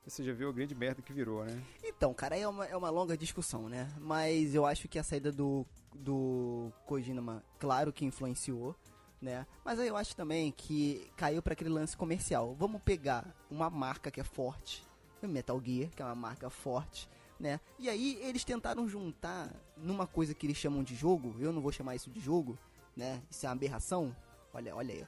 você 0.06 0.24
já 0.24 0.34
viu 0.34 0.50
a 0.50 0.54
grande 0.54 0.74
merda 0.74 1.02
que 1.02 1.12
virou, 1.12 1.44
né? 1.44 1.62
Então, 1.84 2.14
cara, 2.14 2.38
é 2.38 2.48
uma, 2.48 2.66
é 2.66 2.78
uma 2.78 2.90
longa 2.90 3.18
discussão, 3.18 3.68
né? 3.68 3.92
Mas 4.00 4.56
eu 4.56 4.66
acho 4.66 4.88
que 4.88 4.98
a 4.98 5.04
saída 5.04 5.32
do, 5.32 5.66
do 5.94 6.72
Kojima, 6.86 7.44
claro 7.60 7.92
que 7.92 8.06
influenciou, 8.06 8.76
né? 9.22 9.46
Mas 9.66 9.80
aí 9.80 9.88
eu 9.88 9.98
acho 9.98 10.16
também 10.16 10.52
que 10.52 11.12
caiu 11.18 11.42
para 11.42 11.54
aquele 11.54 11.70
lance 11.70 11.98
comercial. 11.98 12.56
Vamos 12.56 12.82
pegar 12.82 13.36
uma 13.50 13.70
marca 13.70 14.10
que 14.10 14.22
é 14.22 14.24
forte, 14.24 14.86
Metal 15.26 15.62
Gear, 15.64 15.90
que 15.90 16.02
é 16.02 16.06
uma 16.06 16.16
marca 16.16 16.50
forte, 16.50 17.10
né? 17.40 17.60
E 17.80 17.90
aí 17.90 18.20
eles 18.22 18.44
tentaram 18.44 18.88
juntar 18.88 19.50
numa 19.78 20.06
coisa 20.06 20.34
que 20.34 20.46
eles 20.46 20.58
chamam 20.58 20.84
de 20.84 20.96
jogo, 20.96 21.36
eu 21.40 21.54
não 21.54 21.62
vou 21.62 21.72
chamar 21.72 21.96
isso 21.96 22.10
de 22.10 22.20
jogo, 22.20 22.58
né? 22.96 23.22
Isso 23.32 23.46
é 23.46 23.50
uma 23.50 23.56
aberração. 23.56 24.16
Olha, 24.54 24.76
olha 24.76 24.94
aí. 24.94 25.08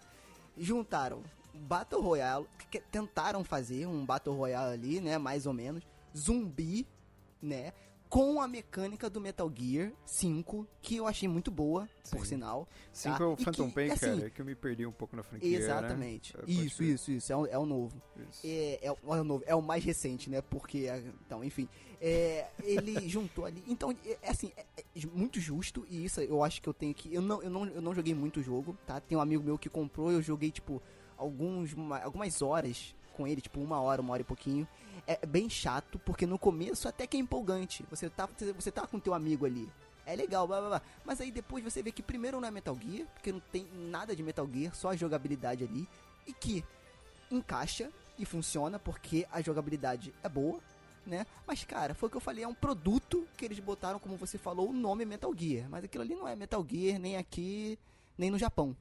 Juntaram 0.58 1.24
Battle 1.54 2.02
Royale, 2.02 2.48
tentaram 2.91 3.43
fazer 3.43 3.86
um 3.86 4.06
Battle 4.06 4.36
Royale 4.36 4.74
ali, 4.74 5.02
né, 5.02 5.17
mais 5.17 5.45
ou 5.45 5.54
menos, 5.54 5.84
zumbi, 6.15 6.88
né, 7.41 7.74
com 8.10 8.41
a 8.41 8.48
mecânica 8.48 9.08
do 9.08 9.22
Metal 9.22 9.52
Gear 9.56 9.91
5, 10.04 10.67
que 10.82 10.95
eu 10.95 11.06
achei 11.06 11.30
muito 11.30 11.52
boa, 11.52 11.88
Sim. 12.04 12.17
por 12.17 12.26
sinal. 12.26 12.67
5 12.91 13.17
tá? 13.17 13.24
é 13.24 13.28
o 13.28 13.38
Phantom 13.38 13.69
Pain, 13.69 13.91
assim, 13.91 14.00
cara, 14.15 14.26
é 14.26 14.30
que 14.32 14.41
eu 14.41 14.45
me 14.45 14.56
perdi 14.56 14.84
um 14.86 14.91
pouco 14.91 15.15
na 15.15 15.22
franquia, 15.22 15.56
Exatamente. 15.58 16.36
né? 16.36 16.41
É, 16.43 16.45
pode 16.48 16.65
Isso, 16.65 16.84
isso, 16.84 17.12
isso. 17.12 17.32
É 17.32 17.36
o, 17.38 17.45
é 17.45 17.58
o 17.58 17.65
novo. 17.67 18.02
Isso. 18.32 18.41
É, 18.43 18.80
é, 18.82 18.91
o- 18.91 19.15
é 19.15 19.22
o 19.22 19.24
novo. 19.24 19.43
É 19.45 19.54
o 19.56 19.62
mais 19.62 19.84
recente, 19.84 20.28
né? 20.30 20.41
Porque. 20.41 20.88
a- 20.88 20.98
Então, 20.98 21.43
enfim. 21.43 21.69
É, 22.02 22.48
ele 22.63 22.93
juntou 23.08 23.45
ali. 23.45 23.63
Então, 23.67 23.91
é, 24.04 24.17
é 24.24 24.30
assim, 24.32 24.52
é, 24.58 24.65
é 24.78 25.06
muito 25.13 25.39
justo. 25.39 25.86
E 25.88 26.04
isso 26.06 26.19
eu 26.19 26.43
acho 26.43 26.62
que 26.63 26.67
eu 26.67 26.74
tenho 26.74 26.93
que. 26.95 27.13
Eu 27.13 27.22
não, 27.22 27.43
eu 27.43 27.50
não, 27.50 27.67
eu 27.67 27.82
não 27.82 27.93
joguei 27.93 28.15
muito 28.15 28.39
o 28.39 28.43
jogo, 28.43 28.76
tá? 28.88 29.00
Tem 29.00 29.15
um 29.17 29.22
amigo 29.22 29.43
meu 29.43 29.58
que 29.58 29.69
comprou. 29.69 30.12
Eu 30.12 30.22
joguei, 30.22 30.50
tipo, 30.50 30.82
alguns, 31.15 31.74
uma- 31.74 32.00
algumas 32.00 32.41
horas 32.41 32.95
com 33.19 33.27
ele, 33.27 33.41
tipo, 33.41 33.60
uma 33.60 33.82
hora, 33.82 34.01
uma 34.01 34.13
hora 34.13 34.21
e 34.21 34.25
pouquinho. 34.25 34.65
É 35.05 35.25
bem 35.25 35.49
chato, 35.49 35.99
porque 35.99 36.25
no 36.25 36.39
começo 36.39 36.88
até 36.88 37.05
que 37.05 37.17
é 37.17 37.19
empolgante. 37.19 37.86
Você 37.89 38.10
tá, 38.10 38.29
você 38.55 38.71
tá 38.71 38.88
com 38.88 38.97
teu 38.97 39.13
amigo 39.13 39.45
ali. 39.45 39.69
É 40.05 40.15
legal, 40.15 40.47
blá 40.47 40.62
blá 40.62 40.69
blá. 40.69 40.82
Mas 41.03 41.19
aí 41.19 41.29
depois 41.29 41.62
você 41.62 41.84
vê 41.84 41.91
que 41.91 42.01
primeiro 42.01 42.39
não 42.39 42.47
é 42.47 42.51
Metal 42.51 42.77
Gear, 42.82 43.05
porque 43.13 43.34
não 43.34 43.41
tem 43.41 43.67
nada 43.73 44.15
de 44.15 44.23
Metal 44.23 44.47
Gear, 44.49 44.73
só 44.73 44.91
a 44.91 44.95
jogabilidade 44.95 45.65
ali. 45.65 45.86
E 46.25 46.32
que 46.32 46.63
encaixa 47.29 47.91
e 48.17 48.23
funciona 48.23 48.79
porque 48.79 49.27
a 49.29 49.41
jogabilidade 49.41 50.13
é 50.23 50.29
boa, 50.29 50.62
né? 51.05 51.25
Mas 51.45 51.65
cara, 51.65 51.93
foi 51.93 52.08
o 52.08 52.10
que 52.10 52.17
eu 52.17 52.21
falei, 52.21 52.45
é 52.45 52.47
um 52.47 52.53
produto 52.53 53.27
que 53.36 53.43
eles 53.43 53.60
botaram, 53.60 53.99
como 53.99 54.15
você 54.15 54.38
falou, 54.38 54.69
o 54.69 54.73
nome 54.73 55.03
Metal 55.03 55.34
Gear. 55.36 55.69
Mas 55.69 55.84
aquilo 55.84 56.03
ali 56.03 56.15
não 56.15 56.27
é 56.27 56.38
Metal 56.38 56.65
Gear 56.65 56.97
nem 56.97 57.17
aqui, 57.17 57.77
nem 58.17 58.32
no 58.32 58.39
Japão. 58.39 58.75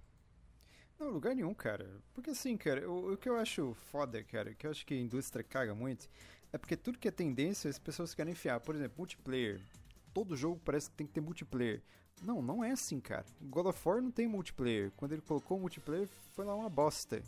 Não, 0.99 1.11
lugar 1.11 1.35
nenhum, 1.35 1.55
cara. 1.55 1.89
Porque 2.13 2.31
assim, 2.31 2.57
cara, 2.57 2.91
o, 2.91 3.13
o 3.13 3.17
que 3.17 3.29
eu 3.29 3.37
acho 3.37 3.75
foda, 3.91 4.23
cara, 4.25 4.53
que 4.55 4.67
eu 4.67 4.71
acho 4.71 4.85
que 4.85 4.95
a 4.95 4.97
indústria 4.97 5.45
caga 5.45 5.75
muito, 5.75 6.09
é 6.53 6.59
porque 6.59 6.77
tudo 6.77 6.99
que 6.99 7.07
é 7.07 7.11
tendência 7.11 7.71
as 7.71 7.79
pessoas 7.79 8.15
querem 8.15 8.33
enfiar. 8.33 8.59
Por 8.61 8.75
exemplo, 8.75 8.95
multiplayer. 8.99 9.61
Todo 10.13 10.37
jogo 10.37 10.61
parece 10.65 10.91
que 10.91 10.97
tem 10.97 11.07
que 11.07 11.13
ter 11.13 11.21
multiplayer. 11.21 11.83
Não, 12.23 12.43
não 12.43 12.65
é 12.65 12.73
assim, 12.73 12.99
cara. 12.99 13.25
God 13.41 13.67
of 13.67 13.89
War 13.89 14.03
não 14.03 14.11
tem 14.11 14.27
multiplayer. 14.27 14.91
Quando 14.97 15.13
ele 15.13 15.23
colocou 15.23 15.61
multiplayer, 15.61 16.09
foi 16.33 16.45
lá 16.45 16.55
uma 16.55 16.69
bosta. 16.69 17.23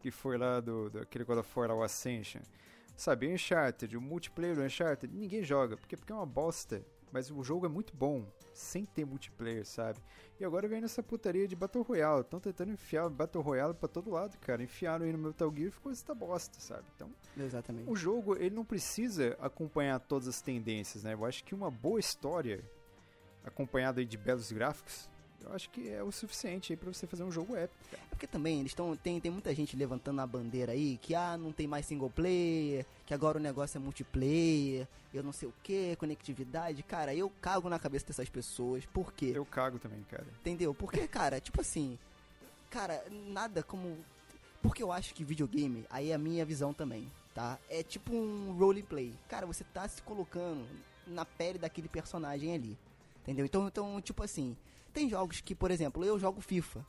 Que 0.00 0.10
foi 0.10 0.36
lá 0.36 0.60
do, 0.60 0.90
do 0.90 1.00
aquele 1.00 1.24
God 1.24 1.38
of 1.38 1.58
War, 1.58 1.70
o 1.70 1.82
Ascension. 1.82 2.42
Sabe, 2.94 3.32
Uncharted, 3.32 3.96
o 3.96 4.00
multiplayer 4.00 4.54
do 4.54 4.62
Uncharted, 4.62 5.16
ninguém 5.16 5.42
joga. 5.42 5.76
Porque, 5.76 5.96
porque 5.96 6.12
é 6.12 6.14
uma 6.14 6.26
bosta. 6.26 6.84
Mas 7.12 7.30
o 7.30 7.42
jogo 7.42 7.66
é 7.66 7.68
muito 7.68 7.94
bom, 7.96 8.24
sem 8.52 8.84
ter 8.84 9.04
multiplayer, 9.04 9.64
sabe? 9.64 9.98
E 10.38 10.44
agora 10.44 10.68
vem 10.68 10.80
nessa 10.80 11.02
putaria 11.02 11.48
de 11.48 11.56
Battle 11.56 11.82
Royale. 11.82 12.20
Estão 12.20 12.38
tentando 12.38 12.72
enfiar 12.72 13.08
Battle 13.08 13.42
Royale 13.42 13.74
pra 13.74 13.88
todo 13.88 14.10
lado, 14.10 14.36
cara. 14.38 14.62
Enfiaram 14.62 15.04
aí 15.04 15.12
no 15.12 15.18
Metal 15.18 15.52
Gear 15.54 15.68
e 15.68 15.70
ficou 15.70 15.90
essa 15.90 16.14
bosta, 16.14 16.60
sabe? 16.60 16.84
Então, 16.94 17.10
Exatamente. 17.36 17.90
o 17.90 17.96
jogo, 17.96 18.36
ele 18.36 18.54
não 18.54 18.64
precisa 18.64 19.36
acompanhar 19.40 19.98
todas 20.00 20.28
as 20.28 20.40
tendências, 20.40 21.02
né? 21.02 21.14
Eu 21.14 21.24
acho 21.24 21.42
que 21.44 21.54
uma 21.54 21.70
boa 21.70 21.98
história, 21.98 22.62
acompanhada 23.44 24.00
aí 24.00 24.06
de 24.06 24.16
belos 24.16 24.52
gráficos, 24.52 25.08
eu 25.44 25.52
acho 25.54 25.70
que 25.70 25.88
é 25.88 26.02
o 26.02 26.10
suficiente 26.10 26.72
aí 26.72 26.76
pra 26.76 26.92
você 26.92 27.06
fazer 27.06 27.22
um 27.22 27.30
jogo 27.30 27.56
épico, 27.56 27.84
cara. 27.90 28.02
É 28.02 28.08
porque 28.10 28.26
também 28.26 28.60
eles 28.60 28.72
estão. 28.72 28.96
Tem, 28.96 29.20
tem 29.20 29.30
muita 29.30 29.54
gente 29.54 29.76
levantando 29.76 30.20
a 30.20 30.26
bandeira 30.26 30.72
aí 30.72 30.98
que 31.00 31.14
ah, 31.14 31.36
não 31.36 31.52
tem 31.52 31.66
mais 31.66 31.86
single 31.86 32.10
player, 32.10 32.84
que 33.06 33.14
agora 33.14 33.38
o 33.38 33.40
negócio 33.40 33.78
é 33.78 33.80
multiplayer, 33.80 34.86
eu 35.12 35.22
não 35.22 35.32
sei 35.32 35.48
o 35.48 35.54
que, 35.62 35.96
conectividade. 35.96 36.82
Cara, 36.82 37.14
eu 37.14 37.30
cago 37.40 37.68
na 37.68 37.78
cabeça 37.78 38.06
dessas 38.06 38.28
pessoas. 38.28 38.84
Por 38.86 39.12
quê? 39.12 39.32
Eu 39.34 39.46
cago 39.46 39.78
também, 39.78 40.02
cara. 40.10 40.26
Entendeu? 40.40 40.74
Porque, 40.74 41.06
cara, 41.08 41.40
tipo 41.40 41.60
assim. 41.60 41.98
Cara, 42.70 43.02
nada 43.10 43.62
como. 43.62 43.96
Porque 44.60 44.82
eu 44.82 44.90
acho 44.90 45.14
que 45.14 45.24
videogame, 45.24 45.86
aí 45.88 46.10
é 46.10 46.14
a 46.14 46.18
minha 46.18 46.44
visão 46.44 46.74
também, 46.74 47.10
tá? 47.32 47.58
É 47.70 47.82
tipo 47.82 48.12
um 48.12 48.56
roleplay. 48.58 49.14
Cara, 49.28 49.46
você 49.46 49.62
tá 49.62 49.86
se 49.88 50.02
colocando 50.02 50.66
na 51.06 51.24
pele 51.24 51.58
daquele 51.58 51.88
personagem 51.88 52.54
ali. 52.54 52.76
Entendeu? 53.22 53.44
Então, 53.44 53.68
então, 53.68 54.00
tipo 54.00 54.22
assim, 54.22 54.56
tem 54.92 55.08
jogos 55.08 55.40
que, 55.40 55.54
por 55.54 55.70
exemplo, 55.70 56.04
eu 56.04 56.18
jogo 56.18 56.40
FIFA. 56.40 56.84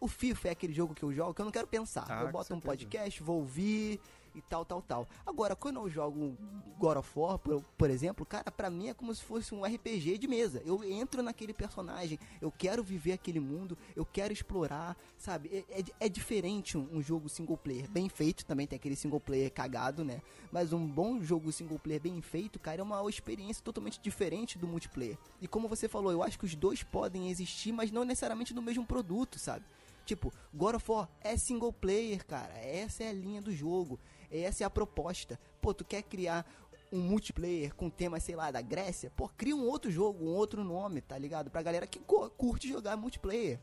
O 0.00 0.08
FIFA 0.08 0.48
é 0.48 0.50
aquele 0.50 0.72
jogo 0.72 0.94
que 0.94 1.02
eu 1.02 1.12
jogo 1.12 1.32
que 1.32 1.40
eu 1.40 1.44
não 1.44 1.52
quero 1.52 1.66
pensar. 1.66 2.06
Ah, 2.08 2.22
eu 2.22 2.32
boto 2.32 2.52
um 2.54 2.60
podcast, 2.60 3.22
vou 3.22 3.38
ouvir 3.38 4.00
e 4.34 4.40
tal, 4.42 4.64
tal, 4.64 4.82
tal. 4.82 5.08
Agora, 5.24 5.54
quando 5.54 5.76
eu 5.76 5.88
jogo 5.88 6.36
God 6.78 6.96
of 6.96 7.10
War, 7.18 7.38
por, 7.38 7.62
por 7.76 7.90
exemplo, 7.90 8.24
cara, 8.26 8.50
pra 8.50 8.70
mim 8.70 8.88
é 8.88 8.94
como 8.94 9.14
se 9.14 9.22
fosse 9.22 9.54
um 9.54 9.64
RPG 9.64 10.18
de 10.18 10.26
mesa. 10.26 10.62
Eu 10.64 10.82
entro 10.84 11.22
naquele 11.22 11.52
personagem, 11.52 12.18
eu 12.40 12.50
quero 12.50 12.82
viver 12.82 13.12
aquele 13.12 13.40
mundo, 13.40 13.76
eu 13.94 14.04
quero 14.04 14.32
explorar, 14.32 14.96
sabe? 15.16 15.64
É, 15.70 15.80
é, 15.80 15.84
é 16.00 16.08
diferente 16.08 16.76
um, 16.76 16.88
um 16.92 17.02
jogo 17.02 17.28
single 17.28 17.56
player. 17.56 17.88
Bem 17.90 18.08
feito, 18.08 18.44
também 18.44 18.66
tem 18.66 18.76
aquele 18.76 18.96
single 18.96 19.20
player 19.20 19.52
cagado, 19.52 20.04
né? 20.04 20.20
Mas 20.50 20.72
um 20.72 20.86
bom 20.86 21.20
jogo 21.20 21.52
single 21.52 21.78
player 21.78 22.00
bem 22.00 22.20
feito, 22.20 22.58
cara, 22.58 22.80
é 22.80 22.84
uma 22.84 23.08
experiência 23.08 23.62
totalmente 23.62 24.00
diferente 24.00 24.58
do 24.58 24.66
multiplayer. 24.66 25.18
E 25.40 25.48
como 25.48 25.68
você 25.68 25.88
falou, 25.88 26.12
eu 26.12 26.22
acho 26.22 26.38
que 26.38 26.44
os 26.44 26.54
dois 26.54 26.82
podem 26.82 27.30
existir, 27.30 27.72
mas 27.72 27.90
não 27.90 28.04
necessariamente 28.04 28.54
no 28.54 28.62
mesmo 28.62 28.84
produto, 28.84 29.38
sabe? 29.38 29.64
Tipo, 30.04 30.32
God 30.52 30.74
of 30.76 30.90
War 30.90 31.08
é 31.20 31.36
single 31.36 31.72
player, 31.72 32.24
cara. 32.26 32.52
Essa 32.58 33.04
é 33.04 33.08
a 33.08 33.12
linha 33.12 33.40
do 33.40 33.52
jogo. 33.52 33.98
Essa 34.32 34.64
é 34.64 34.66
a 34.66 34.70
proposta. 34.70 35.38
Pô, 35.60 35.74
tu 35.74 35.84
quer 35.84 36.02
criar 36.02 36.46
um 36.90 37.00
multiplayer 37.00 37.74
com 37.74 37.90
tema, 37.90 38.18
sei 38.18 38.34
lá, 38.34 38.50
da 38.50 38.60
Grécia? 38.60 39.10
Pô, 39.16 39.28
cria 39.28 39.54
um 39.54 39.66
outro 39.66 39.90
jogo, 39.90 40.24
um 40.24 40.34
outro 40.34 40.64
nome, 40.64 41.00
tá 41.00 41.16
ligado? 41.18 41.50
Pra 41.50 41.62
galera 41.62 41.86
que 41.86 41.98
curte 41.98 42.68
jogar 42.68 42.96
multiplayer, 42.96 43.60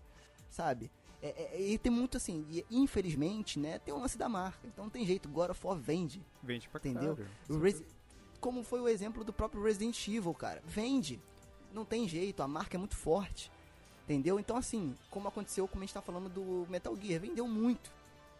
sabe? 0.49 0.91
É, 1.21 1.27
é, 1.27 1.61
e 1.61 1.77
tem 1.77 1.91
muito 1.91 2.15
assim, 2.15 2.45
e, 2.49 2.65
infelizmente, 2.71 3.59
né, 3.59 3.77
tem 3.79 3.93
o 3.93 3.99
lance 3.99 4.17
da 4.17 4.29
marca. 4.29 4.65
Então 4.65 4.85
não 4.85 4.89
tem 4.89 5.05
jeito, 5.05 5.27
God 5.27 5.49
of 5.51 5.67
War 5.67 5.77
vende. 5.77 6.25
Vende 6.41 6.69
pra 6.69 6.79
Entendeu? 6.79 7.17
Como 8.39 8.63
foi 8.63 8.79
o 8.79 8.87
exemplo 8.87 9.23
do 9.23 9.33
próprio 9.33 9.61
Resident 9.61 10.07
Evil, 10.07 10.33
cara. 10.33 10.63
Vende. 10.65 11.21
Não 11.73 11.83
tem 11.83 12.07
jeito, 12.07 12.41
a 12.41 12.47
marca 12.47 12.77
é 12.77 12.79
muito 12.79 12.95
forte. 12.95 13.51
Entendeu? 14.05 14.39
Então, 14.39 14.57
assim, 14.57 14.95
como 15.11 15.27
aconteceu, 15.27 15.67
como 15.67 15.83
a 15.83 15.85
gente 15.85 15.93
tá 15.93 16.01
falando 16.01 16.29
do 16.29 16.65
Metal 16.69 16.95
Gear, 16.95 17.19
vendeu 17.19 17.47
muito. 17.47 17.91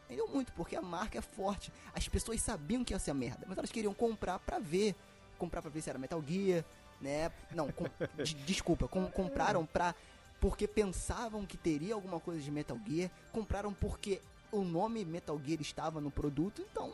Vendeu 0.09 0.27
muito, 0.27 0.51
porque 0.53 0.75
a 0.75 0.81
marca 0.81 1.17
é 1.19 1.21
forte. 1.21 1.71
As 1.93 2.07
pessoas 2.09 2.41
sabiam 2.41 2.83
que 2.83 2.93
ia 2.93 2.99
ser 2.99 3.11
a 3.11 3.13
merda, 3.13 3.45
mas 3.47 3.57
elas 3.57 3.71
queriam 3.71 3.93
comprar 3.93 4.39
pra 4.39 4.57
ver. 4.59 4.95
Comprar 5.37 5.61
pra 5.61 5.69
ver 5.71 5.81
se 5.81 5.89
era 5.89 5.99
Metal 5.99 6.21
Gear, 6.27 6.65
né? 6.99 7.31
Não, 7.51 7.71
com- 7.71 7.85
de- 8.23 8.33
desculpa, 8.33 8.87
com- 8.87 9.05
compraram 9.11 9.65
pra. 9.65 9.93
Porque 10.41 10.67
pensavam 10.67 11.45
que 11.45 11.57
teria 11.57 11.93
alguma 11.93 12.19
coisa 12.19 12.41
de 12.41 12.49
Metal 12.49 12.77
Gear. 12.87 13.11
Compraram 13.31 13.73
porque 13.73 14.19
o 14.51 14.63
nome 14.63 15.05
Metal 15.05 15.39
Gear 15.45 15.61
estava 15.61 16.01
no 16.01 16.09
produto, 16.09 16.61
então. 16.61 16.91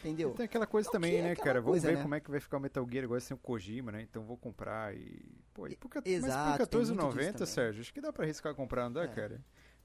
Entendeu? 0.00 0.30
E 0.32 0.34
tem 0.34 0.44
aquela 0.44 0.66
coisa 0.66 0.88
Então, 0.88 1.00
também, 1.00 1.16
é 1.18 1.22
né, 1.22 1.34
cara? 1.36 1.60
Vamos 1.60 1.72
coisa, 1.72 1.88
ver 1.88 1.96
né? 1.96 2.02
como 2.02 2.14
é 2.14 2.20
que 2.20 2.30
vai 2.30 2.38
ficar 2.40 2.56
o 2.58 2.60
Metal 2.60 2.86
Gear 2.90 3.04
agora 3.04 3.20
sem 3.20 3.34
o 3.34 3.38
Kojima, 3.38 3.90
né? 3.92 4.02
Então 4.02 4.22
vou 4.22 4.36
comprar 4.36 4.94
e. 4.94 5.22
Pô, 5.54 5.66
e 5.66 5.76
por, 5.76 5.90
Exato, 6.04 6.50
mas 6.50 6.58
por 6.58 6.66
tem 6.66 6.80
muito 6.80 6.90
disso 6.90 6.94
R$14,90, 6.94 7.32
também. 7.32 7.46
Sérgio? 7.46 7.80
Acho 7.82 7.92
que 7.94 8.00
dá 8.00 8.12
pra 8.12 8.24
arriscar 8.24 8.54
comprar, 8.54 8.84
não 8.84 8.92
dá, 8.92 9.04
É. 9.04 9.08
cara? 9.08 9.40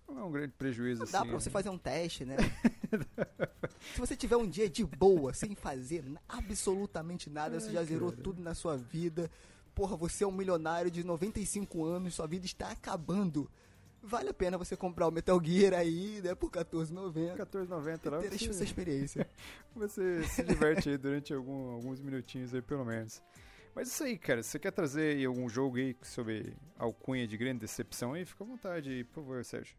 Não 0.10 0.20
é 0.20 0.24
um 0.24 0.32
grande 0.32 0.54
prejuízo 0.58 1.04
assim. 1.04 1.12
Dá 1.12 1.20
pra 1.22 1.34
né? 1.34 1.40
você 1.40 1.50
fazer 1.50 1.70
um 1.70 1.78
teste, 1.78 2.26
né? 2.26 2.36
Se 3.94 4.00
você 4.00 4.16
tiver 4.16 4.36
um 4.36 4.48
dia 4.48 4.70
de 4.70 4.84
boa, 4.86 5.34
sem 5.34 5.56
fazer 5.56 6.04
absolutamente 6.28 7.30
nada, 7.30 7.60
você 7.60 7.72
já 7.72 7.84
zerou 7.84 8.12
tudo 8.12 8.42
na 8.42 8.54
sua 8.54 8.76
vida. 8.78 9.30
Porra, 9.74 9.96
você 9.96 10.24
é 10.24 10.28
um 10.28 10.32
milionário 10.32 10.92
de 10.92 11.04
95 11.04 11.86
anos, 11.86 12.16
sua 12.16 12.28
vida 12.28 12.46
está 12.46 12.72
acabando. 12.72 13.50
Vale 14.02 14.30
a 14.30 14.34
pena 14.34 14.58
você 14.58 14.76
comprar 14.78 15.08
o 15.08 15.12
Metal 15.12 15.42
Gear 15.44 15.74
aí, 15.74 16.22
né, 16.24 16.34
por 16.34 16.50
R$14,90. 16.54 17.36
R$14,90 17.36 18.10
lá 18.10 18.20
Ter 18.20 18.34
essa 18.34 18.54
você, 18.54 18.64
experiência. 18.64 19.30
você 19.76 20.24
se 20.24 20.44
diverte 20.44 20.90
aí 20.90 20.98
durante 20.98 21.34
algum- 21.34 21.72
alguns 21.72 22.00
minutinhos 22.00 22.54
aí, 22.54 22.62
pelo 22.62 22.86
menos. 22.86 23.22
Mas 23.76 23.90
isso 23.90 24.04
aí, 24.04 24.18
cara. 24.18 24.42
Se 24.42 24.50
você 24.52 24.60
quer 24.60 24.72
trazer 24.72 25.18
aí 25.18 25.26
algum 25.26 25.48
jogo 25.50 25.78
aí 25.78 25.96
sobre 26.02 26.54
alcunha 26.78 27.28
de 27.28 27.38
grande 27.38 27.60
decepção 27.60 28.14
aí, 28.14 28.26
fica 28.26 28.44
à 28.44 28.48
vontade 28.48 28.90
aí, 28.90 29.04
por 29.04 29.16
favor, 29.16 29.44
Sérgio. 29.44 29.76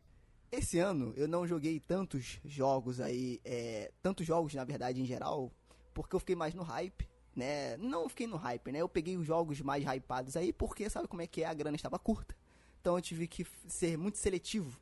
Esse 0.53 0.79
ano 0.79 1.13
eu 1.17 1.29
não 1.29 1.47
joguei 1.47 1.79
tantos 1.79 2.41
jogos 2.45 3.01
aí, 3.01 3.41
é, 3.45 3.93
tantos 4.03 4.27
jogos 4.27 4.53
na 4.55 4.65
verdade 4.65 5.01
em 5.01 5.07
geral, 5.07 5.53
porque 5.95 6.17
eu 6.17 6.21
fiquei 6.21 6.35
mais 6.35 6.55
no 6.55 6.63
hype, 6.63 7.09
né? 7.37 7.77
Não 7.77 8.09
fiquei 8.09 8.27
no 8.27 8.37
hype, 8.37 8.73
né? 8.73 8.81
Eu 8.81 8.89
peguei 8.89 9.17
os 9.17 9.25
jogos 9.25 9.61
mais 9.61 9.85
hypados 9.85 10.37
aí, 10.37 10.53
porque 10.53 10.91
sabe 10.91 11.07
como 11.07 11.23
é 11.23 11.27
que 11.27 11.43
é? 11.43 11.47
A 11.47 11.55
grana 11.55 11.77
estava 11.77 11.99
curta. 11.99 12.35
Então 12.81 12.97
eu 12.97 13.03
tive 13.03 13.29
que 13.29 13.47
ser 13.69 13.97
muito 13.97 14.19
seletivo. 14.19 14.81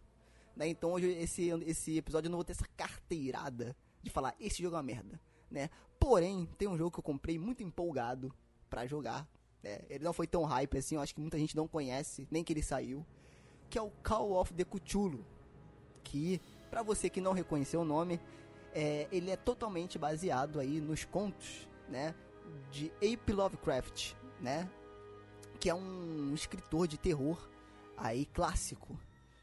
Né? 0.56 0.68
Então 0.68 0.92
hoje 0.92 1.08
esse, 1.12 1.50
esse 1.66 1.98
episódio 1.98 2.28
eu 2.28 2.30
não 2.30 2.38
vou 2.38 2.44
ter 2.44 2.52
essa 2.52 2.66
carteirada 2.76 3.76
de 4.02 4.10
falar, 4.10 4.34
esse 4.40 4.62
jogo 4.62 4.74
é 4.74 4.78
uma 4.78 4.82
merda. 4.82 5.20
Né? 5.50 5.68
Porém, 5.98 6.48
tem 6.56 6.66
um 6.66 6.76
jogo 6.76 6.90
que 6.90 6.98
eu 6.98 7.02
comprei 7.02 7.38
muito 7.38 7.62
empolgado 7.62 8.32
para 8.70 8.86
jogar. 8.86 9.28
Né? 9.62 9.80
Ele 9.90 10.04
não 10.04 10.12
foi 10.12 10.26
tão 10.26 10.44
hype 10.44 10.78
assim, 10.78 10.94
eu 10.94 11.00
acho 11.00 11.14
que 11.14 11.20
muita 11.20 11.38
gente 11.38 11.56
não 11.56 11.68
conhece, 11.68 12.26
nem 12.30 12.42
que 12.42 12.52
ele 12.52 12.62
saiu. 12.62 13.04
Que 13.68 13.78
é 13.78 13.82
o 13.82 13.90
Call 14.02 14.32
of 14.32 14.54
the 14.54 14.64
Cthulhu. 14.64 15.24
Que, 16.10 16.40
para 16.70 16.82
você 16.82 17.10
que 17.10 17.20
não 17.20 17.32
reconheceu 17.32 17.82
o 17.82 17.84
nome, 17.84 18.18
é, 18.72 19.06
ele 19.12 19.30
é 19.30 19.36
totalmente 19.36 19.98
baseado 19.98 20.58
aí 20.58 20.80
nos 20.80 21.04
contos, 21.04 21.68
né? 21.88 22.14
De 22.70 22.90
Ape 22.96 23.32
Lovecraft, 23.32 24.14
né? 24.40 24.68
Que 25.60 25.68
é 25.68 25.74
um 25.74 26.32
escritor 26.34 26.88
de 26.88 26.96
terror 26.96 27.38
aí 27.94 28.24
clássico, 28.24 28.98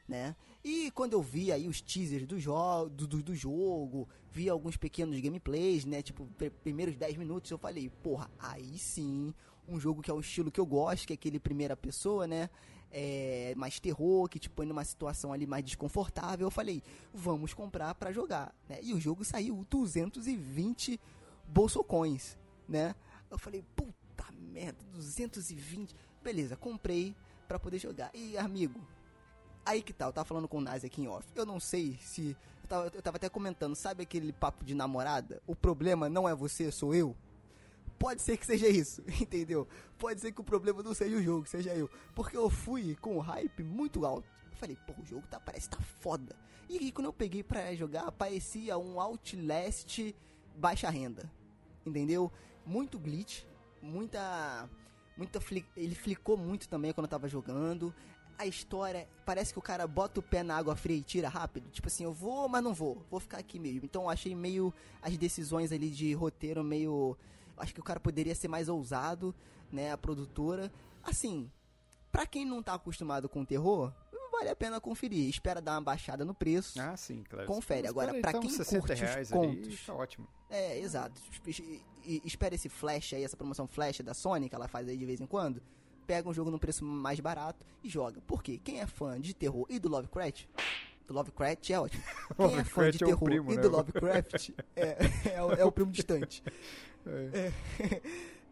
né? 0.07 0.35
E 0.63 0.89
quando 0.89 1.13
eu 1.13 1.21
vi 1.21 1.51
aí 1.51 1.67
os 1.67 1.81
teasers 1.81 2.25
do, 2.25 2.39
jo 2.39 2.89
do, 2.89 3.05
do, 3.05 3.21
do 3.21 3.35
jogo, 3.35 4.09
vi 4.31 4.49
alguns 4.49 4.75
pequenos 4.75 5.19
gameplays, 5.19 5.85
né? 5.85 6.01
Tipo, 6.01 6.27
primeiros 6.63 6.95
10 6.97 7.17
minutos, 7.17 7.51
eu 7.51 7.59
falei, 7.59 7.91
porra, 8.01 8.31
aí 8.39 8.75
sim, 8.79 9.31
um 9.67 9.79
jogo 9.79 10.01
que 10.01 10.09
é 10.09 10.13
o 10.13 10.19
estilo 10.19 10.51
que 10.51 10.59
eu 10.59 10.65
gosto, 10.65 11.05
que 11.05 11.13
é 11.13 11.15
aquele 11.15 11.39
primeira 11.39 11.77
pessoa, 11.77 12.25
né? 12.25 12.49
É, 12.97 13.53
mais 13.57 13.77
terror, 13.77 14.29
que 14.29 14.39
te 14.39 14.49
põe 14.49 14.65
numa 14.65 14.85
situação 14.85 15.33
ali 15.33 15.45
mais 15.45 15.65
desconfortável. 15.65 16.47
Eu 16.47 16.51
falei, 16.51 16.81
vamos 17.13 17.53
comprar 17.53 17.93
para 17.95 18.13
jogar, 18.13 18.55
né? 18.69 18.79
E 18.81 18.93
o 18.93 19.01
jogo 19.01 19.25
saiu 19.25 19.65
220 19.69 20.97
bolsocões, 21.45 22.37
né? 22.69 22.95
Eu 23.29 23.37
falei, 23.37 23.65
puta 23.75 24.23
merda, 24.31 24.77
220. 24.93 25.93
Beleza, 26.23 26.55
comprei 26.55 27.13
para 27.49 27.59
poder 27.59 27.79
jogar. 27.79 28.09
E 28.13 28.37
amigo, 28.37 28.79
aí 29.65 29.81
que 29.81 29.91
tá, 29.91 30.05
eu 30.05 30.13
tava 30.13 30.25
falando 30.25 30.47
com 30.47 30.59
o 30.59 30.61
Nazi 30.61 30.85
aqui 30.85 31.01
em 31.01 31.07
off. 31.07 31.27
Eu 31.35 31.45
não 31.45 31.59
sei 31.59 31.97
se. 32.01 32.37
Eu 32.63 32.67
tava, 32.67 32.91
eu 32.93 33.01
tava 33.01 33.17
até 33.17 33.29
comentando, 33.29 33.75
sabe 33.75 34.03
aquele 34.03 34.31
papo 34.31 34.63
de 34.63 34.73
namorada? 34.73 35.41
O 35.45 35.55
problema 35.55 36.07
não 36.07 36.27
é 36.29 36.33
você, 36.33 36.71
sou 36.71 36.95
eu? 36.95 37.15
Pode 37.97 38.21
ser 38.21 38.37
que 38.37 38.45
seja 38.45 38.67
isso, 38.67 39.01
entendeu? 39.21 39.67
Pode 39.97 40.21
ser 40.21 40.31
que 40.31 40.41
o 40.41 40.43
problema 40.43 40.83
não 40.83 40.93
seja 40.93 41.15
o 41.15 41.23
jogo, 41.23 41.47
seja 41.47 41.73
eu. 41.73 41.89
Porque 42.13 42.35
eu 42.35 42.49
fui 42.49 42.95
com 42.95 43.17
o 43.17 43.21
hype 43.21 43.63
muito 43.63 44.05
alto. 44.05 44.27
Eu 44.51 44.57
falei, 44.57 44.77
pô, 44.85 44.93
o 45.01 45.05
jogo 45.05 45.25
tá, 45.27 45.39
parece 45.39 45.69
tá 45.69 45.79
foda. 45.79 46.35
E 46.69 46.77
aí, 46.77 46.91
quando 46.91 47.05
eu 47.05 47.13
peguei 47.13 47.43
pra 47.43 47.73
jogar, 47.75 48.11
parecia 48.11 48.77
um 48.77 48.99
Outlast 48.99 50.13
baixa 50.55 50.89
renda. 50.89 51.29
Entendeu? 51.85 52.31
Muito 52.65 52.97
glitch, 52.97 53.43
muita 53.81 54.67
Muita 55.17 55.39
fli 55.39 55.65
ele 55.77 55.95
flicou 55.95 56.35
muito 56.35 56.67
também 56.67 56.91
quando 56.91 57.05
eu 57.05 57.09
tava 57.09 57.27
jogando. 57.27 57.93
A 58.37 58.45
história, 58.45 59.07
parece 59.25 59.53
que 59.53 59.59
o 59.59 59.61
cara 59.61 59.87
bota 59.87 60.19
o 60.19 60.23
pé 60.23 60.43
na 60.43 60.57
água 60.57 60.75
fria 60.75 60.97
e 60.97 61.01
tira 61.01 61.29
rápido. 61.29 61.69
Tipo 61.69 61.87
assim, 61.87 62.03
eu 62.03 62.11
vou, 62.11 62.49
mas 62.49 62.61
não 62.61 62.73
vou. 62.73 63.01
Vou 63.09 63.19
ficar 63.19 63.37
aqui 63.37 63.57
mesmo. 63.57 63.85
Então 63.85 64.03
eu 64.03 64.09
achei 64.09 64.35
meio 64.35 64.73
as 65.01 65.17
decisões 65.17 65.71
ali 65.71 65.89
de 65.89 66.13
roteiro 66.13 66.61
meio 66.61 67.17
acho 67.57 67.73
que 67.73 67.79
o 67.79 67.83
cara 67.83 67.99
poderia 67.99 68.35
ser 68.35 68.47
mais 68.47 68.69
ousado, 68.69 69.33
né, 69.71 69.91
a 69.91 69.97
produtora. 69.97 70.71
Assim, 71.03 71.51
para 72.11 72.25
quem 72.25 72.45
não 72.45 72.61
tá 72.61 72.73
acostumado 72.73 73.27
com 73.27 73.43
terror, 73.43 73.91
vale 74.31 74.49
a 74.49 74.55
pena 74.55 74.79
conferir. 74.79 75.29
Espera 75.29 75.61
dar 75.61 75.73
uma 75.73 75.81
baixada 75.81 76.25
no 76.25 76.33
preço. 76.33 76.79
Ah, 76.79 76.95
sim, 76.95 77.23
claro. 77.29 77.47
Confere. 77.47 77.87
Agora, 77.87 78.13
para 78.19 78.31
então, 78.31 78.41
quem 78.41 78.49
curte 78.49 78.61
os 78.61 79.29
contos... 79.29 79.33
Ali, 79.33 79.77
tá 79.85 79.93
ótimo. 79.93 80.27
É, 80.49 80.79
exato. 80.79 81.21
Espera 82.23 82.55
esse 82.55 82.69
flash 82.69 83.13
aí, 83.13 83.23
essa 83.23 83.37
promoção 83.37 83.67
flash 83.67 84.01
da 84.01 84.13
Sony, 84.13 84.49
que 84.49 84.55
ela 84.55 84.67
faz 84.67 84.87
aí 84.87 84.97
de 84.97 85.05
vez 85.05 85.21
em 85.21 85.25
quando. 85.25 85.61
Pega 86.05 86.29
um 86.29 86.33
jogo 86.33 86.51
num 86.51 86.59
preço 86.59 86.85
mais 86.85 87.19
barato 87.19 87.65
e 87.83 87.89
joga. 87.89 88.21
Por 88.21 88.43
quê? 88.43 88.59
Quem 88.63 88.79
é 88.79 88.85
fã 88.85 89.19
de 89.19 89.33
terror 89.33 89.65
e 89.69 89.79
do 89.79 89.89
Lovecraft 89.89 90.45
do 91.07 91.13
Lovecraft 91.13 91.69
é 91.69 91.79
ótimo. 91.79 92.03
Quem 92.37 92.57
é 92.57 92.63
fã 92.63 92.89
de 92.89 93.03
é 93.03 93.05
terror 93.05 93.23
é 93.23 93.25
primo, 93.25 93.51
e 93.51 93.55
né? 93.55 93.61
do 93.61 93.69
Lovecraft 93.69 94.49
é, 94.75 94.97
é, 95.35 95.43
o, 95.43 95.51
é, 95.53 95.65
o 95.65 95.71
primo 95.71 95.91
distante. 95.91 96.43
É. 97.07 97.51
é. 97.79 98.01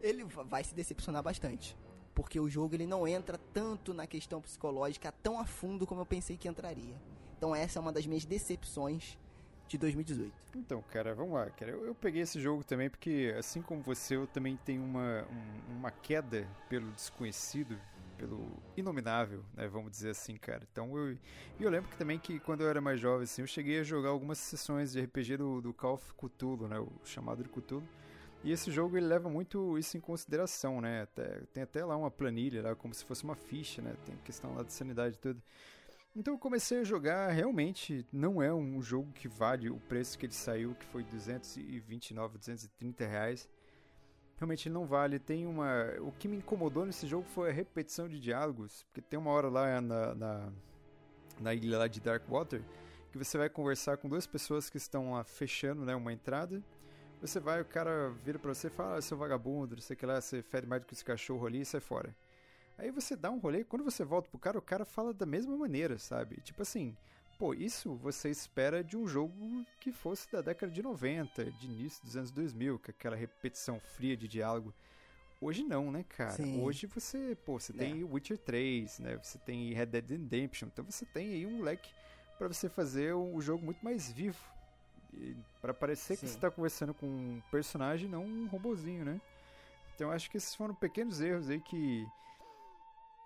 ele 0.00 0.24
vai 0.24 0.62
se 0.62 0.74
decepcionar 0.74 1.22
bastante 1.22 1.76
porque 2.14 2.38
o 2.38 2.48
jogo 2.48 2.74
ele 2.74 2.86
não 2.86 3.06
entra 3.08 3.38
tanto 3.52 3.92
na 3.92 4.06
questão 4.06 4.40
psicológica 4.40 5.12
tão 5.22 5.38
a 5.38 5.44
fundo 5.44 5.86
como 5.86 6.00
eu 6.00 6.06
pensei 6.06 6.36
que 6.36 6.48
entraria. 6.48 6.94
Então 7.36 7.54
essa 7.54 7.78
é 7.78 7.82
uma 7.82 7.92
das 7.92 8.06
minhas 8.06 8.24
decepções 8.24 9.18
de 9.66 9.76
2018. 9.78 10.32
Então, 10.54 10.82
cara, 10.82 11.14
vamos 11.14 11.34
lá, 11.34 11.50
cara. 11.50 11.72
Eu, 11.72 11.86
eu 11.86 11.94
peguei 11.94 12.22
esse 12.22 12.40
jogo 12.40 12.62
também 12.62 12.88
porque, 12.88 13.34
assim 13.36 13.60
como 13.60 13.82
você, 13.82 14.14
eu 14.16 14.26
também 14.26 14.56
tenho 14.64 14.82
uma, 14.82 15.22
um, 15.24 15.76
uma 15.76 15.90
queda 15.90 16.46
pelo 16.68 16.90
desconhecido, 16.92 17.78
pelo 18.16 18.46
inominável, 18.76 19.42
né? 19.54 19.66
Vamos 19.66 19.90
dizer 19.90 20.10
assim, 20.10 20.36
cara. 20.36 20.62
Então 20.70 20.96
eu, 20.96 21.18
eu 21.58 21.70
lembro 21.70 21.90
que 21.90 21.96
também 21.96 22.18
que 22.18 22.38
quando 22.38 22.60
eu 22.60 22.68
era 22.68 22.80
mais 22.80 23.00
jovem, 23.00 23.24
assim, 23.24 23.42
eu 23.42 23.48
cheguei 23.48 23.80
a 23.80 23.82
jogar 23.82 24.10
algumas 24.10 24.38
sessões 24.38 24.92
de 24.92 25.00
RPG 25.02 25.38
do, 25.38 25.60
do 25.60 25.72
Call 25.72 25.94
of 25.94 26.12
Cthulhu, 26.14 26.68
né? 26.68 26.78
O 26.78 26.92
chamado 27.04 27.42
de 27.42 27.48
Cthulhu. 27.48 27.82
E 28.44 28.52
esse 28.52 28.70
jogo 28.70 28.98
ele 28.98 29.06
leva 29.06 29.30
muito 29.30 29.78
isso 29.78 29.96
em 29.96 30.00
consideração, 30.00 30.78
né? 30.78 31.02
Até, 31.02 31.40
tem 31.52 31.62
até 31.62 31.82
lá 31.82 31.96
uma 31.96 32.10
planilha, 32.10 32.62
lá, 32.62 32.76
como 32.76 32.92
se 32.92 33.02
fosse 33.02 33.24
uma 33.24 33.34
ficha, 33.34 33.80
né? 33.80 33.96
Tem 34.04 34.14
questão 34.18 34.54
lá 34.54 34.62
de 34.62 34.72
sanidade 34.72 35.16
e 35.16 35.18
tudo. 35.18 35.42
Então 36.14 36.34
eu 36.34 36.38
comecei 36.38 36.78
a 36.80 36.84
jogar, 36.84 37.30
realmente 37.30 38.06
não 38.12 38.42
é 38.42 38.52
um 38.52 38.82
jogo 38.82 39.10
que 39.12 39.26
vale 39.26 39.70
o 39.70 39.78
preço 39.88 40.18
que 40.18 40.26
ele 40.26 40.34
saiu, 40.34 40.74
que 40.74 40.84
foi 40.86 41.02
229, 41.04 42.36
230 42.36 43.06
reais. 43.06 43.48
Realmente 44.36 44.68
não 44.68 44.84
vale. 44.84 45.18
Tem 45.18 45.46
uma. 45.46 45.94
O 46.00 46.12
que 46.12 46.28
me 46.28 46.36
incomodou 46.36 46.84
nesse 46.84 47.06
jogo 47.06 47.26
foi 47.26 47.48
a 47.48 47.52
repetição 47.52 48.06
de 48.06 48.20
diálogos, 48.20 48.84
porque 48.84 49.00
tem 49.00 49.18
uma 49.18 49.30
hora 49.30 49.48
lá 49.48 49.80
na, 49.80 50.14
na, 50.14 50.52
na 51.40 51.54
ilha 51.54 51.78
lá 51.78 51.88
de 51.88 51.98
Darkwater 51.98 52.62
que 53.10 53.18
você 53.18 53.38
vai 53.38 53.48
conversar 53.48 53.96
com 53.96 54.08
duas 54.08 54.26
pessoas 54.26 54.68
que 54.68 54.76
estão 54.76 55.12
lá 55.12 55.22
fechando 55.22 55.84
né, 55.84 55.94
uma 55.94 56.12
entrada 56.12 56.60
você 57.20 57.40
vai, 57.40 57.60
o 57.60 57.64
cara 57.64 58.10
vira 58.24 58.38
pra 58.38 58.54
você 58.54 58.66
e 58.66 58.70
fala, 58.70 58.96
ah, 58.96 59.02
seu 59.02 59.16
vagabundo, 59.16 59.74
não 59.74 59.82
sei 59.82 59.94
o 59.94 59.96
que 59.96 60.06
lá, 60.06 60.20
você 60.20 60.42
fede 60.42 60.66
mais 60.66 60.82
do 60.82 60.86
que 60.86 60.94
esse 60.94 61.04
cachorro 61.04 61.46
ali 61.46 61.60
e 61.60 61.64
sai 61.64 61.80
fora. 61.80 62.14
Aí 62.76 62.90
você 62.90 63.14
dá 63.14 63.30
um 63.30 63.38
rolê, 63.38 63.64
quando 63.64 63.84
você 63.84 64.04
volta 64.04 64.28
pro 64.28 64.38
cara, 64.38 64.58
o 64.58 64.62
cara 64.62 64.84
fala 64.84 65.14
da 65.14 65.24
mesma 65.24 65.56
maneira, 65.56 65.98
sabe? 65.98 66.36
Tipo 66.40 66.62
assim, 66.62 66.96
pô, 67.38 67.54
isso 67.54 67.94
você 67.96 68.30
espera 68.30 68.82
de 68.82 68.96
um 68.96 69.06
jogo 69.06 69.34
que 69.80 69.92
fosse 69.92 70.30
da 70.30 70.40
década 70.40 70.72
de 70.72 70.82
90, 70.82 71.44
de 71.52 71.66
início 71.66 72.04
dos 72.04 72.16
anos 72.16 72.30
2000, 72.30 72.78
com 72.78 72.90
aquela 72.90 73.16
repetição 73.16 73.78
fria 73.78 74.16
de 74.16 74.26
diálogo. 74.26 74.74
Hoje 75.40 75.62
não, 75.62 75.92
né, 75.92 76.04
cara? 76.08 76.32
Sim. 76.32 76.62
Hoje 76.62 76.86
você, 76.86 77.36
pô, 77.44 77.60
você 77.60 77.72
é. 77.72 77.76
tem 77.76 78.04
Witcher 78.04 78.38
3, 78.38 78.98
né? 78.98 79.16
Você 79.22 79.38
tem 79.38 79.72
Red 79.72 79.86
Dead 79.86 80.10
Redemption, 80.10 80.68
então 80.72 80.84
você 80.84 81.04
tem 81.06 81.28
aí 81.28 81.46
um 81.46 81.62
leque 81.62 81.90
para 82.38 82.48
você 82.48 82.68
fazer 82.68 83.14
o 83.14 83.40
jogo 83.40 83.64
muito 83.64 83.84
mais 83.84 84.10
vivo 84.10 84.53
para 85.60 85.72
parecer 85.72 86.16
Sim. 86.16 86.20
que 86.20 86.28
você 86.28 86.36
está 86.36 86.50
conversando 86.50 86.92
com 86.94 87.06
um 87.06 87.42
personagem, 87.50 88.08
não 88.08 88.24
um 88.24 88.46
robozinho, 88.46 89.04
né? 89.04 89.20
Então 89.94 90.10
acho 90.10 90.30
que 90.30 90.36
esses 90.36 90.54
foram 90.54 90.74
pequenos 90.74 91.20
erros 91.20 91.48
aí 91.48 91.60
que, 91.60 92.06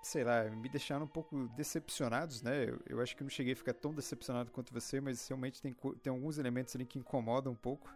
sei 0.03 0.23
lá, 0.23 0.45
me 0.45 0.69
deixaram 0.69 1.05
um 1.05 1.09
pouco 1.09 1.49
decepcionados, 1.57 2.43
né? 2.43 2.69
Eu, 2.69 2.81
eu 2.89 3.01
acho 3.01 3.17
que 3.17 3.23
não 3.23 3.31
cheguei 3.31 3.55
a 3.55 3.57
ficar 3.57 3.75
tão 3.75 3.93
decepcionado 3.93 4.51
quanto 4.51 4.73
você, 4.73 5.01
mas 5.01 5.27
realmente 5.27 5.63
tem, 5.63 5.75
tem 6.03 6.11
alguns 6.11 6.39
elementos 6.39 6.75
ali 6.77 6.85
que 6.85 6.99
incomodam 6.99 7.53
um 7.53 7.57
pouco. 7.57 7.93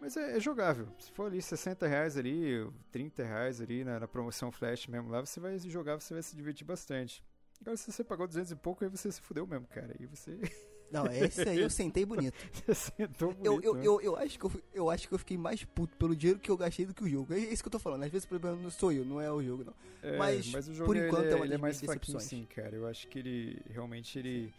Mas 0.00 0.16
é, 0.16 0.36
é, 0.36 0.40
jogável. 0.40 0.86
Se 0.98 1.10
for 1.12 1.26
ali 1.26 1.40
60 1.40 1.86
reais 1.86 2.16
ali, 2.16 2.70
30 2.92 3.24
reais 3.24 3.60
ali 3.60 3.84
na, 3.84 4.00
na, 4.00 4.06
promoção 4.06 4.52
Flash 4.52 4.86
mesmo 4.86 5.08
lá, 5.08 5.20
você 5.20 5.40
vai 5.40 5.58
jogar, 5.58 5.98
você 5.98 6.12
vai 6.12 6.22
se 6.22 6.36
divertir 6.36 6.66
bastante. 6.66 7.24
Agora, 7.60 7.76
se 7.76 7.90
você 7.90 8.04
pagou 8.04 8.26
200 8.26 8.52
e 8.52 8.56
pouco, 8.56 8.84
aí 8.84 8.90
você 8.90 9.10
se 9.10 9.20
fudeu 9.20 9.46
mesmo, 9.46 9.66
cara. 9.66 9.96
Aí 9.98 10.06
você. 10.06 10.38
Não, 10.90 11.06
esse 11.06 11.48
aí 11.48 11.60
eu 11.60 11.70
sentei 11.70 12.04
bonito. 12.04 12.36
Sentou 12.74 13.32
bonito. 13.32 13.44
Eu, 13.44 13.60
eu, 13.62 13.74
né? 13.74 13.82
eu, 13.84 14.00
eu, 14.00 14.16
acho 14.16 14.38
que 14.38 14.44
eu, 14.44 14.52
eu 14.72 14.90
acho 14.90 15.08
que 15.08 15.14
eu 15.14 15.18
fiquei 15.18 15.36
mais 15.36 15.64
puto 15.64 15.96
pelo 15.96 16.14
dinheiro 16.14 16.38
que 16.38 16.50
eu 16.50 16.56
gastei 16.56 16.86
do 16.86 16.94
que 16.94 17.02
o 17.02 17.08
jogo. 17.08 17.34
É 17.34 17.38
isso 17.38 17.62
que 17.62 17.68
eu 17.68 17.72
tô 17.72 17.78
falando. 17.78 18.04
Às 18.04 18.10
vezes 18.10 18.24
o 18.24 18.28
problema 18.28 18.56
não 18.56 18.70
sou 18.70 18.92
eu, 18.92 19.04
não 19.04 19.20
é 19.20 19.30
o 19.30 19.42
jogo, 19.42 19.64
não. 19.64 19.74
É, 20.02 20.16
mas, 20.16 20.50
mas 20.52 20.68
o 20.68 20.74
jogo 20.74 20.86
por 20.86 20.96
enquanto 20.96 21.24
ele, 21.24 21.32
é 21.32 21.36
uma 21.36 21.44
ele 21.46 21.54
é 21.54 21.58
mais 21.58 21.80
fraquinho 21.80 22.20
sim, 22.20 22.46
cara. 22.54 22.76
Eu 22.76 22.86
acho 22.86 23.08
que 23.08 23.18
ele 23.18 23.62
realmente 23.70 24.18
ele. 24.18 24.52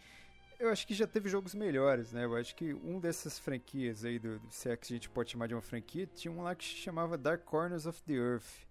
Eu 0.58 0.70
acho 0.70 0.86
que 0.86 0.94
já 0.94 1.06
teve 1.06 1.28
jogos 1.28 1.54
melhores, 1.54 2.12
né? 2.12 2.24
Eu 2.24 2.34
acho 2.34 2.54
que 2.56 2.72
um 2.72 2.98
dessas 2.98 3.38
franquias 3.38 4.04
aí, 4.04 4.18
do, 4.18 4.40
se 4.50 4.70
é 4.70 4.76
que 4.76 4.92
a 4.92 4.96
gente 4.96 5.08
pode 5.08 5.30
chamar 5.30 5.46
de 5.46 5.54
uma 5.54 5.60
franquia, 5.60 6.08
tinha 6.14 6.32
um 6.32 6.42
lá 6.42 6.54
que 6.54 6.64
se 6.64 6.76
chamava 6.76 7.18
Dark 7.18 7.44
Corners 7.44 7.86
of 7.86 8.02
the 8.04 8.14
Earth 8.14 8.65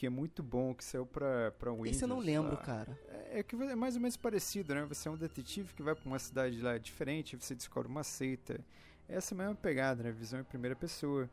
que 0.00 0.06
é 0.06 0.10
muito 0.10 0.42
bom, 0.42 0.74
que 0.74 0.82
saiu 0.82 1.04
pra, 1.04 1.50
pra 1.50 1.70
Windows. 1.72 1.90
Esse 1.90 2.04
eu 2.04 2.08
não 2.08 2.20
lembro, 2.20 2.52
lá. 2.52 2.62
cara. 2.62 2.98
É, 3.06 3.40
é, 3.40 3.42
que 3.42 3.54
é 3.54 3.74
mais 3.76 3.96
ou 3.96 4.00
menos 4.00 4.16
parecido, 4.16 4.74
né? 4.74 4.82
Você 4.86 5.06
é 5.06 5.10
um 5.10 5.16
detetive 5.16 5.74
que 5.74 5.82
vai 5.82 5.94
pra 5.94 6.06
uma 6.06 6.18
cidade 6.18 6.58
lá 6.62 6.78
diferente, 6.78 7.36
você 7.36 7.54
descobre 7.54 7.86
uma 7.86 8.02
seita. 8.02 8.58
Essa 9.06 9.34
é 9.34 9.36
a 9.36 9.38
mesma 9.38 9.54
pegada, 9.56 10.02
né? 10.02 10.10
Visão 10.10 10.40
em 10.40 10.44
primeira 10.44 10.74
pessoa. 10.74 11.28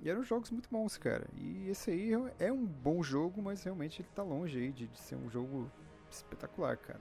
E 0.00 0.10
eram 0.10 0.24
jogos 0.24 0.50
muito 0.50 0.68
bons, 0.68 0.98
cara. 0.98 1.28
E 1.36 1.68
esse 1.68 1.92
aí 1.92 2.10
é 2.40 2.52
um 2.52 2.66
bom 2.66 3.04
jogo, 3.04 3.40
mas 3.40 3.62
realmente 3.62 4.02
ele 4.02 4.08
tá 4.12 4.24
longe 4.24 4.58
aí 4.58 4.72
de, 4.72 4.88
de 4.88 4.98
ser 4.98 5.14
um 5.14 5.30
jogo 5.30 5.70
espetacular, 6.10 6.76
cara. 6.78 7.00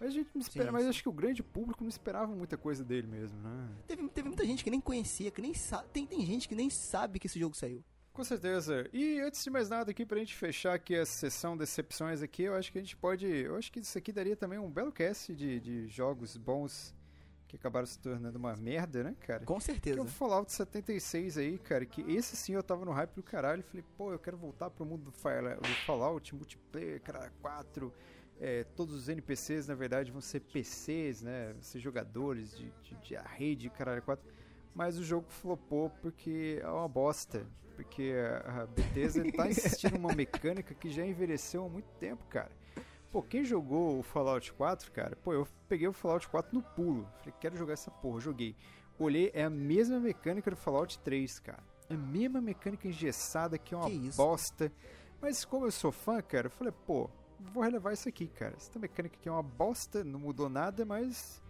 Mas 0.00 0.08
a 0.08 0.12
gente 0.12 0.30
não 0.34 0.40
espera, 0.40 0.68
Sim, 0.68 0.72
mas 0.72 0.84
sim. 0.84 0.88
acho 0.88 1.02
que 1.02 1.08
o 1.10 1.12
grande 1.12 1.42
público 1.42 1.84
não 1.84 1.90
esperava 1.90 2.34
muita 2.34 2.56
coisa 2.56 2.82
dele 2.82 3.06
mesmo, 3.06 3.38
né? 3.42 3.68
Teve, 3.86 4.08
teve 4.08 4.26
muita 4.26 4.46
gente 4.46 4.64
que 4.64 4.70
nem 4.70 4.80
conhecia, 4.80 5.30
que 5.30 5.42
nem 5.42 5.52
sabe. 5.52 5.86
Tem, 5.92 6.06
tem 6.06 6.24
gente 6.24 6.48
que 6.48 6.54
nem 6.54 6.70
sabe 6.70 7.18
que 7.18 7.26
esse 7.26 7.38
jogo 7.38 7.54
saiu. 7.54 7.84
Com 8.12 8.22
certeza. 8.24 8.86
E 8.92 9.20
antes 9.20 9.42
de 9.42 9.48
mais 9.50 9.70
nada 9.70 9.90
aqui, 9.90 10.04
pra 10.04 10.18
gente 10.18 10.34
fechar 10.36 10.74
aqui 10.74 10.94
a 10.94 11.06
sessão 11.06 11.56
decepções 11.56 12.20
aqui, 12.22 12.42
eu 12.42 12.54
acho 12.54 12.70
que 12.70 12.78
a 12.78 12.80
gente 12.82 12.96
pode. 12.96 13.26
Eu 13.26 13.56
acho 13.56 13.72
que 13.72 13.80
isso 13.80 13.96
aqui 13.96 14.12
daria 14.12 14.36
também 14.36 14.58
um 14.58 14.70
belo 14.70 14.92
cast 14.92 15.34
de, 15.34 15.58
de 15.60 15.88
jogos 15.88 16.36
bons 16.36 16.94
que 17.48 17.56
acabaram 17.56 17.86
se 17.86 17.98
tornando 17.98 18.38
uma 18.38 18.54
merda, 18.56 19.02
né, 19.02 19.14
cara? 19.20 19.44
Com 19.44 19.56
Que 19.58 19.62
é 19.62 19.64
certeza. 19.64 20.00
o 20.00 20.06
Fallout 20.06 20.50
76 20.52 21.36
aí, 21.38 21.58
cara, 21.58 21.84
que 21.84 22.00
esse 22.02 22.34
sim 22.36 22.54
eu 22.54 22.62
tava 22.62 22.84
no 22.84 22.92
hype 22.92 23.14
do 23.14 23.22
caralho. 23.22 23.62
Falei, 23.62 23.84
pô, 23.96 24.12
eu 24.12 24.18
quero 24.18 24.36
voltar 24.36 24.70
pro 24.70 24.84
mundo 24.84 25.04
do, 25.04 25.12
Fallout, 25.86 26.34
multiplayer, 26.34 27.00
cara, 27.00 27.30
4. 27.40 27.92
É, 28.40 28.64
todos 28.74 28.94
os 28.94 29.08
NPCs, 29.08 29.68
na 29.68 29.74
verdade, 29.74 30.10
vão 30.10 30.20
ser 30.20 30.40
PCs, 30.40 31.22
né? 31.22 31.52
Vão 31.52 31.62
ser 31.62 31.78
jogadores 31.78 32.56
de, 32.56 32.70
de, 32.82 32.94
de 32.96 33.16
a 33.16 33.22
rede, 33.22 33.70
caralho, 33.70 34.02
4. 34.02 34.26
Mas 34.74 34.98
o 34.98 35.04
jogo 35.04 35.26
flopou 35.30 35.90
porque 36.00 36.58
é 36.62 36.68
uma 36.68 36.88
bosta. 36.88 37.46
Porque 37.76 38.12
a 38.44 38.66
Bethesda 38.66 39.24
tá 39.32 39.48
insistindo 39.48 39.94
numa 39.94 40.14
mecânica 40.14 40.74
que 40.74 40.90
já 40.90 41.04
envelheceu 41.04 41.64
há 41.64 41.68
muito 41.68 41.90
tempo, 41.98 42.24
cara. 42.26 42.50
Pô, 43.10 43.22
quem 43.22 43.44
jogou 43.44 43.98
o 43.98 44.02
Fallout 44.02 44.52
4, 44.54 44.90
cara, 44.90 45.16
pô, 45.16 45.34
eu 45.34 45.46
peguei 45.68 45.86
o 45.86 45.92
Fallout 45.92 46.26
4 46.28 46.54
no 46.54 46.62
pulo. 46.62 47.06
Falei, 47.18 47.34
quero 47.40 47.56
jogar 47.56 47.74
essa 47.74 47.90
porra, 47.90 48.20
joguei. 48.20 48.56
Olhei, 48.98 49.30
é 49.34 49.44
a 49.44 49.50
mesma 49.50 49.98
mecânica 49.98 50.50
do 50.50 50.56
Fallout 50.56 50.98
3, 51.00 51.38
cara. 51.40 51.62
É 51.90 51.94
a 51.94 51.98
mesma 51.98 52.40
mecânica 52.40 52.88
engessada 52.88 53.58
que 53.58 53.74
é 53.74 53.76
uma 53.76 53.90
Que 53.90 54.10
bosta. 54.16 54.72
Mas 55.20 55.44
como 55.44 55.66
eu 55.66 55.70
sou 55.70 55.92
fã, 55.92 56.22
cara, 56.22 56.46
eu 56.46 56.50
falei, 56.50 56.72
pô, 56.86 57.10
vou 57.52 57.62
relevar 57.62 57.92
isso 57.92 58.08
aqui, 58.08 58.28
cara. 58.28 58.54
Essa 58.56 58.78
mecânica 58.78 59.16
aqui 59.16 59.28
é 59.28 59.32
uma 59.32 59.42
bosta, 59.42 60.02
não 60.02 60.18
mudou 60.18 60.48
nada, 60.48 60.84
mas 60.84 61.42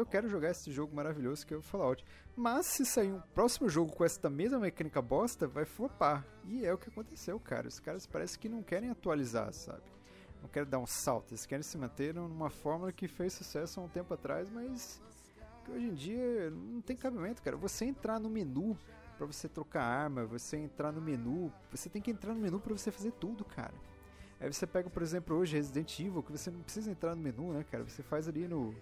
eu 0.00 0.06
quero 0.06 0.28
jogar 0.28 0.50
esse 0.50 0.70
jogo 0.70 0.94
maravilhoso 0.94 1.46
que 1.46 1.52
é 1.52 1.56
o 1.56 1.62
Fallout. 1.62 2.04
Mas 2.36 2.66
se 2.66 2.86
sair 2.86 3.12
um 3.12 3.20
próximo 3.34 3.68
jogo 3.68 3.92
com 3.92 4.04
essa 4.04 4.30
mesma 4.30 4.58
mecânica 4.58 5.02
bosta, 5.02 5.46
vai 5.46 5.64
flopar. 5.64 6.24
E 6.44 6.64
é 6.64 6.72
o 6.72 6.78
que 6.78 6.88
aconteceu, 6.88 7.38
cara. 7.40 7.66
Os 7.66 7.80
caras 7.80 8.06
parece 8.06 8.38
que 8.38 8.48
não 8.48 8.62
querem 8.62 8.90
atualizar, 8.90 9.52
sabe? 9.52 9.82
Não 10.40 10.48
querem 10.48 10.68
dar 10.68 10.78
um 10.78 10.86
salto, 10.86 11.32
eles 11.32 11.44
querem 11.44 11.64
se 11.64 11.76
manter 11.76 12.14
numa 12.14 12.48
fórmula 12.48 12.92
que 12.92 13.08
fez 13.08 13.32
sucesso 13.32 13.80
há 13.80 13.82
um 13.82 13.88
tempo 13.88 14.14
atrás, 14.14 14.48
mas 14.48 15.02
que 15.64 15.72
hoje 15.72 15.86
em 15.86 15.94
dia 15.94 16.48
não 16.50 16.80
tem 16.80 16.96
cabimento, 16.96 17.42
cara. 17.42 17.56
Você 17.56 17.84
entrar 17.84 18.20
no 18.20 18.30
menu 18.30 18.78
pra 19.16 19.26
você 19.26 19.48
trocar 19.48 19.82
arma, 19.82 20.24
você 20.24 20.56
entrar 20.56 20.92
no 20.92 21.00
menu, 21.00 21.52
você 21.72 21.88
tem 21.88 22.00
que 22.00 22.12
entrar 22.12 22.34
no 22.34 22.40
menu 22.40 22.60
pra 22.60 22.72
você 22.72 22.92
fazer 22.92 23.10
tudo, 23.12 23.44
cara. 23.44 23.74
Aí 24.40 24.52
você 24.52 24.64
pega, 24.64 24.88
por 24.88 25.02
exemplo, 25.02 25.36
hoje 25.36 25.56
Resident 25.56 25.98
Evil, 25.98 26.22
que 26.22 26.30
você 26.30 26.52
não 26.52 26.60
precisa 26.60 26.88
entrar 26.88 27.16
no 27.16 27.20
menu, 27.20 27.52
né, 27.52 27.64
cara? 27.68 27.82
Você 27.82 28.04
faz 28.04 28.28
ali 28.28 28.46
no, 28.46 28.72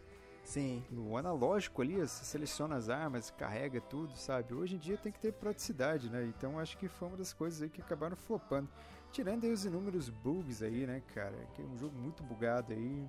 Sim. 0.47 0.85
no 0.91 1.17
analógico 1.17 1.83
ali, 1.83 1.97
você 1.97 2.25
seleciona 2.25 2.77
as 2.77 2.89
armas, 2.89 3.31
carrega 3.31 3.81
tudo, 3.81 4.17
sabe? 4.17 4.55
Hoje 4.55 4.77
em 4.77 4.79
dia 4.79 4.97
tem 4.97 5.11
que 5.11 5.19
ter 5.19 5.33
praticidade, 5.33 6.09
né? 6.09 6.25
Então 6.25 6.59
acho 6.59 6.79
que 6.79 6.89
foi 6.89 7.09
uma 7.09 7.17
das 7.17 7.33
coisas 7.33 7.61
aí 7.61 7.69
que 7.69 7.81
acabaram 7.81 8.17
flopando. 8.17 8.69
Tirando 9.11 9.45
aí 9.45 9.51
os 9.51 9.65
inúmeros 9.65 10.09
bugs 10.09 10.63
aí, 10.63 10.87
né, 10.87 11.03
cara? 11.15 11.37
Que 11.55 11.63
é 11.63 11.65
um 11.65 11.77
jogo 11.77 11.99
muito 11.99 12.23
bugado 12.23 12.73
aí. 12.73 13.09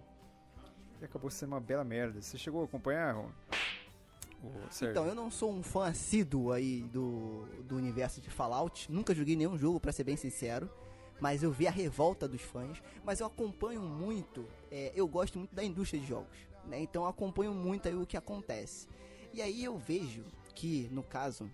E 0.99 1.05
acabou 1.05 1.29
sendo 1.29 1.49
uma 1.53 1.59
bela 1.59 1.83
merda. 1.83 2.21
Você 2.21 2.37
chegou 2.37 2.61
a 2.61 2.65
acompanhar, 2.65 3.15
Ron? 3.15 3.29
O? 4.43 4.51
Então, 4.83 5.05
eu 5.05 5.15
não 5.15 5.29
sou 5.29 5.51
um 5.51 5.61
fã 5.61 5.87
assíduo 5.87 6.51
aí 6.51 6.81
do, 6.83 7.45
do 7.63 7.75
universo 7.75 8.19
de 8.19 8.29
Fallout. 8.29 8.91
Nunca 8.91 9.13
joguei 9.13 9.35
nenhum 9.35 9.57
jogo, 9.57 9.79
pra 9.79 9.91
ser 9.91 10.03
bem 10.03 10.15
sincero. 10.15 10.69
Mas 11.19 11.41
eu 11.41 11.51
vi 11.51 11.67
a 11.67 11.71
revolta 11.71 12.27
dos 12.27 12.41
fãs. 12.41 12.81
Mas 13.03 13.19
eu 13.19 13.27
acompanho 13.27 13.81
muito. 13.81 14.45
é, 14.71 14.91
eu 14.95 15.07
gosto 15.07 15.37
muito 15.37 15.53
da 15.53 15.63
indústria 15.63 15.99
de 15.99 16.07
jogos. 16.07 16.47
Né? 16.67 16.81
Então 16.81 17.03
eu 17.03 17.09
acompanho 17.09 17.53
muito 17.53 17.87
aí 17.87 17.95
o 17.95 18.05
que 18.05 18.17
acontece. 18.17 18.87
E 19.33 19.41
aí 19.41 19.63
eu 19.63 19.77
vejo 19.77 20.23
que, 20.55 20.89
no 20.91 21.03
caso, 21.03 21.49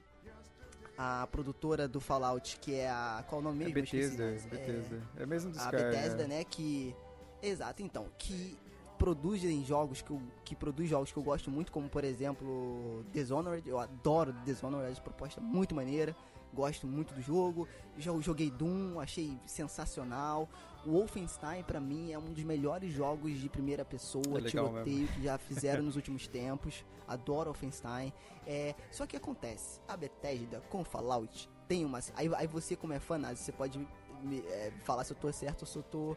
a 0.98 1.28
produtora 1.28 1.88
do 1.88 2.00
Fallout, 2.00 2.58
que 2.60 2.76
é 2.76 2.90
a. 2.90 3.24
Qual 3.28 3.42
o 3.42 3.44
nome 3.44 3.64
é 3.64 3.68
mesmo? 3.68 3.80
Esqueci, 3.80 4.18
Bethesda, 4.18 4.32
mas, 4.32 4.46
é, 4.46 4.50
Bethesda. 4.50 5.02
É, 5.18 5.26
mesmo 5.26 5.52
dos 5.52 5.60
a. 5.60 5.72
Bethesda, 5.72 6.28
né, 6.28 6.44
que 6.44 6.96
exato, 7.42 7.82
então, 7.82 8.08
que 8.18 8.58
produzem 8.98 9.66
jogos 9.66 10.02
que 10.02 10.12
eu, 10.12 10.22
que 10.46 10.56
produz 10.56 10.90
jogos 10.90 11.12
que 11.12 11.18
eu 11.18 11.24
gosto 11.24 11.52
muito, 11.52 11.72
como 11.72 11.90
por 11.90 12.06
exemplo, 12.06 13.04
Dishonored, 13.12 13.68
eu 13.68 13.78
adoro 13.78 14.32
Dishonored, 14.46 15.00
proposta 15.02 15.42
muito 15.42 15.76
maneira, 15.76 16.16
gosto 16.54 16.88
muito 16.88 17.14
do 17.14 17.22
jogo. 17.22 17.68
Já 17.98 18.12
joguei 18.20 18.50
Doom, 18.50 19.00
achei 19.00 19.38
sensacional. 19.46 20.48
O 20.86 20.92
Wolfenstein 20.92 21.64
pra 21.64 21.80
mim 21.80 22.12
é 22.12 22.20
um 22.20 22.34
dos 22.34 22.44
melhores 22.44 22.92
jogos 22.92 23.40
de 23.40 23.48
primeira 23.50 23.86
pessoa, 23.86 24.40
É 24.40 24.42
tiroteio 24.42 25.08
que 25.08 25.24
já 25.24 25.38
fizeram 25.38 25.82
nos 25.84 25.96
últimos 25.96 26.28
tempos. 26.28 26.86
Adoro 27.08 27.52
Wolfenstein. 27.52 28.14
É, 28.46 28.76
só 28.92 29.06
que 29.06 29.16
acontece, 29.16 29.80
a 29.88 29.96
Bethesda 29.96 30.62
com 30.70 30.84
Fallout 30.84 31.50
tem 31.68 31.86
uma. 31.86 32.00
Aí, 32.16 32.30
aí 32.36 32.48
você, 32.48 32.76
como 32.76 32.94
é 32.94 33.00
fã, 33.00 33.18
Nazi, 33.18 33.42
você 33.42 33.52
pode 33.52 33.80
me, 34.22 34.40
é, 34.40 34.72
falar 34.84 35.04
se 35.04 35.14
eu 35.14 35.18
tô 35.18 35.32
certo 35.32 35.62
ou 35.62 35.68
se 35.68 35.78
eu 35.78 35.84
tô 35.84 36.16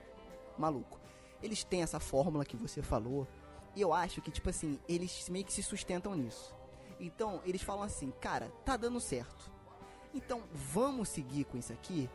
maluco. 0.59 1.01
Eles 1.43 1.65
têm 1.65 1.83
essa 1.83 2.01
fórmula 2.01 2.45
que 2.45 2.57
você 2.57 2.83
falou. 2.83 3.27
E 3.75 3.81
eu 3.81 3.93
acho 3.93 4.23
que, 4.23 4.31
tipo 4.31 4.49
assim, 4.49 4.79
eles 4.89 5.29
meio 5.29 5.45
que 5.45 5.53
se 5.53 5.63
sustentam 5.63 6.15
nisso. 6.15 6.55
Então, 6.99 7.43
eles 7.45 7.63
falam 7.63 7.83
assim, 7.83 8.11
cara, 8.11 8.51
tá 8.65 8.77
dando 8.77 8.99
certo. 8.99 9.53
Então, 10.17 10.43
vamos 10.53 11.09
seguir 11.11 11.45
com 11.45 11.59
isso 11.59 11.73
aqui. 11.73 12.09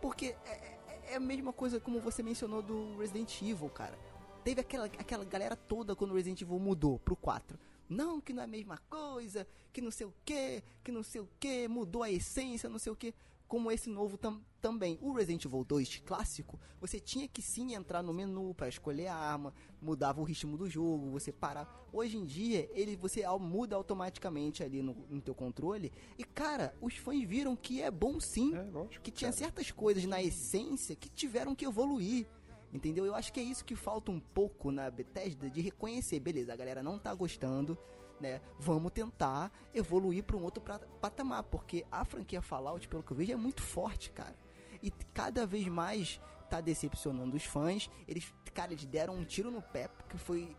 Porque 0.00 0.36
é, 0.44 0.50
é- 0.50 1.12
é 1.12 1.14
a 1.16 1.20
mesma 1.20 1.52
coisa 1.52 1.80
como 1.80 2.00
você 2.00 2.22
mencionou 2.22 2.60
do 2.60 2.98
Resident 2.98 3.40
Evil, 3.40 3.70
cara. 3.70 3.98
Teve 4.44 4.60
aquela, 4.60 4.84
aquela 4.84 5.24
galera 5.24 5.56
toda 5.56 5.96
quando 5.96 6.10
o 6.10 6.14
Resident 6.14 6.42
Evil 6.42 6.58
mudou 6.58 6.98
pro 6.98 7.16
4. 7.16 7.58
Não, 7.88 8.20
que 8.20 8.32
não 8.32 8.42
é 8.42 8.44
a 8.44 8.48
mesma 8.48 8.78
coisa, 8.90 9.46
que 9.72 9.80
não 9.80 9.90
sei 9.90 10.06
o 10.06 10.14
que, 10.24 10.62
que 10.84 10.92
não 10.92 11.02
sei 11.02 11.20
o 11.20 11.28
que, 11.40 11.66
mudou 11.68 12.02
a 12.02 12.10
essência, 12.10 12.68
não 12.68 12.78
sei 12.78 12.92
o 12.92 12.96
que. 12.96 13.14
Como 13.48 13.70
esse 13.70 13.88
novo 13.88 14.16
tam, 14.18 14.40
também. 14.60 14.98
O 15.00 15.12
Resident 15.12 15.44
Evil 15.44 15.62
2 15.64 15.98
clássico, 16.04 16.58
você 16.80 16.98
tinha 16.98 17.28
que 17.28 17.40
sim 17.40 17.74
entrar 17.74 18.02
no 18.02 18.12
menu 18.12 18.52
para 18.54 18.68
escolher 18.68 19.06
a 19.06 19.14
arma, 19.14 19.54
mudava 19.80 20.20
o 20.20 20.24
ritmo 20.24 20.56
do 20.56 20.68
jogo, 20.68 21.10
você 21.10 21.30
parar. 21.30 21.86
Hoje 21.92 22.16
em 22.16 22.24
dia, 22.24 22.68
ele 22.72 22.96
você 22.96 23.24
muda 23.38 23.76
automaticamente 23.76 24.64
ali 24.64 24.82
no, 24.82 24.94
no 25.08 25.20
teu 25.20 25.34
controle. 25.34 25.92
E 26.18 26.24
cara, 26.24 26.74
os 26.80 26.96
fãs 26.96 27.22
viram 27.24 27.54
que 27.54 27.80
é 27.80 27.90
bom 27.90 28.18
sim 28.18 28.54
É, 28.54 28.62
lógico. 28.62 29.02
que 29.04 29.10
tinha 29.12 29.30
cara. 29.30 29.38
certas 29.44 29.70
coisas 29.70 30.04
na 30.04 30.20
essência 30.20 30.96
que 30.96 31.08
tiveram 31.08 31.54
que 31.54 31.64
evoluir. 31.64 32.26
Entendeu? 32.72 33.06
Eu 33.06 33.14
acho 33.14 33.32
que 33.32 33.38
é 33.38 33.42
isso 33.44 33.64
que 33.64 33.76
falta 33.76 34.10
um 34.10 34.18
pouco 34.18 34.72
na 34.72 34.90
Bethesda 34.90 35.48
de 35.48 35.60
reconhecer, 35.60 36.18
beleza, 36.18 36.52
a 36.52 36.56
galera 36.56 36.82
não 36.82 36.98
tá 36.98 37.14
gostando, 37.14 37.78
né? 38.20 38.40
Vamos 38.58 38.92
tentar 38.92 39.52
evoluir 39.74 40.24
para 40.24 40.36
um 40.36 40.42
outro 40.42 40.62
patamar, 41.00 41.42
porque 41.44 41.84
a 41.90 42.04
franquia 42.04 42.40
Fallout, 42.40 42.86
pelo 42.88 43.02
que 43.02 43.12
eu 43.12 43.16
vejo, 43.16 43.32
é 43.32 43.36
muito 43.36 43.62
forte, 43.62 44.10
cara. 44.10 44.36
E 44.82 44.90
cada 45.12 45.46
vez 45.46 45.66
mais 45.68 46.20
tá 46.48 46.60
decepcionando 46.60 47.36
os 47.36 47.44
fãs. 47.44 47.90
Eles, 48.06 48.32
cara, 48.54 48.72
eles 48.72 48.84
deram 48.84 49.14
um 49.14 49.24
tiro 49.24 49.50
no 49.50 49.62
pé, 49.62 49.88
porque 49.88 50.16
foi 50.16 50.56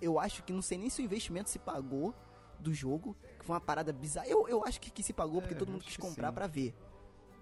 eu 0.00 0.18
acho 0.18 0.42
que 0.42 0.52
não 0.52 0.62
sei 0.62 0.78
nem 0.78 0.90
se 0.90 1.00
o 1.00 1.04
investimento 1.04 1.50
se 1.50 1.58
pagou 1.58 2.14
do 2.58 2.74
jogo, 2.74 3.16
que 3.38 3.44
foi 3.44 3.54
uma 3.54 3.60
parada 3.60 3.92
bizarra. 3.92 4.26
Eu, 4.26 4.48
eu 4.48 4.64
acho 4.64 4.80
que, 4.80 4.90
que 4.90 5.02
se 5.02 5.12
pagou 5.12 5.40
porque 5.40 5.54
É, 5.54 5.56
todo 5.56 5.70
mundo 5.70 5.84
quis 5.84 5.96
comprar 5.96 6.32
pra 6.32 6.46
ver. 6.46 6.74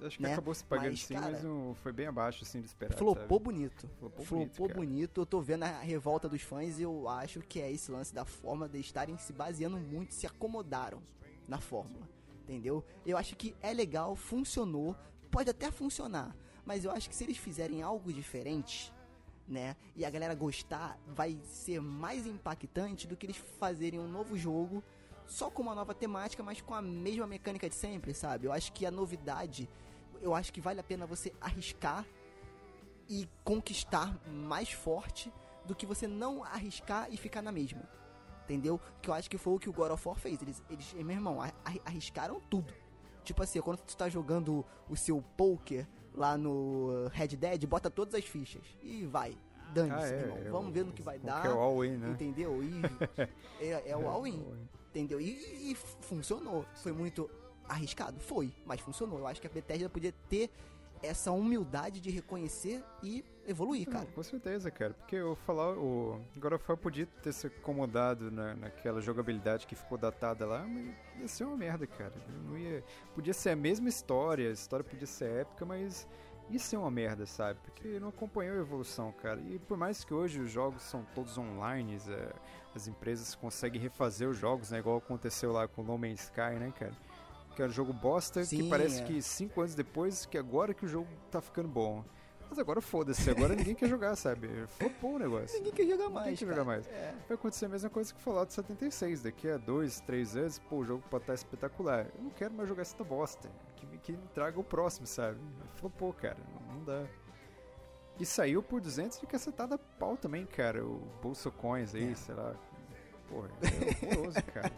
Acho 0.02 0.16
que 0.18 0.22
né? 0.22 0.32
acabou 0.32 0.54
se 0.54 0.64
pagando 0.64 0.90
Mas, 0.90 1.02
sim, 1.02 1.14
cara, 1.14 1.30
mas 1.32 1.42
não, 1.42 1.74
foi 1.74 1.92
bem 1.92 2.06
abaixo 2.06 2.44
assim 2.44 2.60
do 2.60 2.66
esperado. 2.66 2.98
Flopou 2.98 3.38
sabe? 3.38 3.44
bonito. 3.44 3.90
Flopou 3.98 4.24
Flopou 4.24 4.68
bonito, 4.68 4.76
bonito. 4.76 5.20
Eu 5.22 5.26
tô 5.26 5.40
vendo 5.40 5.62
a 5.62 5.80
revolta 5.80 6.28
dos 6.28 6.42
fãs 6.42 6.78
e 6.78 6.82
eu 6.82 7.08
acho 7.08 7.40
que 7.40 7.60
é 7.60 7.70
esse 7.70 7.90
lance 7.90 8.14
da 8.14 8.24
forma 8.24 8.68
de 8.68 8.78
estarem 8.78 9.16
se 9.16 9.32
baseando 9.32 9.78
muito, 9.78 10.12
se 10.12 10.26
acomodaram 10.26 11.02
na 11.48 11.58
fórmula. 11.58 12.06
Entendeu? 12.42 12.84
Eu 13.04 13.16
acho 13.16 13.34
que 13.34 13.56
é 13.60 13.72
legal, 13.72 14.14
funcionou, 14.14 14.94
pode 15.30 15.50
até 15.50 15.70
funcionar, 15.70 16.36
mas 16.64 16.84
eu 16.84 16.90
acho 16.92 17.08
que 17.08 17.16
se 17.16 17.24
eles 17.24 17.36
fizerem 17.36 17.82
algo 17.82 18.12
diferente, 18.12 18.92
né, 19.48 19.76
e 19.94 20.04
a 20.04 20.10
galera 20.10 20.34
gostar, 20.34 20.98
vai 21.06 21.38
ser 21.44 21.80
mais 21.80 22.26
impactante 22.26 23.06
do 23.06 23.16
que 23.16 23.26
eles 23.26 23.36
fazerem 23.36 23.98
um 23.98 24.08
novo 24.08 24.36
jogo 24.36 24.82
só 25.26 25.50
com 25.50 25.62
uma 25.62 25.74
nova 25.74 25.94
temática, 25.94 26.42
mas 26.42 26.60
com 26.60 26.74
a 26.74 26.80
mesma 26.82 27.26
mecânica 27.26 27.68
de 27.68 27.74
sempre, 27.74 28.14
sabe? 28.14 28.46
Eu 28.46 28.52
acho 28.52 28.72
que 28.72 28.86
a 28.86 28.90
novidade, 28.90 29.68
eu 30.22 30.34
acho 30.34 30.52
que 30.52 30.60
vale 30.60 30.80
a 30.80 30.84
pena 30.84 31.06
você 31.06 31.32
arriscar 31.40 32.04
e 33.08 33.28
conquistar 33.44 34.18
mais 34.28 34.70
forte 34.70 35.32
do 35.64 35.74
que 35.74 35.86
você 35.86 36.06
não 36.06 36.42
arriscar 36.44 37.08
e 37.10 37.16
ficar 37.16 37.42
na 37.42 37.52
mesma. 37.52 37.82
Entendeu? 38.44 38.80
Que 39.02 39.10
eu 39.10 39.14
acho 39.14 39.28
que 39.28 39.36
foi 39.38 39.54
o 39.54 39.58
que 39.58 39.68
o 39.68 39.72
God 39.72 39.90
of 39.90 40.06
War 40.08 40.16
fez. 40.16 40.40
Eles, 40.40 40.62
eles 40.70 40.92
meu 40.94 41.10
irmão, 41.16 41.40
ar- 41.42 41.54
ar- 41.64 41.80
arriscaram 41.84 42.40
tudo. 42.48 42.72
Tipo 43.24 43.42
assim, 43.42 43.60
quando 43.60 43.78
tu 43.78 43.96
tá 43.96 44.08
jogando 44.08 44.64
o 44.88 44.96
seu 44.96 45.20
poker 45.36 45.84
lá 46.14 46.38
no 46.38 47.08
Red 47.12 47.28
Dead, 47.36 47.66
bota 47.66 47.90
todas 47.90 48.14
as 48.14 48.24
fichas 48.24 48.62
e 48.82 49.04
vai. 49.04 49.36
Dane-se, 49.74 49.96
Ah, 50.04 50.08
é, 50.08 50.20
irmão. 50.20 50.38
é 50.38 50.48
Vamos 50.50 50.72
ver 50.72 50.84
no 50.84 50.92
que 50.92 51.02
vai 51.02 51.18
dar. 51.18 51.44
É 51.44 51.48
o 51.48 51.58
all-in, 51.58 51.96
né? 51.96 52.10
Entendeu? 52.10 52.62
E 52.62 52.80
é, 53.60 53.90
é 53.90 53.96
o 53.96 54.08
all-in. 54.08 54.40
all-in. 54.46 54.68
Entendeu? 54.96 55.20
E, 55.20 55.72
e- 55.72 55.74
funcionou. 55.74 56.64
Foi 56.76 56.90
muito 56.90 57.28
arriscado? 57.68 58.18
Foi, 58.18 58.50
mas 58.64 58.80
funcionou. 58.80 59.18
Eu 59.18 59.26
acho 59.26 59.40
que 59.42 59.46
a 59.46 59.50
Bethesda 59.50 59.90
podia 59.90 60.14
ter 60.30 60.50
essa 61.02 61.30
humildade 61.30 62.00
de 62.00 62.10
reconhecer 62.10 62.82
e 63.02 63.22
evoluir, 63.46 63.86
cara. 63.86 64.06
Não, 64.06 64.12
com 64.12 64.22
certeza, 64.22 64.70
cara. 64.70 64.94
Porque 64.94 65.20
o 65.20 65.36
falar, 65.36 65.76
o 65.76 66.18
God 66.38 66.54
of 66.54 66.64
War 66.66 66.78
podia 66.78 67.04
ter 67.22 67.32
se 67.34 67.46
acomodado 67.46 68.30
na, 68.30 68.54
naquela 68.54 69.02
jogabilidade 69.02 69.66
que 69.66 69.74
ficou 69.74 69.98
datada 69.98 70.46
lá, 70.46 70.66
mas 70.66 70.94
ia 71.20 71.28
ser 71.28 71.44
uma 71.44 71.58
merda, 71.58 71.86
cara. 71.86 72.14
Não 72.46 72.56
ia, 72.56 72.82
podia 73.14 73.34
ser 73.34 73.50
a 73.50 73.56
mesma 73.56 73.90
história, 73.90 74.48
a 74.48 74.52
história 74.52 74.82
podia 74.82 75.06
ser 75.06 75.42
épica, 75.42 75.66
mas 75.66 76.08
ia 76.50 76.58
ser 76.58 76.76
uma 76.76 76.90
merda, 76.90 77.26
sabe? 77.26 77.58
Porque 77.64 77.98
não 77.98 78.08
acompanhou 78.08 78.56
a 78.56 78.60
evolução, 78.60 79.12
cara. 79.12 79.40
E 79.40 79.58
por 79.58 79.76
mais 79.76 80.04
que 80.04 80.14
hoje 80.14 80.40
os 80.40 80.50
jogos 80.50 80.82
são 80.82 81.04
todos 81.14 81.36
online, 81.36 81.98
é, 82.08 82.32
as 82.74 82.86
empresas 82.86 83.34
conseguem 83.34 83.80
refazer 83.80 84.28
os 84.28 84.36
jogos, 84.38 84.70
né? 84.70 84.78
Igual 84.78 84.98
aconteceu 84.98 85.52
lá 85.52 85.66
com 85.66 85.82
No 85.82 85.98
Man's 85.98 86.24
Sky, 86.24 86.58
né, 86.58 86.72
cara? 86.78 86.92
Que 87.54 87.62
era 87.62 87.70
um 87.70 87.74
jogo 87.74 87.92
bosta, 87.92 88.44
Sim, 88.44 88.64
que 88.64 88.68
parece 88.68 89.00
é. 89.00 89.04
que 89.04 89.22
cinco 89.22 89.60
anos 89.60 89.74
depois, 89.74 90.26
que 90.26 90.36
agora 90.36 90.74
que 90.74 90.84
o 90.84 90.88
jogo 90.88 91.08
tá 91.30 91.40
ficando 91.40 91.68
bom. 91.68 92.04
Mas 92.48 92.58
agora 92.58 92.80
foda-se, 92.80 93.28
agora 93.28 93.54
ninguém 93.54 93.74
quer 93.74 93.88
jogar, 93.88 94.14
sabe? 94.16 94.48
Flopou 94.78 95.14
o 95.14 95.18
negócio. 95.18 95.56
Ninguém 95.58 95.72
quer 95.72 95.86
jogar 95.86 96.08
mais. 96.10 96.26
Ninguém 96.26 96.36
quer 96.36 96.44
cara. 96.46 96.56
jogar 96.56 96.64
mais. 96.64 96.86
É. 96.86 97.14
Vai 97.28 97.34
acontecer 97.36 97.66
a 97.66 97.68
mesma 97.68 97.90
coisa 97.90 98.14
que 98.14 98.20
o 98.20 98.22
Fallout 98.22 98.52
76. 98.52 99.22
Daqui 99.22 99.50
a 99.50 99.56
dois, 99.56 100.00
três 100.00 100.36
anos, 100.36 100.58
pô, 100.60 100.76
o 100.76 100.84
jogo 100.84 101.02
pode 101.10 101.24
estar 101.24 101.34
espetacular. 101.34 102.06
Eu 102.16 102.22
não 102.22 102.30
quero 102.30 102.54
mais 102.54 102.68
jogar 102.68 102.82
essa 102.82 103.02
bosta. 103.04 103.50
Que, 103.76 103.86
me- 103.86 103.98
que 103.98 104.12
me 104.12 104.28
traga 104.28 104.58
o 104.60 104.64
próximo, 104.64 105.06
sabe? 105.06 105.38
Flopou, 105.74 106.12
cara. 106.12 106.36
Não, 106.68 106.74
não 106.76 106.84
dá. 106.84 107.04
E 108.18 108.24
saiu 108.24 108.62
por 108.62 108.80
200 108.80 109.20
de 109.20 109.26
cacetada 109.26 109.76
pau 109.76 110.16
também, 110.16 110.46
cara. 110.46 110.84
O 110.84 111.00
Bolsa 111.20 111.50
Coins 111.50 111.94
aí, 111.94 112.12
É. 112.12 112.14
sei 112.14 112.34
lá. 112.34 112.54
Porra, 113.28 113.48
é 113.60 114.06
horroroso, 114.14 114.42
cara. 114.54 114.72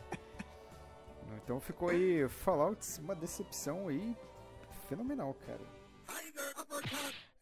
Então 1.45 1.61
ficou 1.61 1.91
aí 1.91 2.27
Fallout, 2.29 2.81
uma 3.01 3.15
decepção 3.15 3.89
aí 3.89 4.17
fenomenal, 4.89 5.35
cara. 5.47 5.61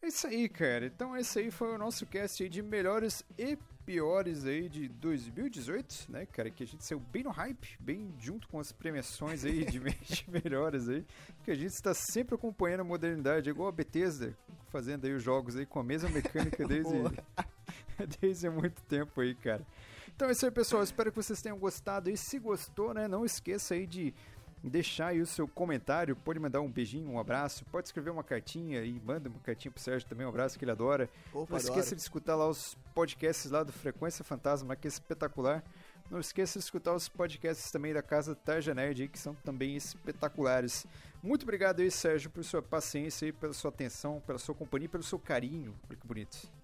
É 0.07 0.09
isso 0.09 0.25
aí, 0.25 0.47
cara. 0.47 0.85
Então 0.85 1.17
esse 1.17 1.37
aí 1.37 1.51
foi 1.51 1.67
o 1.75 1.77
nosso 1.77 2.05
cast 2.05 2.47
de 2.47 2.61
melhores 2.63 3.25
e 3.37 3.57
piores 3.85 4.45
aí 4.45 4.69
de 4.69 4.87
2018, 4.87 6.05
né, 6.09 6.25
cara? 6.25 6.49
Que 6.49 6.63
a 6.63 6.65
gente 6.65 6.85
saiu 6.85 7.01
bem 7.11 7.23
no 7.23 7.29
hype, 7.29 7.77
bem 7.77 8.15
junto 8.17 8.47
com 8.47 8.57
as 8.57 8.71
premiações 8.71 9.43
aí 9.43 9.65
de, 9.65 9.81
me- 9.81 9.91
de 10.07 10.25
melhores 10.31 10.87
aí. 10.87 11.05
Que 11.43 11.51
a 11.51 11.55
gente 11.55 11.73
está 11.73 11.93
sempre 11.93 12.35
acompanhando 12.35 12.79
a 12.79 12.83
modernidade, 12.85 13.49
igual 13.49 13.67
a 13.67 13.71
Bethesda, 13.73 14.33
fazendo 14.69 15.03
aí 15.05 15.11
os 15.13 15.21
jogos 15.21 15.57
aí 15.57 15.65
com 15.65 15.81
a 15.81 15.83
mesma 15.83 16.07
mecânica 16.07 16.63
desde, 16.65 16.93
desde 18.21 18.49
muito 18.49 18.81
tempo 18.83 19.19
aí, 19.19 19.35
cara. 19.35 19.67
Então 20.15 20.29
é 20.29 20.31
isso 20.31 20.45
aí, 20.45 20.51
pessoal. 20.51 20.83
Espero 20.83 21.11
que 21.11 21.17
vocês 21.17 21.41
tenham 21.41 21.59
gostado. 21.59 22.09
E 22.09 22.15
se 22.15 22.39
gostou, 22.39 22.93
né, 22.93 23.09
não 23.09 23.25
esqueça 23.25 23.73
aí 23.73 23.85
de 23.85 24.13
deixar 24.63 25.07
aí 25.07 25.21
o 25.21 25.25
seu 25.25 25.47
comentário. 25.47 26.15
Pode 26.15 26.39
mandar 26.39 26.61
um 26.61 26.71
beijinho, 26.71 27.09
um 27.09 27.19
abraço. 27.19 27.65
Pode 27.65 27.87
escrever 27.87 28.09
uma 28.09 28.23
cartinha 28.23 28.83
e 28.83 28.99
manda 28.99 29.29
uma 29.29 29.39
cartinha 29.39 29.71
pro 29.71 29.81
Sérgio 29.81 30.07
também. 30.07 30.25
Um 30.25 30.29
abraço 30.29 30.57
que 30.57 30.65
ele 30.65 30.71
adora. 30.71 31.09
Opa, 31.33 31.51
não 31.51 31.57
esqueça 31.57 31.79
adoro. 31.79 31.95
de 31.95 32.01
escutar 32.01 32.35
lá 32.35 32.47
os 32.47 32.75
podcasts 32.93 33.51
lá 33.51 33.63
do 33.63 33.71
Frequência 33.71 34.23
Fantasma, 34.23 34.75
que 34.75 34.87
é 34.87 34.89
espetacular. 34.89 35.63
Não 36.09 36.19
esqueça 36.19 36.57
de 36.57 36.63
escutar 36.63 36.93
os 36.93 37.09
podcasts 37.09 37.69
também 37.69 37.93
da 37.93 38.01
Casa 38.01 38.33
Tarja 38.33 38.73
Nerd, 38.73 39.09
que 39.09 39.19
são 39.19 39.35
também 39.35 39.75
espetaculares. 39.75 40.85
Muito 41.21 41.43
obrigado 41.43 41.81
aí, 41.81 41.91
Sérgio, 41.91 42.29
por 42.29 42.43
sua 42.43 42.61
paciência 42.61 43.25
e 43.25 43.31
pela 43.33 43.53
sua 43.53 43.69
atenção, 43.69 44.21
pela 44.25 44.39
sua 44.39 44.55
companhia 44.55 44.85
e 44.85 44.89
pelo 44.89 45.03
seu 45.03 45.19
carinho. 45.19 45.75
Olha 45.89 45.97
que 45.97 46.07
bonito. 46.07 46.56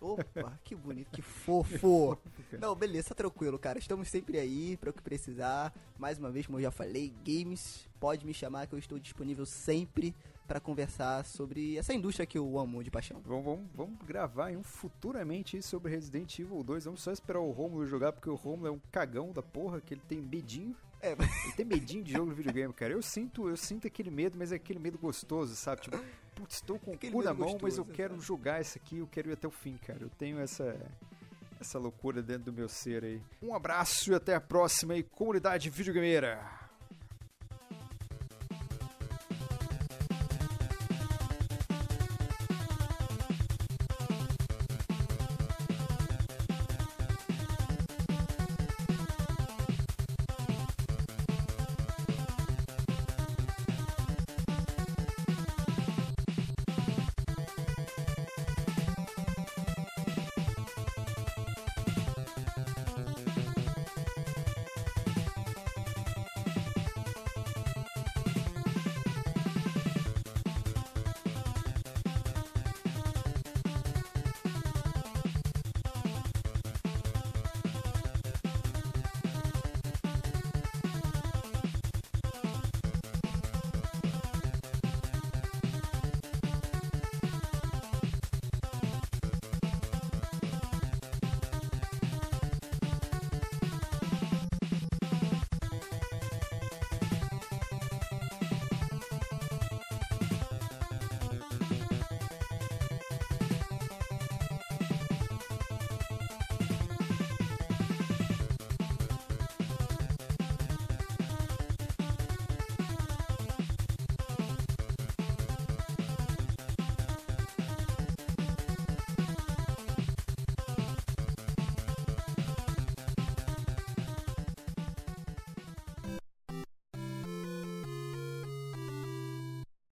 Opa, 0.00 0.58
que 0.64 0.74
bonito, 0.74 1.10
que 1.10 1.22
fofo. 1.22 2.16
Não, 2.58 2.74
beleza, 2.74 3.14
tranquilo, 3.14 3.58
cara. 3.58 3.78
Estamos 3.78 4.08
sempre 4.08 4.38
aí 4.38 4.76
para 4.76 4.90
o 4.90 4.92
que 4.92 5.02
precisar. 5.02 5.74
Mais 5.98 6.18
uma 6.18 6.30
vez, 6.30 6.46
como 6.46 6.58
eu 6.58 6.62
já 6.62 6.70
falei, 6.70 7.12
games, 7.24 7.88
pode 7.98 8.24
me 8.24 8.32
chamar 8.32 8.66
que 8.66 8.74
eu 8.74 8.78
estou 8.78 8.98
disponível 8.98 9.44
sempre 9.44 10.14
para 10.48 10.58
conversar 10.58 11.24
sobre 11.24 11.76
essa 11.76 11.94
indústria 11.94 12.26
que 12.26 12.36
eu 12.36 12.58
amo 12.58 12.82
de 12.82 12.90
paixão. 12.90 13.20
Vamos, 13.24 13.44
vamos, 13.44 13.66
vamos 13.74 13.98
gravar 14.04 14.50
um 14.50 14.62
futuramente 14.64 15.62
sobre 15.62 15.92
Resident 15.92 16.38
Evil 16.38 16.64
2. 16.64 16.86
Vamos 16.86 17.02
só 17.02 17.12
esperar 17.12 17.40
o 17.40 17.50
Romulo 17.50 17.86
jogar, 17.86 18.12
porque 18.12 18.28
o 18.28 18.34
Romulo 18.34 18.66
é 18.68 18.70
um 18.70 18.80
cagão 18.90 19.32
da 19.32 19.42
porra, 19.42 19.80
que 19.80 19.94
ele 19.94 20.02
tem 20.08 20.20
medinho. 20.20 20.74
É, 21.02 21.12
Ele 21.12 21.52
tem 21.56 21.64
medinho 21.64 22.04
de 22.04 22.12
jogo 22.12 22.30
de 22.30 22.36
videogame, 22.36 22.74
cara. 22.74 22.92
Eu 22.92 23.00
sinto, 23.00 23.48
eu 23.48 23.56
sinto 23.56 23.86
aquele 23.86 24.10
medo, 24.10 24.36
mas 24.36 24.52
é 24.52 24.56
aquele 24.56 24.78
medo 24.78 24.98
gostoso, 24.98 25.56
sabe? 25.56 25.80
Tipo, 25.80 25.98
putz, 26.40 26.56
estou 26.56 26.78
com 26.78 26.92
o 26.92 26.98
cu 26.98 27.22
na 27.22 27.34
mão, 27.34 27.58
mas 27.60 27.76
eu 27.76 27.84
quero 27.84 28.14
exato. 28.14 28.26
jogar 28.26 28.60
isso 28.60 28.78
aqui, 28.78 28.98
eu 28.98 29.06
quero 29.06 29.28
ir 29.30 29.34
até 29.34 29.46
o 29.46 29.50
fim, 29.50 29.76
cara. 29.76 29.98
Eu 30.00 30.10
tenho 30.10 30.38
essa 30.40 30.76
essa 31.60 31.78
loucura 31.78 32.22
dentro 32.22 32.44
do 32.44 32.52
meu 32.52 32.68
ser 32.68 33.04
aí. 33.04 33.22
Um 33.42 33.54
abraço 33.54 34.10
e 34.10 34.14
até 34.14 34.34
a 34.34 34.40
próxima 34.40 34.94
aí, 34.94 35.02
comunidade 35.02 35.68
videogameira. 35.68 36.59